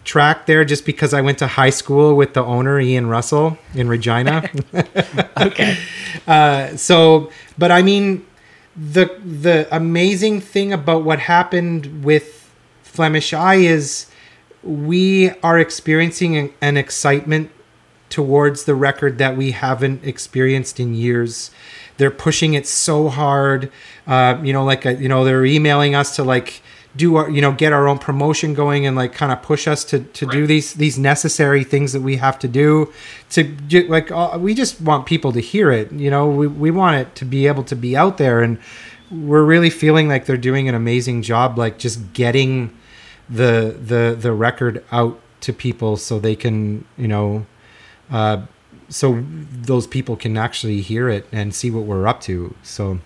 track 0.04 0.46
there 0.46 0.64
just 0.64 0.84
because 0.86 1.12
I 1.12 1.20
went 1.20 1.38
to 1.38 1.46
high 1.46 1.70
school 1.70 2.16
with 2.16 2.34
the 2.34 2.42
owner 2.42 2.80
Ian 2.80 3.06
Russell 3.06 3.58
in 3.74 3.88
Regina. 3.88 4.48
Okay. 5.38 5.76
so, 6.76 7.30
but 7.56 7.70
I 7.70 7.82
mean, 7.82 8.26
the 8.76 9.06
the 9.24 9.68
amazing 9.70 10.40
thing 10.40 10.72
about 10.72 11.04
what 11.04 11.20
happened 11.20 12.04
with 12.04 12.50
Flemish 12.82 13.32
Eye 13.32 13.56
is 13.56 14.06
we 14.62 15.30
are 15.42 15.58
experiencing 15.58 16.36
an, 16.36 16.52
an 16.60 16.76
excitement 16.76 17.50
towards 18.10 18.64
the 18.64 18.74
record 18.74 19.18
that 19.18 19.36
we 19.36 19.52
haven't 19.52 20.04
experienced 20.04 20.80
in 20.80 20.94
years. 20.94 21.50
They're 21.96 22.10
pushing 22.10 22.54
it 22.54 22.66
so 22.66 23.08
hard. 23.08 23.70
Uh, 24.06 24.38
you 24.42 24.52
know, 24.52 24.64
like 24.64 24.86
uh, 24.86 24.90
you 24.90 25.08
know, 25.08 25.24
they're 25.24 25.44
emailing 25.44 25.94
us 25.94 26.16
to 26.16 26.24
like 26.24 26.62
do 26.96 27.16
our 27.16 27.30
you 27.30 27.40
know 27.40 27.52
get 27.52 27.72
our 27.72 27.86
own 27.86 27.98
promotion 27.98 28.54
going 28.54 28.86
and 28.86 28.96
like 28.96 29.12
kind 29.12 29.30
of 29.30 29.42
push 29.42 29.68
us 29.68 29.84
to 29.84 30.00
to 30.00 30.26
do 30.26 30.46
these 30.46 30.74
these 30.74 30.98
necessary 30.98 31.62
things 31.62 31.92
that 31.92 32.00
we 32.00 32.16
have 32.16 32.38
to 32.38 32.48
do 32.48 32.92
to 33.30 33.44
ju- 33.44 33.86
like 33.88 34.10
uh, 34.10 34.36
we 34.40 34.54
just 34.54 34.80
want 34.80 35.06
people 35.06 35.30
to 35.32 35.40
hear 35.40 35.70
it 35.70 35.92
you 35.92 36.10
know 36.10 36.28
we, 36.28 36.46
we 36.46 36.70
want 36.70 36.96
it 36.96 37.14
to 37.14 37.24
be 37.24 37.46
able 37.46 37.62
to 37.62 37.76
be 37.76 37.96
out 37.96 38.18
there 38.18 38.40
and 38.42 38.58
we're 39.10 39.44
really 39.44 39.70
feeling 39.70 40.08
like 40.08 40.26
they're 40.26 40.36
doing 40.36 40.68
an 40.68 40.74
amazing 40.74 41.22
job 41.22 41.58
like 41.58 41.78
just 41.78 42.12
getting 42.14 42.74
the 43.28 43.76
the 43.80 44.16
the 44.18 44.32
record 44.32 44.82
out 44.90 45.20
to 45.40 45.52
people 45.52 45.96
so 45.96 46.18
they 46.18 46.34
can 46.34 46.84
you 46.96 47.06
know 47.08 47.46
uh, 48.10 48.42
so 48.88 49.24
those 49.52 49.86
people 49.86 50.16
can 50.16 50.36
actually 50.36 50.80
hear 50.80 51.08
it 51.08 51.26
and 51.32 51.54
see 51.54 51.70
what 51.70 51.84
we're 51.84 52.06
up 52.06 52.20
to 52.20 52.54
so 52.62 52.98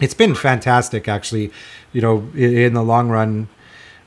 it's 0.00 0.14
been 0.14 0.34
fantastic 0.34 1.08
actually 1.08 1.50
you 1.92 2.00
know 2.00 2.28
in, 2.34 2.56
in 2.56 2.72
the 2.74 2.82
long 2.82 3.08
run 3.08 3.48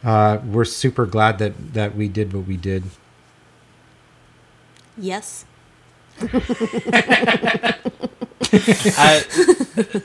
uh, 0.04 0.40
we're 0.46 0.66
super 0.66 1.06
glad 1.06 1.38
that 1.38 1.74
that 1.74 1.96
we 1.96 2.08
did 2.08 2.34
what 2.34 2.48
we 2.48 2.58
did 2.58 2.84
Yes. 4.98 5.46
Uh, 8.98 9.22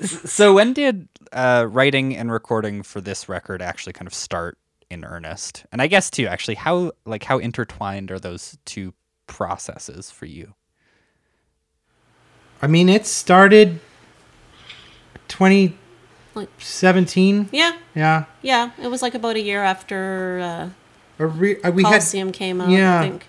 so 0.04 0.54
when 0.54 0.72
did 0.72 1.08
uh, 1.32 1.66
writing 1.68 2.16
and 2.16 2.30
recording 2.30 2.84
for 2.84 3.00
this 3.00 3.28
record 3.28 3.60
actually 3.60 3.92
kind 3.92 4.06
of 4.06 4.14
start 4.14 4.56
in 4.88 5.04
earnest? 5.04 5.66
And 5.72 5.82
I 5.82 5.88
guess 5.88 6.10
too, 6.10 6.28
actually, 6.28 6.54
how 6.54 6.92
like 7.06 7.24
how 7.24 7.38
intertwined 7.38 8.12
are 8.12 8.20
those 8.20 8.56
two 8.64 8.94
processes 9.26 10.10
for 10.10 10.26
you? 10.26 10.54
i 12.62 12.66
mean 12.66 12.88
it 12.88 13.06
started 13.06 13.78
2017 15.28 17.48
yeah, 17.52 17.76
yeah 17.94 18.24
yeah. 18.42 18.70
It 18.82 18.88
was 18.88 19.02
like 19.02 19.14
about 19.14 19.36
a 19.36 19.40
year 19.40 19.62
after 19.62 20.40
uh, 20.40 20.68
Or 21.22 21.28
re- 21.28 21.60
uh, 21.62 21.70
we 21.70 21.82
had 21.82 21.88
Coliseum 21.90 22.32
came 22.32 22.60
out. 22.60 22.70
yeah. 22.70 23.00
I 23.00 23.08
think. 23.08 23.26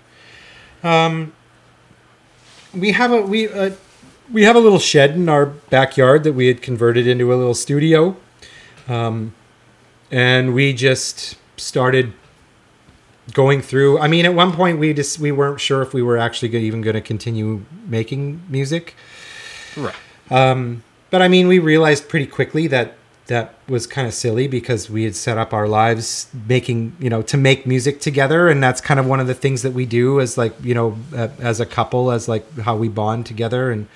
we 2.74 2.92
have 2.92 3.12
a 3.12 3.22
we 3.22 3.48
uh, 3.48 3.70
we 4.32 4.42
have 4.44 4.56
a 4.56 4.60
little 4.60 4.78
shed 4.78 5.10
in 5.12 5.28
our 5.28 5.46
backyard 5.46 6.24
that 6.24 6.32
we 6.34 6.46
had 6.48 6.60
converted 6.62 7.06
into 7.06 7.32
a 7.32 7.36
little 7.36 7.54
studio, 7.54 8.14
um, 8.86 9.34
and 10.10 10.52
we 10.54 10.72
just 10.74 11.36
started 11.56 12.12
going 13.32 13.60
through. 13.62 13.98
I 13.98 14.08
mean, 14.08 14.24
at 14.24 14.34
one 14.34 14.52
point 14.52 14.78
we 14.78 14.94
just 14.94 15.18
we 15.18 15.32
weren't 15.32 15.60
sure 15.60 15.82
if 15.82 15.92
we 15.92 16.02
were 16.02 16.16
actually 16.16 16.54
even 16.56 16.80
going 16.80 16.94
to 16.94 17.00
continue 17.00 17.64
making 17.86 18.42
music, 18.48 18.94
Right. 19.76 19.94
but 21.10 21.22
I 21.22 21.28
mean, 21.28 21.48
we 21.48 21.58
realized 21.58 22.08
pretty 22.08 22.26
quickly 22.26 22.66
that 22.68 22.94
that 23.26 23.54
was 23.68 23.86
kind 23.86 24.08
of 24.08 24.14
silly 24.14 24.48
because 24.48 24.88
we 24.88 25.04
had 25.04 25.14
set 25.14 25.36
up 25.36 25.52
our 25.52 25.68
lives 25.68 26.28
making, 26.48 26.96
you 26.98 27.10
know, 27.10 27.20
to 27.20 27.36
make 27.36 27.66
music 27.66 28.00
together, 28.00 28.48
and 28.48 28.62
that's 28.62 28.80
kind 28.80 28.98
of 28.98 29.06
one 29.06 29.20
of 29.20 29.26
the 29.26 29.34
things 29.34 29.60
that 29.62 29.72
we 29.72 29.84
do 29.84 30.18
as 30.20 30.38
like, 30.38 30.54
you 30.62 30.72
know, 30.74 30.96
uh, 31.14 31.28
as 31.38 31.60
a 31.60 31.66
couple, 31.66 32.10
as 32.10 32.26
like 32.28 32.58
how 32.60 32.74
we 32.74 32.88
bond 32.88 33.26
together, 33.26 33.70
and 33.70 33.86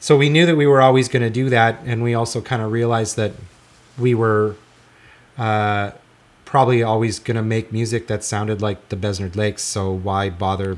so 0.00 0.18
we 0.18 0.28
knew 0.28 0.44
that 0.44 0.56
we 0.56 0.66
were 0.66 0.82
always 0.82 1.08
going 1.08 1.22
to 1.22 1.30
do 1.30 1.48
that, 1.48 1.78
and 1.86 2.02
we 2.02 2.12
also 2.12 2.42
kind 2.42 2.60
of 2.60 2.70
realized 2.72 3.16
that 3.16 3.32
we 3.98 4.14
were 4.14 4.54
uh, 5.38 5.92
probably 6.54 6.84
always 6.84 7.18
going 7.18 7.34
to 7.34 7.42
make 7.42 7.72
music 7.72 8.06
that 8.06 8.22
sounded 8.22 8.62
like 8.62 8.88
the 8.88 8.94
Besnard 8.94 9.34
Lakes. 9.34 9.60
So 9.60 9.90
why 9.90 10.30
bother 10.30 10.76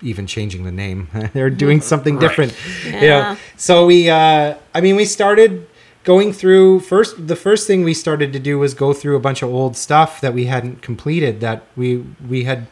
even 0.00 0.24
changing 0.24 0.62
the 0.62 0.70
name? 0.70 1.08
They're 1.34 1.50
doing 1.50 1.80
something 1.92 2.16
different. 2.20 2.54
You 2.84 2.92
know? 2.92 3.00
Yeah. 3.00 3.36
So 3.56 3.86
we, 3.86 4.08
uh, 4.08 4.54
I 4.72 4.80
mean, 4.80 4.94
we 4.94 5.04
started 5.04 5.66
going 6.04 6.32
through 6.32 6.78
first. 6.78 7.26
The 7.26 7.34
first 7.34 7.66
thing 7.66 7.82
we 7.82 7.92
started 7.92 8.32
to 8.34 8.38
do 8.38 8.60
was 8.60 8.72
go 8.72 8.92
through 8.92 9.16
a 9.16 9.18
bunch 9.18 9.42
of 9.42 9.48
old 9.48 9.76
stuff 9.76 10.20
that 10.20 10.32
we 10.32 10.44
hadn't 10.44 10.80
completed 10.80 11.40
that 11.40 11.64
we 11.74 12.04
we 12.28 12.44
had 12.44 12.68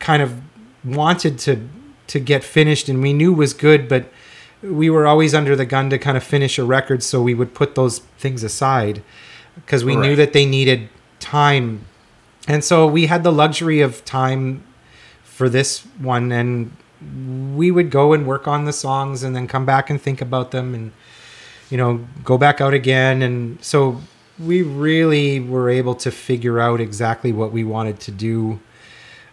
kind 0.00 0.24
of 0.24 0.40
wanted 0.82 1.38
to 1.46 1.68
to 2.08 2.18
get 2.18 2.42
finished 2.42 2.88
and 2.88 3.00
we 3.00 3.12
knew 3.12 3.32
was 3.32 3.54
good, 3.54 3.88
but 3.88 4.10
we 4.60 4.90
were 4.90 5.06
always 5.06 5.34
under 5.34 5.54
the 5.54 5.64
gun 5.64 5.88
to 5.90 5.98
kind 5.98 6.16
of 6.16 6.24
finish 6.24 6.58
a 6.58 6.64
record, 6.64 7.04
so 7.04 7.22
we 7.22 7.32
would 7.32 7.54
put 7.54 7.76
those 7.76 8.00
things 8.18 8.42
aside 8.42 9.04
because 9.54 9.84
we 9.84 9.94
knew 9.94 10.16
that 10.16 10.32
they 10.32 10.44
needed 10.44 10.88
time. 11.20 11.86
And 12.48 12.64
so 12.64 12.86
we 12.86 13.06
had 13.06 13.22
the 13.22 13.32
luxury 13.32 13.80
of 13.80 14.04
time 14.04 14.64
for 15.22 15.48
this 15.48 15.80
one 15.98 16.32
and 16.32 16.76
we 17.56 17.70
would 17.70 17.90
go 17.90 18.12
and 18.12 18.26
work 18.26 18.46
on 18.46 18.64
the 18.64 18.72
songs 18.72 19.22
and 19.22 19.34
then 19.34 19.48
come 19.48 19.66
back 19.66 19.90
and 19.90 20.00
think 20.00 20.20
about 20.20 20.50
them 20.50 20.74
and 20.74 20.92
you 21.70 21.76
know 21.76 22.06
go 22.24 22.38
back 22.38 22.60
out 22.60 22.74
again. 22.74 23.22
And 23.22 23.62
so 23.64 24.00
we 24.38 24.62
really 24.62 25.40
were 25.40 25.68
able 25.68 25.94
to 25.96 26.10
figure 26.10 26.60
out 26.60 26.80
exactly 26.80 27.32
what 27.32 27.52
we 27.52 27.64
wanted 27.64 28.00
to 28.00 28.10
do 28.10 28.60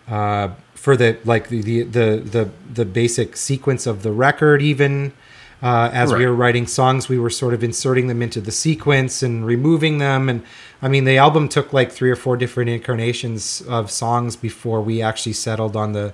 uh, 0.08 0.50
for 0.74 0.96
the 0.96 1.18
like 1.26 1.50
the, 1.50 1.84
the 1.84 2.18
the 2.18 2.50
the 2.74 2.86
basic 2.86 3.36
sequence 3.36 3.86
of 3.86 4.04
the 4.04 4.12
record 4.12 4.62
even 4.62 5.14
uh, 5.62 5.90
as 5.92 6.14
we 6.14 6.26
were 6.26 6.34
writing 6.34 6.66
songs 6.66 7.10
we 7.10 7.20
were 7.20 7.30
sort 7.30 7.54
of 7.54 7.64
inserting 7.64 8.08
them 8.08 8.22
into 8.22 8.40
the 8.40 8.52
sequence 8.52 9.22
and 9.22 9.46
removing 9.46 9.98
them. 9.98 10.30
And 10.30 10.44
i 10.82 10.88
mean 10.88 11.04
the 11.06 11.18
album 11.18 11.48
took 11.50 11.74
like 11.74 11.92
three 11.92 12.10
or 12.12 12.16
four 12.16 12.38
different 12.38 12.70
incarnations 12.70 13.62
of 13.68 13.90
songs 13.92 14.36
before 14.36 14.82
we 14.82 15.02
actually 15.02 15.34
settled 15.34 15.76
on 15.76 15.94
the 15.94 16.14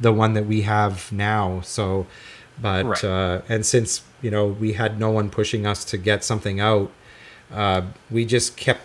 the 0.00 0.12
one 0.12 0.32
that 0.34 0.46
we 0.46 0.62
have 0.62 1.10
now 1.12 1.60
so 1.62 2.06
but 2.60 2.84
Right. 2.84 3.04
uh, 3.04 3.40
and 3.48 3.64
since 3.64 4.02
you 4.20 4.30
know 4.30 4.46
we 4.46 4.74
had 4.74 4.98
no 5.00 5.10
one 5.10 5.30
pushing 5.30 5.66
us 5.66 5.84
to 5.86 5.96
get 5.98 6.22
something 6.24 6.60
out 6.60 6.90
uh, 7.52 7.82
we 8.10 8.24
just 8.24 8.56
kept 8.56 8.80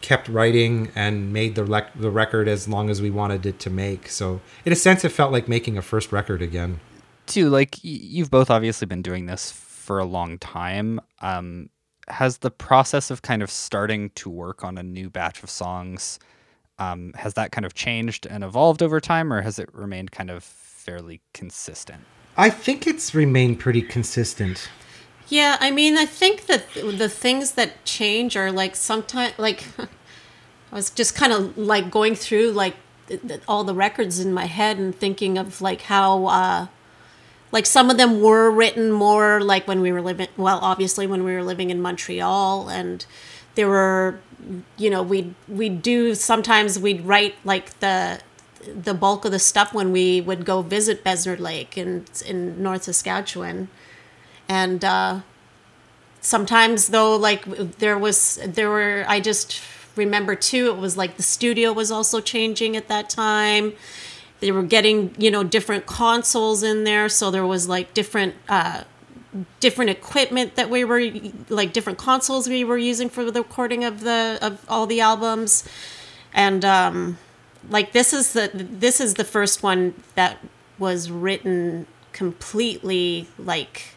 kept 0.00 0.28
writing 0.28 0.90
and 0.94 1.32
made 1.32 1.54
the 1.54 1.62
lec- 1.64 1.98
the 1.98 2.10
record 2.10 2.46
as 2.46 2.68
long 2.68 2.90
as 2.90 3.00
we 3.00 3.08
wanted 3.10 3.46
it 3.46 3.58
to 3.58 3.70
make. 3.70 4.06
So 4.10 4.42
in 4.66 4.70
a 4.72 4.76
sense, 4.76 5.02
it 5.02 5.08
felt 5.08 5.32
like 5.32 5.48
making 5.48 5.78
a 5.78 5.82
first 5.82 6.12
record 6.12 6.42
again. 6.42 6.80
Too, 7.26 7.48
like 7.48 7.76
y- 7.82 8.00
you've 8.02 8.30
both 8.30 8.50
obviously 8.50 8.86
been 8.86 9.00
doing 9.00 9.24
this 9.24 9.50
for 9.50 9.98
a 9.98 10.04
long 10.04 10.36
time. 10.36 11.00
Um, 11.22 11.70
has 12.08 12.38
the 12.38 12.50
process 12.50 13.10
of 13.10 13.22
kind 13.22 13.42
of 13.42 13.50
starting 13.50 14.10
to 14.10 14.28
work 14.30 14.64
on 14.64 14.78
a 14.78 14.82
new 14.82 15.10
batch 15.10 15.42
of 15.42 15.50
songs 15.50 16.18
um, 16.78 17.12
has 17.14 17.34
that 17.34 17.52
kind 17.52 17.64
of 17.64 17.74
changed 17.74 18.26
and 18.26 18.42
evolved 18.42 18.82
over 18.82 19.00
time, 19.00 19.32
or 19.32 19.42
has 19.42 19.58
it 19.58 19.68
remained 19.72 20.10
kind 20.12 20.30
of 20.30 20.42
fairly 20.42 21.20
consistent? 21.32 22.02
I 22.36 22.50
think 22.50 22.86
it's 22.86 23.14
remained 23.14 23.60
pretty 23.60 23.82
consistent. 23.82 24.68
Yeah, 25.28 25.56
I 25.60 25.70
mean, 25.70 25.96
I 25.96 26.04
think 26.04 26.46
that 26.46 26.64
the 26.74 27.08
things 27.08 27.52
that 27.52 27.84
change 27.84 28.36
are 28.36 28.50
like 28.50 28.76
sometimes 28.76 29.38
like 29.38 29.64
I 29.78 30.74
was 30.74 30.90
just 30.90 31.14
kind 31.14 31.32
of 31.32 31.56
like 31.56 31.90
going 31.90 32.16
through 32.16 32.50
like 32.50 32.74
th- 33.06 33.22
th- 33.22 33.40
all 33.46 33.64
the 33.64 33.74
records 33.74 34.18
in 34.18 34.34
my 34.34 34.46
head 34.46 34.78
and 34.78 34.94
thinking 34.94 35.38
of 35.38 35.62
like 35.62 35.82
how 35.82 36.26
uh 36.26 36.66
like 37.54 37.66
some 37.66 37.88
of 37.88 37.96
them 37.96 38.20
were 38.20 38.50
written 38.50 38.90
more 38.90 39.40
like 39.40 39.66
when 39.68 39.80
we 39.80 39.92
were 39.92 40.02
living 40.02 40.28
well 40.36 40.58
obviously 40.60 41.06
when 41.06 41.22
we 41.22 41.32
were 41.32 41.44
living 41.44 41.70
in 41.70 41.80
Montreal 41.80 42.68
and 42.68 43.06
there 43.54 43.68
were 43.68 44.18
you 44.76 44.90
know 44.90 45.02
we 45.02 45.32
we'd 45.48 45.80
do 45.80 46.14
sometimes 46.14 46.78
we'd 46.78 47.02
write 47.02 47.36
like 47.44 47.78
the 47.78 48.20
the 48.66 48.94
bulk 48.94 49.24
of 49.24 49.30
the 49.30 49.38
stuff 49.38 49.72
when 49.72 49.92
we 49.92 50.20
would 50.20 50.44
go 50.44 50.62
visit 50.62 51.04
Besnard 51.04 51.38
Lake 51.38 51.78
in 51.78 52.06
in 52.26 52.62
North 52.62 52.84
Saskatchewan. 52.84 53.68
And 54.48 54.84
uh, 54.84 55.20
sometimes 56.20 56.88
though 56.88 57.14
like 57.16 57.44
there 57.78 57.98
was 57.98 58.40
there 58.46 58.70
were 58.70 59.04
i 59.06 59.20
just 59.20 59.60
remember 59.94 60.34
too 60.34 60.68
it 60.68 60.78
was 60.78 60.96
like 60.96 61.16
the 61.18 61.22
studio 61.22 61.70
was 61.72 61.90
also 61.90 62.18
changing 62.18 62.76
at 62.76 62.88
that 62.88 63.10
time 63.10 63.74
they 64.44 64.52
were 64.52 64.62
getting 64.62 65.14
you 65.16 65.30
know 65.30 65.42
different 65.42 65.86
consoles 65.86 66.62
in 66.62 66.84
there 66.84 67.08
so 67.08 67.30
there 67.30 67.46
was 67.46 67.66
like 67.66 67.94
different 67.94 68.34
uh 68.50 68.84
different 69.58 69.90
equipment 69.90 70.54
that 70.54 70.68
we 70.68 70.84
were 70.84 71.10
like 71.48 71.72
different 71.72 71.98
consoles 71.98 72.46
we 72.46 72.62
were 72.62 72.76
using 72.76 73.08
for 73.08 73.30
the 73.30 73.40
recording 73.40 73.84
of 73.84 74.02
the 74.02 74.38
of 74.42 74.62
all 74.68 74.86
the 74.86 75.00
albums 75.00 75.66
and 76.34 76.62
um 76.62 77.16
like 77.70 77.92
this 77.92 78.12
is 78.12 78.34
the 78.34 78.50
this 78.52 79.00
is 79.00 79.14
the 79.14 79.24
first 79.24 79.62
one 79.62 79.94
that 80.14 80.36
was 80.78 81.10
written 81.10 81.86
completely 82.12 83.26
like 83.38 83.94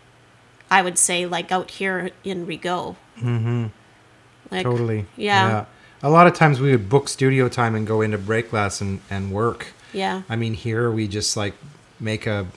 I 0.71 0.81
would 0.81 0.97
say 0.97 1.25
like 1.25 1.51
out 1.51 1.71
here 1.71 2.11
in 2.23 2.45
Rigaud. 2.45 2.95
Mm-hmm. 3.19 3.65
Like, 4.49 4.63
Totally. 4.63 5.05
Yeah. 5.17 5.65
A 6.03 6.09
lot 6.09 6.27
of 6.27 6.33
times 6.33 6.59
we 6.59 6.71
would 6.71 6.89
book 6.89 7.09
studio 7.09 7.49
time 7.49 7.75
and 7.75 7.87
go 7.87 8.01
into 8.01 8.17
Breakglass 8.17 8.81
and, 8.81 9.01
and 9.09 9.31
work. 9.31 9.73
Yeah. 9.93 10.23
I 10.29 10.35
mean, 10.35 10.53
here 10.53 10.91
we 10.91 11.07
just 11.07 11.37
like 11.37 11.53
make 11.99 12.27
a 12.27 12.47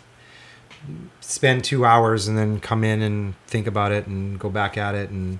spend 1.20 1.64
two 1.64 1.84
hours 1.84 2.28
and 2.28 2.36
then 2.36 2.60
come 2.60 2.84
in 2.84 3.02
and 3.02 3.34
think 3.46 3.66
about 3.66 3.92
it 3.92 4.06
and 4.06 4.38
go 4.38 4.48
back 4.50 4.76
at 4.76 4.94
it. 4.94 5.10
And 5.10 5.38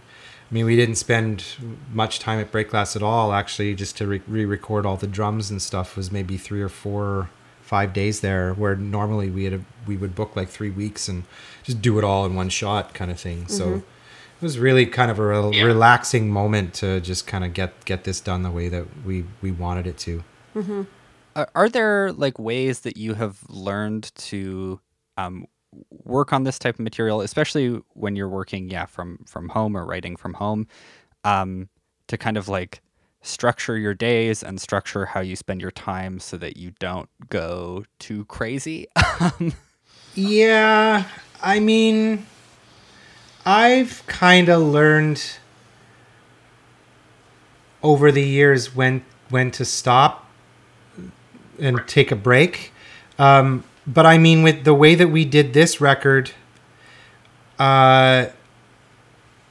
I 0.51 0.55
mean, 0.55 0.67
we 0.67 0.77
didn't 0.77 0.97
spend 0.97 1.45
much 1.93 2.19
time 2.19 2.41
at 2.41 2.53
Breakglass 2.53 2.97
at 2.97 3.03
all. 3.03 3.33
Actually, 3.33 3.75
just 3.75 3.97
to 3.99 4.07
re- 4.07 4.23
re-record 4.27 4.85
all 4.87 4.97
the 4.97 5.07
drums 5.07 5.51
and 5.51 5.61
stuff 5.63 5.97
was 5.97 6.11
maybe 6.11 6.37
three 6.37 6.61
or 6.61 6.69
four, 6.69 7.31
five 7.63 7.93
days 7.93 8.21
there. 8.21 8.53
Where 8.55 8.77
normally 8.77 9.31
we 9.31 9.45
had 9.45 9.53
a, 9.55 9.61
we 9.87 9.97
would 9.97 10.15
book 10.15 10.37
like 10.37 10.49
three 10.49 10.71
weeks 10.71 11.09
and 11.09 11.25
just 11.63 11.81
do 11.81 11.99
it 11.99 12.05
all 12.05 12.27
in 12.27 12.35
one 12.35 12.49
shot, 12.49 12.95
kind 12.95 13.11
of 13.11 13.19
thing. 13.21 13.47
So 13.49 13.67
mm-hmm. 13.67 13.77
it 13.79 14.43
was 14.43 14.59
really 14.59 14.87
kind 14.87 15.11
of 15.11 15.19
a 15.19 15.25
rel- 15.25 15.55
Yeah. 15.55 15.65
relaxing 15.65 16.31
moment 16.31 16.75
to 16.75 17.01
just 17.01 17.27
kind 17.27 17.45
of 17.45 17.55
get 17.55 17.85
get 17.85 18.05
this 18.05 18.21
done 18.21 18.43
the 18.43 18.51
way 18.51 18.69
that 18.69 18.87
we 19.05 19.25
we 19.41 19.53
wanted 19.53 19.87
it 19.87 19.99
to. 19.99 20.25
Are, 20.55 20.87
are 21.35 21.69
there 21.69 22.13
like 22.13 22.39
ways 22.39 22.81
that 22.81 22.97
you 22.97 23.15
have 23.15 23.39
learned 23.49 24.15
to 24.17 24.81
um, 25.17 25.47
work 25.91 26.33
on 26.33 26.45
this 26.45 26.59
type 26.59 26.75
of 26.77 26.81
material, 26.81 27.21
especially 27.21 27.81
when 27.95 28.17
you're 28.17 28.29
working, 28.29 28.71
yeah, 28.71 28.87
from 28.87 29.25
from 29.27 29.49
home 29.49 29.77
or 29.77 29.85
writing 29.87 30.17
from 30.17 30.35
home, 30.35 30.67
um, 31.25 31.69
to 32.09 32.17
kind 32.17 32.37
of 32.37 32.49
like 32.49 32.81
structure 33.23 33.77
your 33.77 33.95
days 33.95 34.43
and 34.43 34.61
structure 34.61 35.05
how 35.07 35.21
you 35.21 35.37
spend 35.37 35.61
your 35.61 35.71
time 35.71 36.19
so 36.19 36.37
that 36.39 36.57
you 36.57 36.73
don't 36.79 37.09
go 37.29 37.85
too 37.99 38.25
crazy? 38.27 38.87
Yeah, 40.15 41.05
I 41.41 41.61
mean, 41.61 42.27
I've 43.47 44.03
kind 44.07 44.49
of 44.49 44.61
learned 44.61 45.23
over 47.83 48.11
the 48.11 48.23
years 48.23 48.75
when 48.75 49.05
when 49.29 49.53
to 49.53 49.65
stop 49.65 50.30
and 51.61 51.87
take 51.87 52.11
a 52.11 52.17
break. 52.17 52.73
Um, 53.19 53.65
but 53.87 54.07
I 54.07 54.19
mean, 54.19 54.43
with 54.43 54.65
the 54.65 54.75
way 54.75 54.95
that 54.95 55.09
we 55.09 55.25
did 55.25 55.53
this 55.53 55.81
record, 55.81 56.33
uh, 57.59 58.27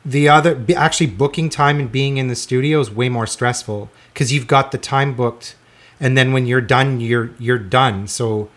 the 0.05 0.29
other 0.29 0.65
actually 0.75 1.07
booking 1.07 1.49
time 1.49 1.79
and 1.79 1.91
being 1.91 2.17
in 2.17 2.27
the 2.27 2.35
studio 2.35 2.79
is 2.79 2.89
way 2.89 3.09
more 3.09 3.27
stressful 3.27 3.89
because 4.13 4.31
you've 4.33 4.47
got 4.47 4.71
the 4.71 4.77
time 4.77 5.13
booked, 5.13 5.55
and 5.99 6.17
then 6.17 6.33
when 6.33 6.45
you're 6.45 6.61
done, 6.61 6.99
you're 6.99 7.31
you're 7.37 7.59
done. 7.59 8.07
So, 8.07 8.49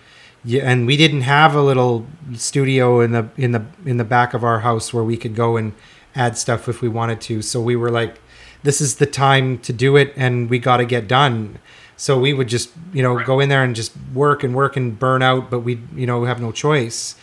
yeah, 0.45 0.63
and 0.63 0.87
we 0.87 0.97
didn't 0.97 1.23
have 1.23 1.55
a 1.55 1.63
little 1.63 2.07
studio 2.35 3.01
in 3.01 3.13
the 3.13 3.29
in 3.37 3.53
the 3.53 3.65
in 3.85 3.97
the 3.97 4.05
back 4.05 4.35
of 4.35 4.45
our 4.45 4.61
house 4.61 4.95
where 4.95 5.05
we 5.05 5.17
could 5.17 5.35
go 5.35 5.57
and 5.57 5.73
add 6.15 6.39
stuff 6.39 6.69
if 6.69 6.81
we 6.81 6.89
wanted 6.89 7.21
to. 7.23 7.43
So 7.43 7.61
we 7.61 7.77
were 7.77 7.91
like, 7.91 8.21
this 8.63 8.81
is 8.81 8.97
the 8.97 9.07
time 9.07 9.59
to 9.59 9.73
do 9.73 9.97
it, 9.97 10.13
and 10.17 10.49
we 10.49 10.59
got 10.59 10.79
to 10.79 10.85
get 10.85 11.09
done. 11.09 11.59
So 12.03 12.19
we 12.19 12.33
would 12.33 12.49
just 12.49 12.71
you 12.93 13.01
know 13.01 13.23
go 13.23 13.39
in 13.39 13.49
there 13.49 13.63
and 13.63 13.77
just 13.77 13.93
work 14.13 14.43
and 14.43 14.57
work 14.57 14.77
and 14.77 14.99
burn 14.99 15.23
out, 15.23 15.51
but 15.51 15.61
we 15.61 15.79
you 15.95 16.05
know 16.05 16.25
have 16.25 16.41
no 16.41 16.51
choice. 16.51 17.15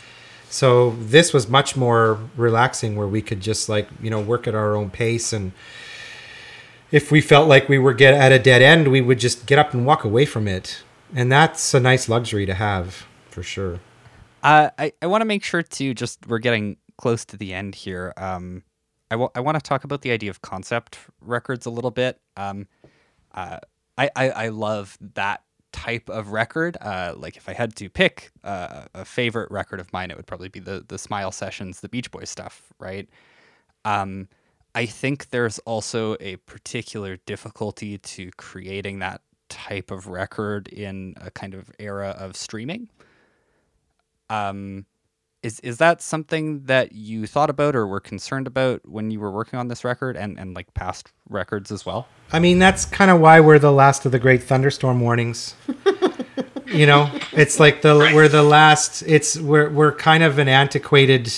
So 0.50 0.92
this 0.92 1.34
was 1.34 1.50
much 1.50 1.76
more 1.76 2.18
relaxing 2.38 2.96
where 2.96 3.06
we 3.06 3.22
could 3.22 3.42
just 3.42 3.68
like, 3.68 3.90
you 4.02 4.10
know, 4.10 4.22
work 4.22 4.48
at 4.48 4.56
our 4.56 4.78
own 4.78 4.90
pace 4.90 5.34
and 5.34 5.52
if 6.92 7.12
we 7.12 7.20
felt 7.20 7.50
like 7.50 7.68
we 7.68 7.78
were 7.78 7.94
get 7.94 8.14
at 8.14 8.32
a 8.32 8.40
dead 8.40 8.62
end, 8.62 8.88
we 8.88 9.02
would 9.02 9.20
just 9.20 9.46
get 9.46 9.60
up 9.60 9.74
and 9.74 9.86
walk 9.86 10.06
away 10.06 10.26
from 10.26 10.48
it. 10.48 10.82
And 11.14 11.30
that's 11.30 11.74
a 11.74 11.80
nice 11.82 12.08
luxury 12.08 12.46
to 12.46 12.54
have 12.54 13.06
for 13.30 13.44
sure. 13.44 13.82
Uh, 14.42 14.70
I, 14.80 14.94
I 15.02 15.08
want 15.08 15.22
to 15.22 15.26
make 15.26 15.44
sure 15.44 15.62
to 15.62 15.94
just 15.94 16.26
we're 16.26 16.40
getting 16.40 16.78
close 16.98 17.26
to 17.26 17.38
the 17.38 17.54
end 17.54 17.76
here. 17.76 18.14
Um, 18.16 18.64
I 19.12 19.18
wa- 19.18 19.30
I 19.36 19.42
want 19.42 19.56
to 19.56 19.62
talk 19.62 19.84
about 19.84 20.04
the 20.04 20.12
idea 20.12 20.30
of 20.30 20.42
concept 20.42 20.98
records 21.20 21.66
a 21.66 21.70
little 21.70 21.92
bit. 21.92 22.18
Um, 22.38 22.68
uh, 23.36 23.60
I, 24.00 24.10
I 24.16 24.30
I 24.30 24.48
love 24.50 24.98
that 25.16 25.44
type 25.72 26.10
of 26.10 26.32
record. 26.32 26.78
Uh, 26.82 27.14
like 27.18 27.38
if 27.38 27.50
I 27.50 27.54
had 27.54 27.76
to 27.76 27.90
pick 27.90 28.32
uh, 28.44 28.86
a 28.94 29.06
favorite 29.06 29.52
record 29.52 29.80
of 29.80 29.92
mine, 29.94 30.10
it 30.12 30.18
would 30.18 30.28
probably 30.28 30.50
be 30.50 30.60
the 30.60 30.86
the 30.88 30.98
Smile 30.98 31.32
Sessions, 31.32 31.82
the 31.82 31.90
Beach 31.90 32.10
Boys 32.12 32.30
stuff, 32.30 32.74
right? 32.80 33.08
Um, 33.86 34.28
I 34.76 34.86
think 34.86 35.30
there's 35.32 35.60
also 35.60 36.16
a 36.20 36.38
particular 36.38 37.18
difficulty 37.26 37.98
to 37.98 38.32
creating 38.38 39.00
that 39.00 39.22
type 39.50 39.92
of 39.92 40.08
record 40.08 40.68
in 40.70 41.16
a 41.20 41.32
kind 41.32 41.54
of 41.54 41.72
era 41.80 42.16
of 42.18 42.36
streaming. 42.36 42.90
Um, 44.30 44.86
is 45.42 45.60
is 45.62 45.78
that 45.78 46.02
something 46.02 46.64
that 46.64 46.92
you 46.92 47.26
thought 47.26 47.50
about 47.50 47.76
or 47.76 47.88
were 47.88 48.00
concerned 48.00 48.48
about 48.48 48.82
when 48.88 49.12
you 49.12 49.20
were 49.20 49.32
working 49.32 49.58
on 49.58 49.68
this 49.68 49.84
record 49.84 50.18
and 50.18 50.38
and 50.40 50.54
like 50.54 50.74
past 50.74 51.12
records 51.30 51.72
as 51.72 51.86
well? 51.86 52.08
I 52.32 52.40
mean, 52.40 52.60
that's 52.60 52.86
kind 52.86 53.10
of 53.10 53.20
why 53.20 53.40
we're 53.40 53.60
the 53.60 53.72
last 53.72 54.06
of 54.06 54.12
the 54.12 54.20
great 54.20 54.44
thunderstorm 54.44 55.00
warnings. 55.00 55.56
you 56.68 56.86
know, 56.86 57.10
it's 57.32 57.60
like 57.60 57.82
the 57.82 57.96
we're 58.14 58.28
the 58.28 58.44
last. 58.44 59.02
It's 59.04 59.38
we're 59.38 59.70
we're 59.70 59.94
kind 59.94 60.24
of 60.24 60.40
an 60.40 60.48
antiquated. 60.48 61.34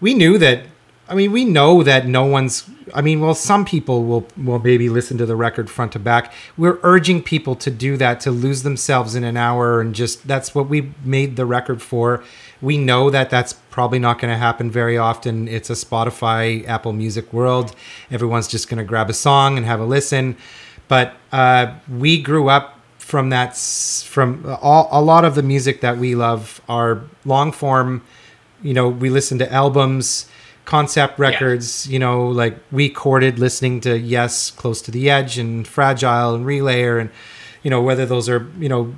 We 0.00 0.14
knew 0.14 0.38
that. 0.38 0.64
I 1.08 1.14
mean, 1.14 1.30
we 1.30 1.44
know 1.44 1.82
that 1.82 2.06
no 2.06 2.24
one's. 2.24 2.68
I 2.94 3.00
mean, 3.00 3.20
well, 3.20 3.34
some 3.34 3.64
people 3.64 4.04
will 4.04 4.26
will 4.36 4.58
maybe 4.58 4.88
listen 4.88 5.18
to 5.18 5.26
the 5.26 5.36
record 5.36 5.68
front 5.68 5.92
to 5.92 5.98
back. 5.98 6.32
We're 6.56 6.78
urging 6.82 7.22
people 7.22 7.56
to 7.56 7.70
do 7.70 7.96
that 7.96 8.20
to 8.20 8.30
lose 8.30 8.62
themselves 8.62 9.14
in 9.14 9.24
an 9.24 9.36
hour 9.36 9.80
and 9.80 9.94
just 9.94 10.26
that's 10.26 10.54
what 10.54 10.68
we 10.68 10.92
made 11.04 11.36
the 11.36 11.46
record 11.46 11.82
for. 11.82 12.24
We 12.62 12.78
know 12.78 13.10
that 13.10 13.30
that's 13.30 13.52
probably 13.52 13.98
not 13.98 14.18
going 14.18 14.32
to 14.32 14.38
happen 14.38 14.70
very 14.70 14.96
often. 14.96 15.48
It's 15.48 15.70
a 15.70 15.74
Spotify, 15.74 16.66
Apple 16.66 16.92
Music 16.92 17.32
world. 17.32 17.74
Everyone's 18.10 18.48
just 18.48 18.68
going 18.68 18.78
to 18.78 18.84
grab 18.84 19.10
a 19.10 19.14
song 19.14 19.56
and 19.56 19.66
have 19.66 19.80
a 19.80 19.84
listen. 19.84 20.36
But 20.88 21.14
uh, 21.32 21.74
we 21.88 22.20
grew 22.22 22.48
up 22.48 22.76
from 23.06 23.30
that 23.30 23.56
from 23.56 24.44
all, 24.60 24.88
a 24.90 25.00
lot 25.00 25.24
of 25.24 25.36
the 25.36 25.42
music 25.42 25.80
that 25.80 25.96
we 25.96 26.16
love 26.16 26.60
are 26.68 27.02
long 27.24 27.52
form 27.52 28.02
you 28.62 28.74
know 28.74 28.88
we 28.88 29.08
listen 29.08 29.38
to 29.38 29.52
albums 29.52 30.28
concept 30.64 31.16
records 31.16 31.86
you 31.86 32.00
know 32.00 32.26
like 32.26 32.58
we 32.72 32.88
courted 32.88 33.38
listening 33.38 33.80
to 33.80 33.96
yes 33.96 34.50
close 34.50 34.82
to 34.82 34.90
the 34.90 35.08
edge 35.08 35.38
and 35.38 35.68
fragile 35.68 36.34
and 36.34 36.44
relayer 36.44 37.00
and 37.00 37.08
you 37.62 37.70
know 37.70 37.80
whether 37.80 38.04
those 38.04 38.28
are 38.28 38.50
you 38.58 38.68
know 38.68 38.92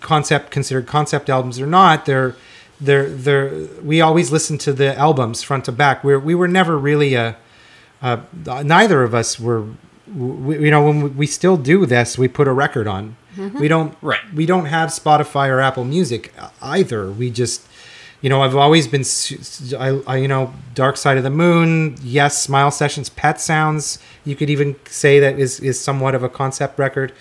concept 0.00 0.50
considered 0.50 0.86
concept 0.86 1.28
albums 1.28 1.60
or 1.60 1.66
not 1.66 2.06
they're 2.06 2.34
they're 2.80 3.08
they're 3.08 3.50
we 3.82 4.00
always 4.00 4.30
listen 4.32 4.58
to 4.58 4.72
the 4.72 4.96
albums 4.98 5.42
front 5.42 5.64
to 5.66 5.72
back. 5.72 6.02
We 6.04 6.16
we 6.16 6.34
were 6.34 6.48
never 6.48 6.78
really 6.78 7.14
a 7.14 7.36
uh, 8.02 8.18
neither 8.64 9.02
of 9.02 9.14
us 9.14 9.38
were 9.38 9.64
we, 10.14 10.64
you 10.64 10.70
know 10.70 10.82
when 10.84 11.02
we, 11.02 11.08
we 11.10 11.26
still 11.26 11.56
do 11.56 11.84
this 11.86 12.16
we 12.18 12.28
put 12.28 12.48
a 12.48 12.52
record 12.52 12.86
on. 12.86 13.16
We 13.58 13.68
don't 13.68 13.96
Right. 14.02 14.20
we 14.34 14.44
don't 14.44 14.66
have 14.66 14.90
spotify 14.90 15.48
or 15.48 15.60
apple 15.60 15.84
music 15.84 16.32
either. 16.60 17.10
We 17.10 17.30
just 17.30 17.66
you 18.22 18.28
know 18.28 18.42
i've 18.42 18.54
always 18.56 18.86
been 18.86 19.04
I, 19.78 20.00
I 20.06 20.16
you 20.18 20.28
know 20.28 20.52
dark 20.74 20.96
side 20.98 21.16
of 21.16 21.22
the 21.22 21.30
moon 21.30 21.96
yes 22.02 22.42
smile 22.42 22.70
sessions 22.70 23.08
pet 23.08 23.40
sounds 23.40 23.98
you 24.26 24.36
could 24.36 24.50
even 24.50 24.76
say 24.84 25.20
that 25.20 25.38
is 25.38 25.58
is 25.60 25.80
somewhat 25.80 26.14
of 26.14 26.22
a 26.22 26.28
concept 26.28 26.78
record. 26.78 27.12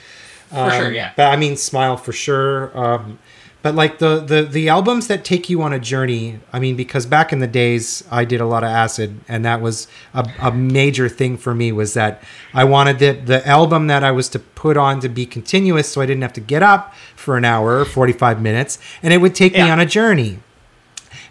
For 0.49 0.72
sure, 0.72 0.88
Um, 0.88 0.93
yeah. 0.95 1.12
but 1.16 1.28
i 1.32 1.36
mean 1.38 1.55
smile 1.57 1.95
for 1.95 2.12
sure. 2.12 2.72
Um 2.78 3.20
but 3.62 3.76
like 3.76 3.99
the, 3.99 4.20
the 4.20 4.43
the 4.43 4.70
albums 4.70 5.07
that 5.07 5.26
take 5.26 5.49
you 5.49 5.62
on 5.62 5.74
a 5.74 5.80
journey 5.80 6.39
i 6.53 6.60
mean 6.60 6.76
because 6.76 7.05
back 7.05 7.34
in 7.34 7.39
the 7.39 7.47
days 7.47 8.03
i 8.10 8.24
did 8.24 8.39
a 8.39 8.45
lot 8.45 8.64
of 8.64 8.70
acid 8.70 9.20
and 9.28 9.43
that 9.43 9.62
was 9.62 9.88
a, 10.14 10.30
a 10.39 10.51
major 10.51 11.10
thing 11.10 11.38
for 11.38 11.53
me 11.53 11.72
was 11.72 11.93
that 11.93 12.24
i 12.53 12.64
wanted 12.64 12.99
the, 12.99 13.12
the 13.12 13.45
album 13.47 13.88
that 13.88 14.03
i 14.03 14.12
was 14.12 14.30
to 14.30 14.39
put 14.39 14.78
on 14.78 14.99
to 14.99 15.10
be 15.10 15.26
continuous 15.26 15.89
so 15.91 15.99
i 15.99 16.05
didn't 16.05 16.22
have 16.22 16.34
to 16.34 16.41
get 16.41 16.64
up 16.64 16.93
for 17.30 17.38
an 17.38 17.45
hour 17.45 17.80
or 17.80 17.86
45 17.86 18.41
minutes 18.41 18.80
and 19.03 19.14
it 19.14 19.18
would 19.18 19.36
take 19.36 19.53
me 19.53 19.62
on 19.62 19.80
a 19.80 19.86
journey. 19.86 20.39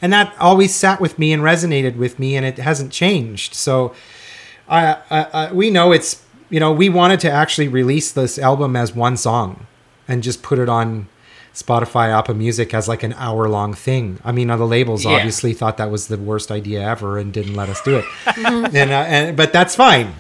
And 0.01 0.13
that 0.13 0.33
always 0.39 0.75
sat 0.75 1.01
with 1.01 1.19
me 1.19 1.33
and 1.33 1.43
resonated 1.43 1.97
with 1.97 2.19
me 2.19 2.37
and 2.37 2.47
it 2.47 2.59
hasn't 2.59 2.93
changed. 2.93 3.55
So 3.55 3.95
I, 4.69 4.99
I, 5.11 5.23
I 5.33 5.53
we 5.53 5.71
know 5.71 5.91
it's 5.91 6.23
you 6.51 6.61
know 6.61 6.73
we 6.73 6.89
wanted 6.89 7.21
to 7.21 7.31
actually 7.31 7.69
release 7.69 8.13
this 8.13 8.39
album 8.39 8.77
as 8.77 8.95
one 8.95 9.17
song 9.17 9.67
and 10.07 10.23
just 10.23 10.43
put 10.43 10.59
it 10.59 10.69
on 10.69 11.09
Spotify, 11.63 12.17
Apple 12.17 12.35
Music 12.35 12.73
as 12.73 12.87
like 12.87 13.03
an 13.03 13.13
hour 13.15 13.49
long 13.49 13.75
thing. 13.75 14.19
I 14.25 14.31
mean, 14.33 14.49
the 14.49 14.57
labels 14.59 15.05
Yeah. 15.05 15.13
obviously 15.13 15.53
thought 15.55 15.77
that 15.79 15.91
was 15.91 16.07
the 16.07 16.17
worst 16.17 16.51
idea 16.53 16.81
ever 16.83 17.19
and 17.19 17.33
didn't 17.33 17.55
let 17.55 17.69
us 17.69 17.81
do 17.83 17.97
it. 17.97 18.05
and, 18.37 18.91
uh, 18.91 19.05
and 19.09 19.37
but 19.37 19.53
that's 19.53 19.75
fine. 19.75 20.15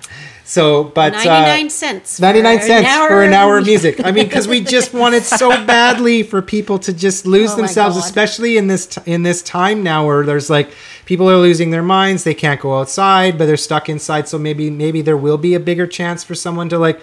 So, 0.45 0.84
but 0.84 1.12
uh, 1.14 1.24
99 1.24 1.68
cents. 1.70 2.16
for 2.16 2.22
99 2.22 2.57
an 2.57 2.62
cents 2.62 2.89
hour 2.89 3.09
for 3.09 3.22
an 3.22 3.28
of 3.28 3.34
hour 3.34 3.59
of 3.59 3.66
music. 3.66 4.03
I 4.03 4.12
mean, 4.12 4.24
because 4.24 4.49
we 4.49 4.62
just 4.62 4.95
wanted 4.95 5.22
so 5.22 5.51
badly 5.66 6.22
for 6.22 6.41
people 6.41 6.78
to 6.80 6.93
just 6.95 7.26
lose 7.26 7.53
Oh 7.53 7.57
themselves, 7.57 7.99
especially 7.99 8.57
in 8.57 8.66
this 8.66 8.86
t- 8.86 9.03
in 9.05 9.24
this 9.24 9.43
time 9.43 9.82
now 9.82 10.07
where 10.07 10.24
there's 10.24 10.49
like 10.49 10.70
people 11.05 11.28
are 11.30 11.36
losing 11.36 11.70
their 11.70 11.82
minds. 11.82 12.24
They 12.24 12.32
can't 12.34 12.59
go 12.62 12.80
outside, 12.80 13.36
but 13.36 13.45
they're 13.45 13.59
stuck 13.59 13.91
inside. 13.91 14.26
So 14.26 14.39
maybe 14.39 14.70
maybe 14.70 15.03
there 15.03 15.18
will 15.18 15.36
be 15.36 15.53
a 15.53 15.61
bigger 15.61 15.86
chance 15.86 16.24
for 16.24 16.34
someone 16.34 16.70
to 16.70 16.78
like 16.78 16.99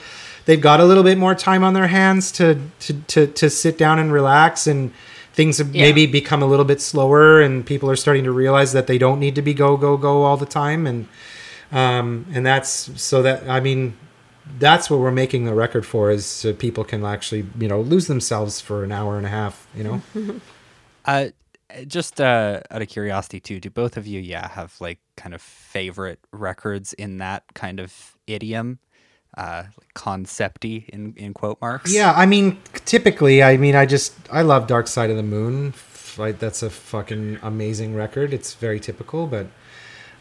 they've 0.46 0.62
got 0.62 0.80
a 0.80 0.86
little 0.86 1.04
bit 1.04 1.18
more 1.18 1.36
time 1.36 1.64
on 1.64 1.74
their 1.74 1.88
hands 1.88 2.32
to 2.34 2.60
to 2.80 2.94
to, 3.08 3.28
to 3.28 3.50
sit 3.50 3.78
down 3.78 4.00
and 4.00 4.12
relax 4.12 4.68
and. 4.68 4.92
Things 5.34 5.58
have 5.58 5.76
Yeah. 5.76 5.82
maybe 5.82 6.06
become 6.06 6.42
a 6.42 6.46
little 6.46 6.64
bit 6.64 6.80
slower, 6.80 7.42
and 7.42 7.66
people 7.66 7.92
are 7.92 7.98
starting 7.98 8.24
to 8.24 8.32
realize 8.32 8.72
that 8.72 8.88
they 8.88 8.98
don't 8.98 9.20
need 9.20 9.36
to 9.36 9.42
be 9.42 9.54
go 9.54 9.76
go 9.76 9.98
go 9.98 10.24
all 10.24 10.38
the 10.38 10.46
time, 10.46 10.88
and 10.88 11.10
um, 11.74 12.26
and 12.34 12.46
that's 12.46 12.90
so 13.02 13.22
that 13.22 13.46
I 13.50 13.60
mean, 13.60 13.98
that's 14.60 14.90
what 14.90 15.02
we're 15.02 15.12
making 15.12 15.44
the 15.44 15.54
record 15.54 15.86
for 15.86 16.10
is 16.10 16.26
so 16.26 16.54
people 16.54 16.86
can 16.86 17.04
actually 17.04 17.46
you 17.60 17.68
know 17.68 17.82
lose 17.82 18.08
themselves 18.08 18.62
for 18.62 18.86
an 18.86 18.94
hour 18.94 19.18
and 19.18 19.26
a 19.26 19.30
half 19.30 19.68
you 19.76 19.84
know 19.84 20.02
Uh, 21.06 21.28
just 21.86 22.22
uh, 22.22 22.62
out 22.72 22.82
of 22.82 22.88
curiosity 22.88 23.42
too, 23.42 23.60
do 23.60 23.70
both 23.70 23.98
of 23.98 24.08
you, 24.08 24.22
yeah, 24.22 24.48
have 24.48 24.74
like 24.80 25.00
kind 25.18 25.36
of 25.36 25.42
favorite 25.42 26.20
records 26.32 26.94
in 26.94 27.18
that 27.18 27.44
kind 27.56 27.82
of 27.82 28.16
idiom, 28.26 28.80
uh, 29.38 29.64
concepty 29.94 30.88
in 30.90 31.14
in 31.18 31.34
quote 31.34 31.60
marks? 31.62 31.94
yeah 31.94 32.14
i 32.16 32.26
mean 32.26 32.58
typically 32.86 33.42
i 33.42 33.58
mean 33.58 33.76
i 33.76 33.86
just 33.86 34.14
i 34.32 34.42
love 34.42 34.68
dark 34.68 34.88
side 34.88 35.10
of 35.10 35.18
the 35.18 35.24
moon 35.24 35.74
like 36.18 36.40
that's 36.40 36.64
a 36.64 36.70
fucking 36.70 37.38
amazing 37.42 37.96
record 37.96 38.34
it's 38.34 38.54
very 38.54 38.80
typical 38.80 39.28
but 39.28 39.48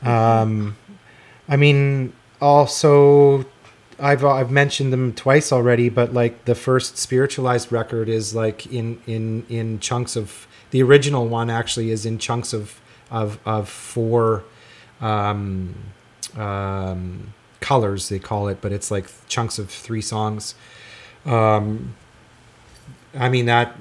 um 0.02 0.76
i 1.48 1.56
mean 1.56 2.12
also 2.40 3.44
i've 3.98 4.24
i've 4.24 4.50
mentioned 4.50 4.92
them 4.92 5.12
twice 5.12 5.52
already 5.52 5.88
but 5.88 6.12
like 6.12 6.44
the 6.44 6.54
first 6.54 6.98
spiritualized 6.98 7.70
record 7.70 8.08
is 8.08 8.34
like 8.34 8.66
in 8.66 9.00
in 9.06 9.46
in 9.48 9.78
chunks 9.78 10.16
of 10.16 10.46
the 10.70 10.82
original 10.82 11.28
one 11.28 11.48
actually 11.50 11.90
is 11.90 12.04
in 12.04 12.18
chunks 12.18 12.52
of 12.52 12.80
of 13.10 13.38
of 13.46 13.68
four 13.68 14.44
um 15.00 15.74
um 16.36 17.32
colors 17.70 18.08
they 18.10 18.18
call 18.18 18.48
it 18.48 18.58
but 18.60 18.70
it's 18.72 18.90
like 18.90 19.06
chunks 19.26 19.58
of 19.58 19.70
three 19.70 20.02
songs 20.02 20.54
um 21.24 21.94
i 23.14 23.28
mean 23.28 23.46
that 23.46 23.74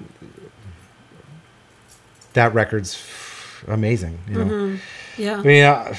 that 2.34 2.54
record's 2.54 2.98
amazing 3.68 4.18
you 4.30 4.36
know 4.44 4.78
Yeah. 5.18 5.40
i 5.40 5.44
mean 5.44 5.64
uh, 5.64 5.96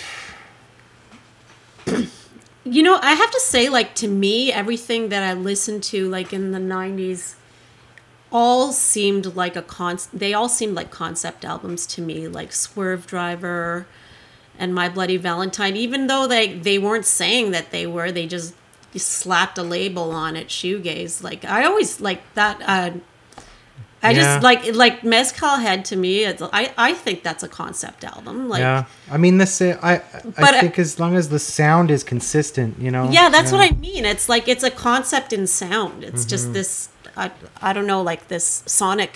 You 2.67 2.83
know, 2.83 2.99
I 3.03 3.13
have 3.13 3.31
to 3.31 3.41
say, 3.41 3.69
like, 3.69 3.95
to 3.97 4.09
me, 4.09 4.51
everything 4.51 5.11
that 5.11 5.23
I 5.23 5.35
listened 5.35 5.83
to, 5.93 6.09
like, 6.09 6.33
in 6.33 6.51
the 6.53 6.59
90s, 6.59 7.35
all 8.33 8.73
seemed 8.73 9.37
like 9.37 9.55
a 9.55 9.61
con. 9.61 9.99
They 10.15 10.33
all 10.33 10.49
seemed 10.49 10.75
like 10.75 10.91
concept 10.91 11.45
albums 11.45 11.85
to 11.89 12.01
me, 12.01 12.27
like 12.27 12.51
Swervedriver 12.53 13.85
and 14.59 14.75
My 14.75 14.89
Bloody 14.89 15.17
Valentine. 15.17 15.77
Even 15.77 16.07
though 16.07 16.27
they, 16.27 16.53
they 16.55 16.79
weren't 16.79 17.07
saying 17.07 17.51
that 17.53 17.71
they 17.71 17.87
were, 17.87 18.13
they 18.13 18.27
just 18.27 18.55
slapped 18.97 19.59
a 19.59 19.63
label 19.63 20.11
on 20.13 20.37
it, 20.37 20.49
shoegaze. 20.49 21.23
Like, 21.23 21.45
I 21.45 21.65
always 21.65 22.01
like 22.01 22.23
that. 22.35 22.61
Uh, 22.63 22.99
I 24.03 24.11
Yeah. 24.11 24.23
just 24.23 24.43
like 24.43 24.75
like 24.75 25.03
Mezcal 25.03 25.57
Head 25.57 25.85
to 25.87 25.97
me. 25.97 26.25
It's, 26.25 26.43
I 26.43 26.73
I 26.77 26.93
think 26.93 27.23
that's 27.23 27.43
a 27.43 27.49
concept 27.49 28.05
album. 28.05 28.51
Like, 28.51 28.61
yeah 28.61 28.85
i 29.11 29.17
mean 29.17 29.39
this 29.39 29.63
i 29.63 29.73
i 29.95 30.03
But, 30.37 30.55
uh, 30.55 30.61
think 30.61 30.79
as 30.79 31.01
long 31.01 31.17
as 31.17 31.31
the 31.31 31.39
sound 31.39 31.91
is 31.91 32.05
consistent 32.05 32.79
you 32.79 32.91
know 32.91 33.11
Yeah, 33.11 33.31
that's 33.31 33.51
what 33.51 33.63
I 33.63 33.75
mean. 33.75 34.05
It's 34.05 34.29
like 34.29 34.47
it's 34.47 34.63
a 34.63 34.71
concept 34.71 35.33
in 35.33 35.47
sound. 35.47 36.05
It's 36.05 36.27
just 36.27 36.53
this 36.53 36.91
I, 37.17 37.31
I 37.63 37.73
don't 37.73 37.87
know 37.87 38.03
like 38.03 38.29
this 38.29 38.63
sonic 38.67 39.15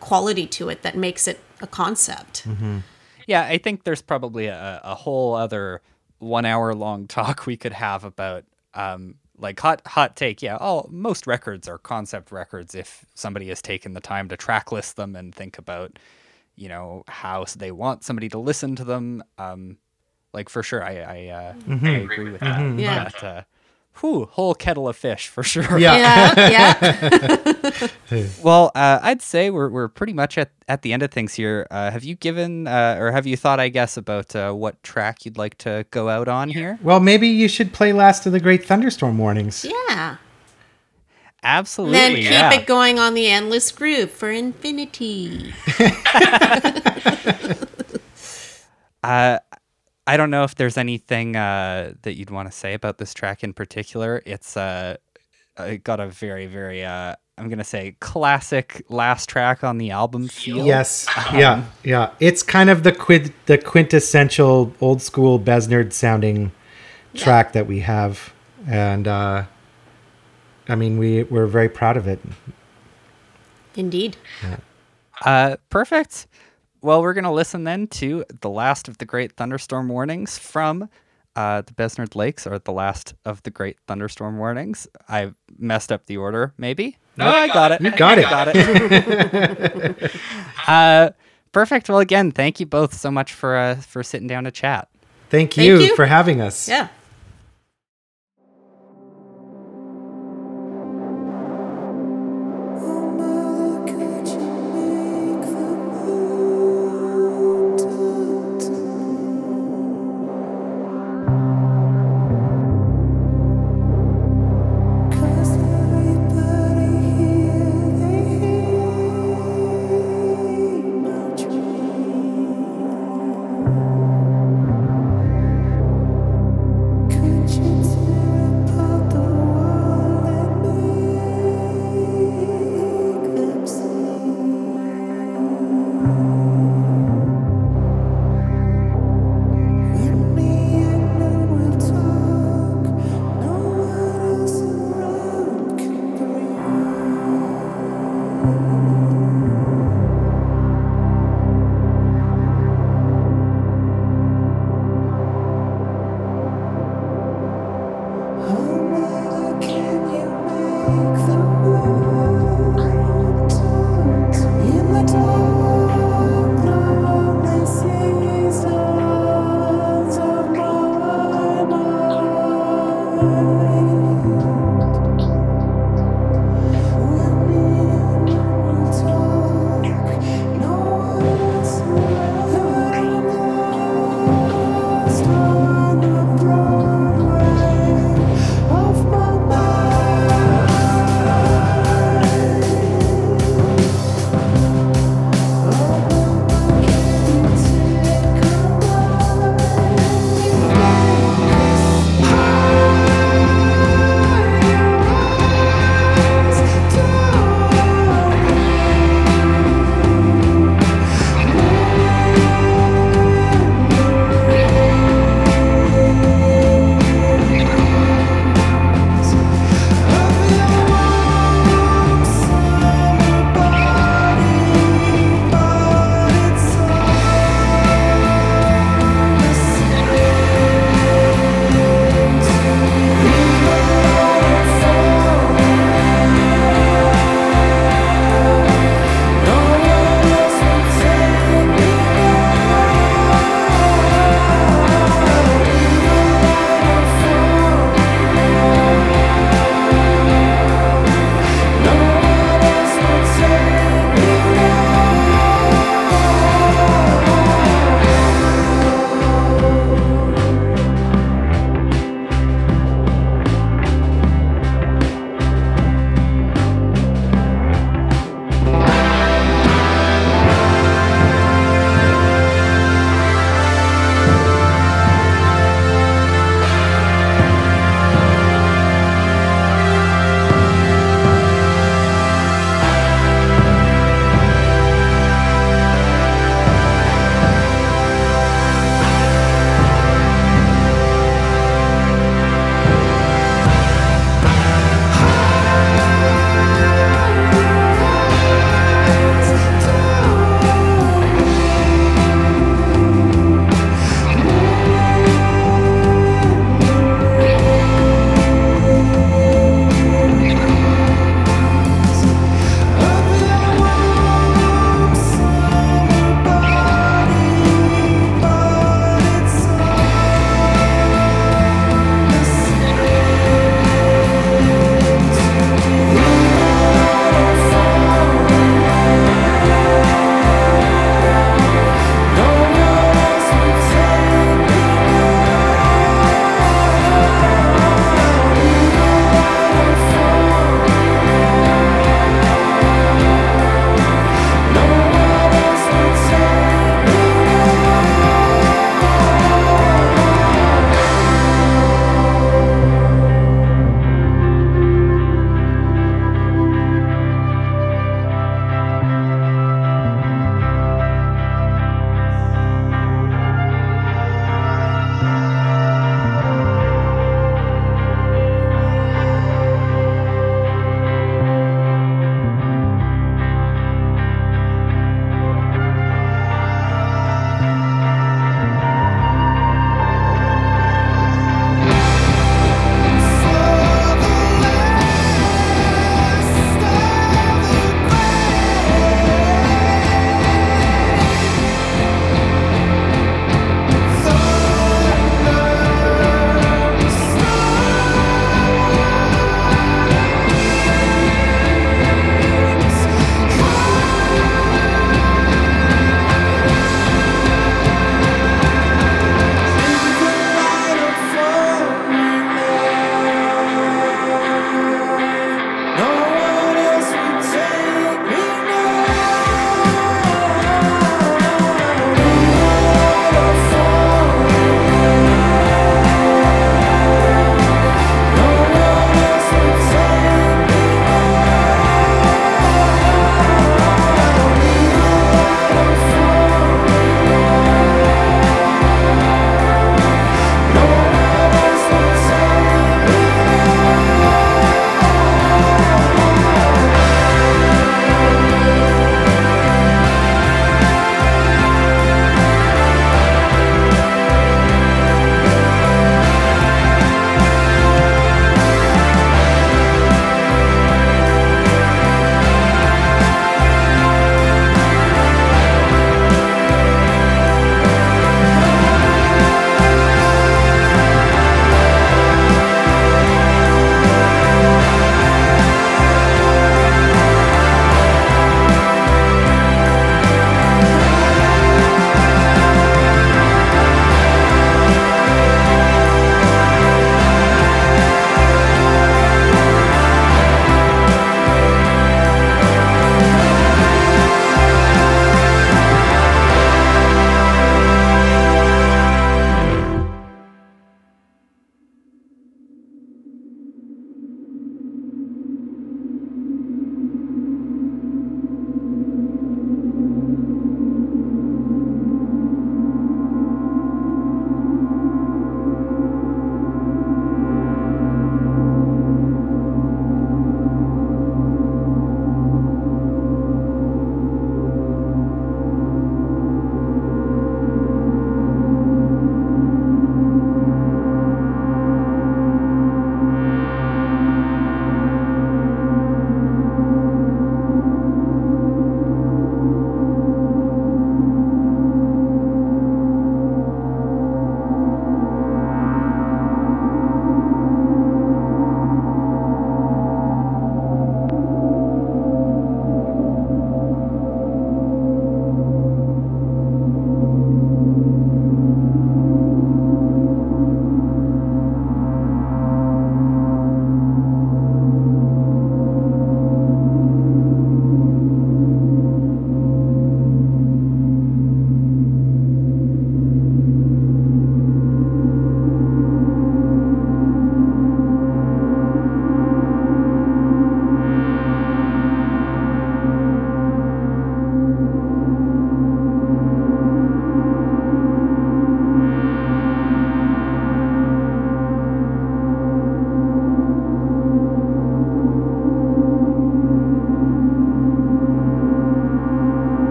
quality 0.00 0.46
to 0.58 0.68
it 0.68 0.82
that 0.82 0.96
makes 0.96 1.26
it 1.26 1.38
a 1.62 1.66
concept. 1.66 2.46
Yeah, 3.30 3.44
I 3.44 3.58
think 3.58 3.84
there's 3.84 4.02
probably 4.02 4.46
a, 4.46 4.80
a 4.82 4.96
whole 4.96 5.34
other 5.34 5.82
one 6.18 6.44
hour 6.44 6.74
long 6.74 7.06
talk 7.06 7.46
we 7.46 7.56
could 7.56 7.72
have 7.72 8.02
about 8.02 8.44
um 8.74 9.14
like 9.38 9.60
hot 9.60 9.82
hot 9.86 10.16
take. 10.16 10.42
Yeah, 10.42 10.56
all 10.56 10.88
most 10.90 11.28
records 11.28 11.68
are 11.68 11.78
concept 11.78 12.32
records 12.32 12.74
if 12.74 13.06
somebody 13.14 13.46
has 13.48 13.62
taken 13.62 13.94
the 13.94 14.00
time 14.00 14.28
to 14.30 14.36
track 14.36 14.72
list 14.72 14.96
them 14.96 15.14
and 15.14 15.32
think 15.32 15.58
about 15.58 15.96
you 16.56 16.68
know 16.68 17.04
how 17.06 17.44
they 17.56 17.70
want 17.70 18.02
somebody 18.02 18.28
to 18.30 18.38
listen 18.38 18.74
to 18.74 18.84
them. 18.84 19.22
Um, 19.38 19.78
like 20.32 20.48
for 20.48 20.64
sure, 20.64 20.82
I 20.82 20.96
I, 20.98 21.26
uh, 21.28 21.54
I 21.84 21.88
agree 21.90 22.30
with 22.32 22.40
that. 22.40 22.78
Yeah. 22.78 23.04
But, 23.12 23.24
uh, 23.24 23.42
whew, 23.98 24.26
whole 24.32 24.54
kettle 24.54 24.88
of 24.88 24.96
fish 24.96 25.28
for 25.28 25.42
sure. 25.42 25.78
Yeah. 25.78 26.34
Yeah, 26.36 26.50
yeah. 26.50 27.88
Well, 28.42 28.72
uh, 28.74 28.98
I'd 29.02 29.22
say 29.22 29.50
we're 29.50 29.68
we're 29.68 29.88
pretty 29.88 30.12
much 30.12 30.38
at, 30.38 30.50
at 30.68 30.82
the 30.82 30.92
end 30.92 31.02
of 31.02 31.10
things 31.10 31.34
here. 31.34 31.66
Uh, 31.70 31.90
have 31.90 32.04
you 32.04 32.14
given 32.14 32.66
uh, 32.66 32.96
or 32.98 33.12
have 33.12 33.26
you 33.26 33.36
thought, 33.36 33.60
I 33.60 33.68
guess, 33.68 33.96
about 33.96 34.34
uh, 34.34 34.52
what 34.52 34.82
track 34.82 35.24
you'd 35.24 35.38
like 35.38 35.58
to 35.58 35.86
go 35.90 36.08
out 36.08 36.28
on 36.28 36.48
here? 36.48 36.78
well 36.82 37.00
maybe 37.00 37.28
you 37.28 37.48
should 37.48 37.72
play 37.72 37.92
last 37.92 38.26
of 38.26 38.32
the 38.32 38.40
great 38.40 38.64
thunderstorm 38.64 39.18
warnings 39.18 39.64
yeah. 39.64 40.16
Absolutely. 41.42 41.98
Then 41.98 42.14
keep 42.16 42.24
yeah. 42.30 42.52
it 42.52 42.66
going 42.66 42.98
on 42.98 43.14
the 43.14 43.28
endless 43.28 43.72
groove 43.72 44.10
for 44.10 44.30
infinity. 44.30 45.54
Uh, 49.02 49.38
I 50.10 50.16
don't 50.16 50.30
know 50.30 50.42
if 50.42 50.56
there's 50.56 50.76
anything 50.76 51.36
uh, 51.36 51.92
that 52.02 52.16
you'd 52.16 52.30
want 52.30 52.50
to 52.50 52.52
say 52.52 52.74
about 52.74 52.98
this 52.98 53.14
track 53.14 53.44
in 53.44 53.52
particular. 53.52 54.20
It's 54.26 54.56
uh, 54.56 54.96
it 55.56 55.84
got 55.84 56.00
a 56.00 56.08
very, 56.08 56.46
very, 56.46 56.84
uh, 56.84 57.14
I'm 57.38 57.46
going 57.46 57.58
to 57.58 57.64
say, 57.64 57.94
classic 58.00 58.84
last 58.88 59.28
track 59.28 59.62
on 59.62 59.78
the 59.78 59.92
album 59.92 60.26
feel. 60.26 60.66
Yes. 60.66 61.06
yeah. 61.32 61.64
Yeah. 61.84 62.10
It's 62.18 62.42
kind 62.42 62.70
of 62.70 62.82
the 62.82 62.90
quid 62.90 63.32
the 63.46 63.56
quintessential 63.56 64.74
old 64.80 65.00
school 65.00 65.38
Besnard 65.38 65.92
sounding 65.92 66.50
track 67.14 67.52
that 67.52 67.68
we 67.68 67.78
have. 67.78 68.32
And 68.66 69.06
uh 69.06 69.44
I 70.68 70.74
mean 70.74 70.98
we 70.98 71.22
we're 71.22 71.46
very 71.46 71.68
proud 71.68 71.96
of 71.96 72.08
it. 72.08 72.18
Indeed. 73.76 74.16
Uh, 75.24 75.56
perfect. 75.68 76.26
Well, 76.82 77.02
we're 77.02 77.14
going 77.14 77.24
to 77.24 77.30
listen 77.30 77.64
then 77.64 77.86
to 77.88 78.24
the 78.40 78.50
last 78.50 78.88
of 78.88 78.98
the 78.98 79.04
great 79.04 79.32
thunderstorm 79.32 79.88
warnings 79.88 80.38
from 80.38 80.88
uh, 81.36 81.62
the 81.62 81.72
Besnard 81.72 82.14
Lakes, 82.14 82.46
or 82.46 82.58
the 82.58 82.72
last 82.72 83.14
of 83.24 83.42
the 83.42 83.50
great 83.50 83.78
thunderstorm 83.86 84.38
warnings. 84.38 84.88
I 85.08 85.32
messed 85.58 85.92
up 85.92 86.06
the 86.06 86.16
order, 86.16 86.54
maybe. 86.58 86.96
No, 87.16 87.28
I 87.28 87.48
got 87.48 87.72
it. 87.72 87.80
You 87.80 87.90
got 87.92 88.18
it. 88.18 88.28
got 88.28 88.48
it. 88.54 90.12
uh, 90.66 91.10
perfect. 91.52 91.88
Well, 91.88 91.98
again, 91.98 92.32
thank 92.32 92.60
you 92.60 92.66
both 92.66 92.94
so 92.94 93.10
much 93.10 93.32
for 93.32 93.56
uh, 93.56 93.76
for 93.76 94.02
sitting 94.02 94.26
down 94.26 94.44
to 94.44 94.50
chat. 94.50 94.88
Thank 95.28 95.54
Thank 95.54 95.66
you, 95.66 95.80
you. 95.80 95.96
for 95.96 96.06
having 96.06 96.40
us. 96.40 96.68
Yeah. 96.68 96.88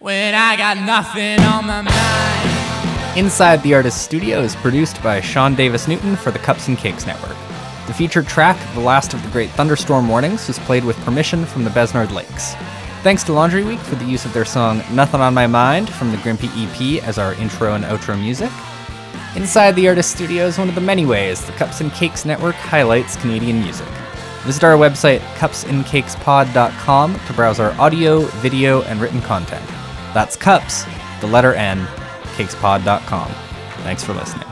When 0.00 0.32
I 0.32 0.56
got 0.56 0.76
nothing 0.76 1.40
on 1.40 1.66
my 1.66 1.82
mind. 1.82 3.18
Inside 3.18 3.60
the 3.64 3.74
Artist 3.74 4.04
Studio 4.04 4.38
is 4.42 4.54
produced 4.54 5.02
by 5.02 5.20
Sean 5.20 5.56
Davis 5.56 5.88
Newton 5.88 6.14
for 6.14 6.30
the 6.30 6.38
Cups 6.38 6.68
and 6.68 6.78
Cakes 6.78 7.04
Network. 7.04 7.36
The 7.88 7.94
featured 7.94 8.28
track, 8.28 8.56
The 8.74 8.80
Last 8.80 9.12
of 9.12 9.20
the 9.24 9.28
Great 9.30 9.50
Thunderstorm 9.50 10.08
Warnings, 10.08 10.46
was 10.46 10.60
played 10.60 10.84
with 10.84 10.96
permission 10.98 11.44
from 11.44 11.64
the 11.64 11.70
Besnard 11.70 12.12
Lakes. 12.12 12.54
Thanks 13.02 13.24
to 13.24 13.32
Laundry 13.32 13.64
Week 13.64 13.80
for 13.80 13.96
the 13.96 14.04
use 14.04 14.24
of 14.24 14.32
their 14.32 14.44
song 14.44 14.84
Nothing 14.92 15.20
on 15.20 15.34
My 15.34 15.48
Mind 15.48 15.90
from 15.90 16.12
the 16.12 16.18
Grimpy 16.18 16.46
EP 16.46 17.02
as 17.02 17.18
our 17.18 17.34
intro 17.34 17.74
and 17.74 17.82
outro 17.82 18.16
music. 18.16 18.52
Inside 19.34 19.72
the 19.72 19.88
Artist 19.88 20.12
Studio 20.12 20.46
is 20.46 20.58
one 20.58 20.68
of 20.68 20.76
the 20.76 20.80
many 20.80 21.06
ways 21.06 21.44
the 21.44 21.50
Cups 21.52 21.80
and 21.80 21.90
Cakes 21.92 22.24
Network 22.24 22.54
highlights 22.54 23.16
Canadian 23.16 23.60
music. 23.62 23.88
Visit 24.44 24.62
our 24.62 24.76
website, 24.76 25.18
cupsncakespod.com, 25.34 27.18
to 27.18 27.32
browse 27.32 27.58
our 27.58 27.72
audio, 27.80 28.20
video, 28.20 28.82
and 28.82 29.00
written 29.00 29.20
content. 29.22 29.68
That's 30.18 30.34
cups, 30.34 30.84
the 31.20 31.28
letter 31.28 31.54
N, 31.54 31.86
cakespod.com. 32.36 33.30
Thanks 33.84 34.02
for 34.02 34.14
listening. 34.14 34.48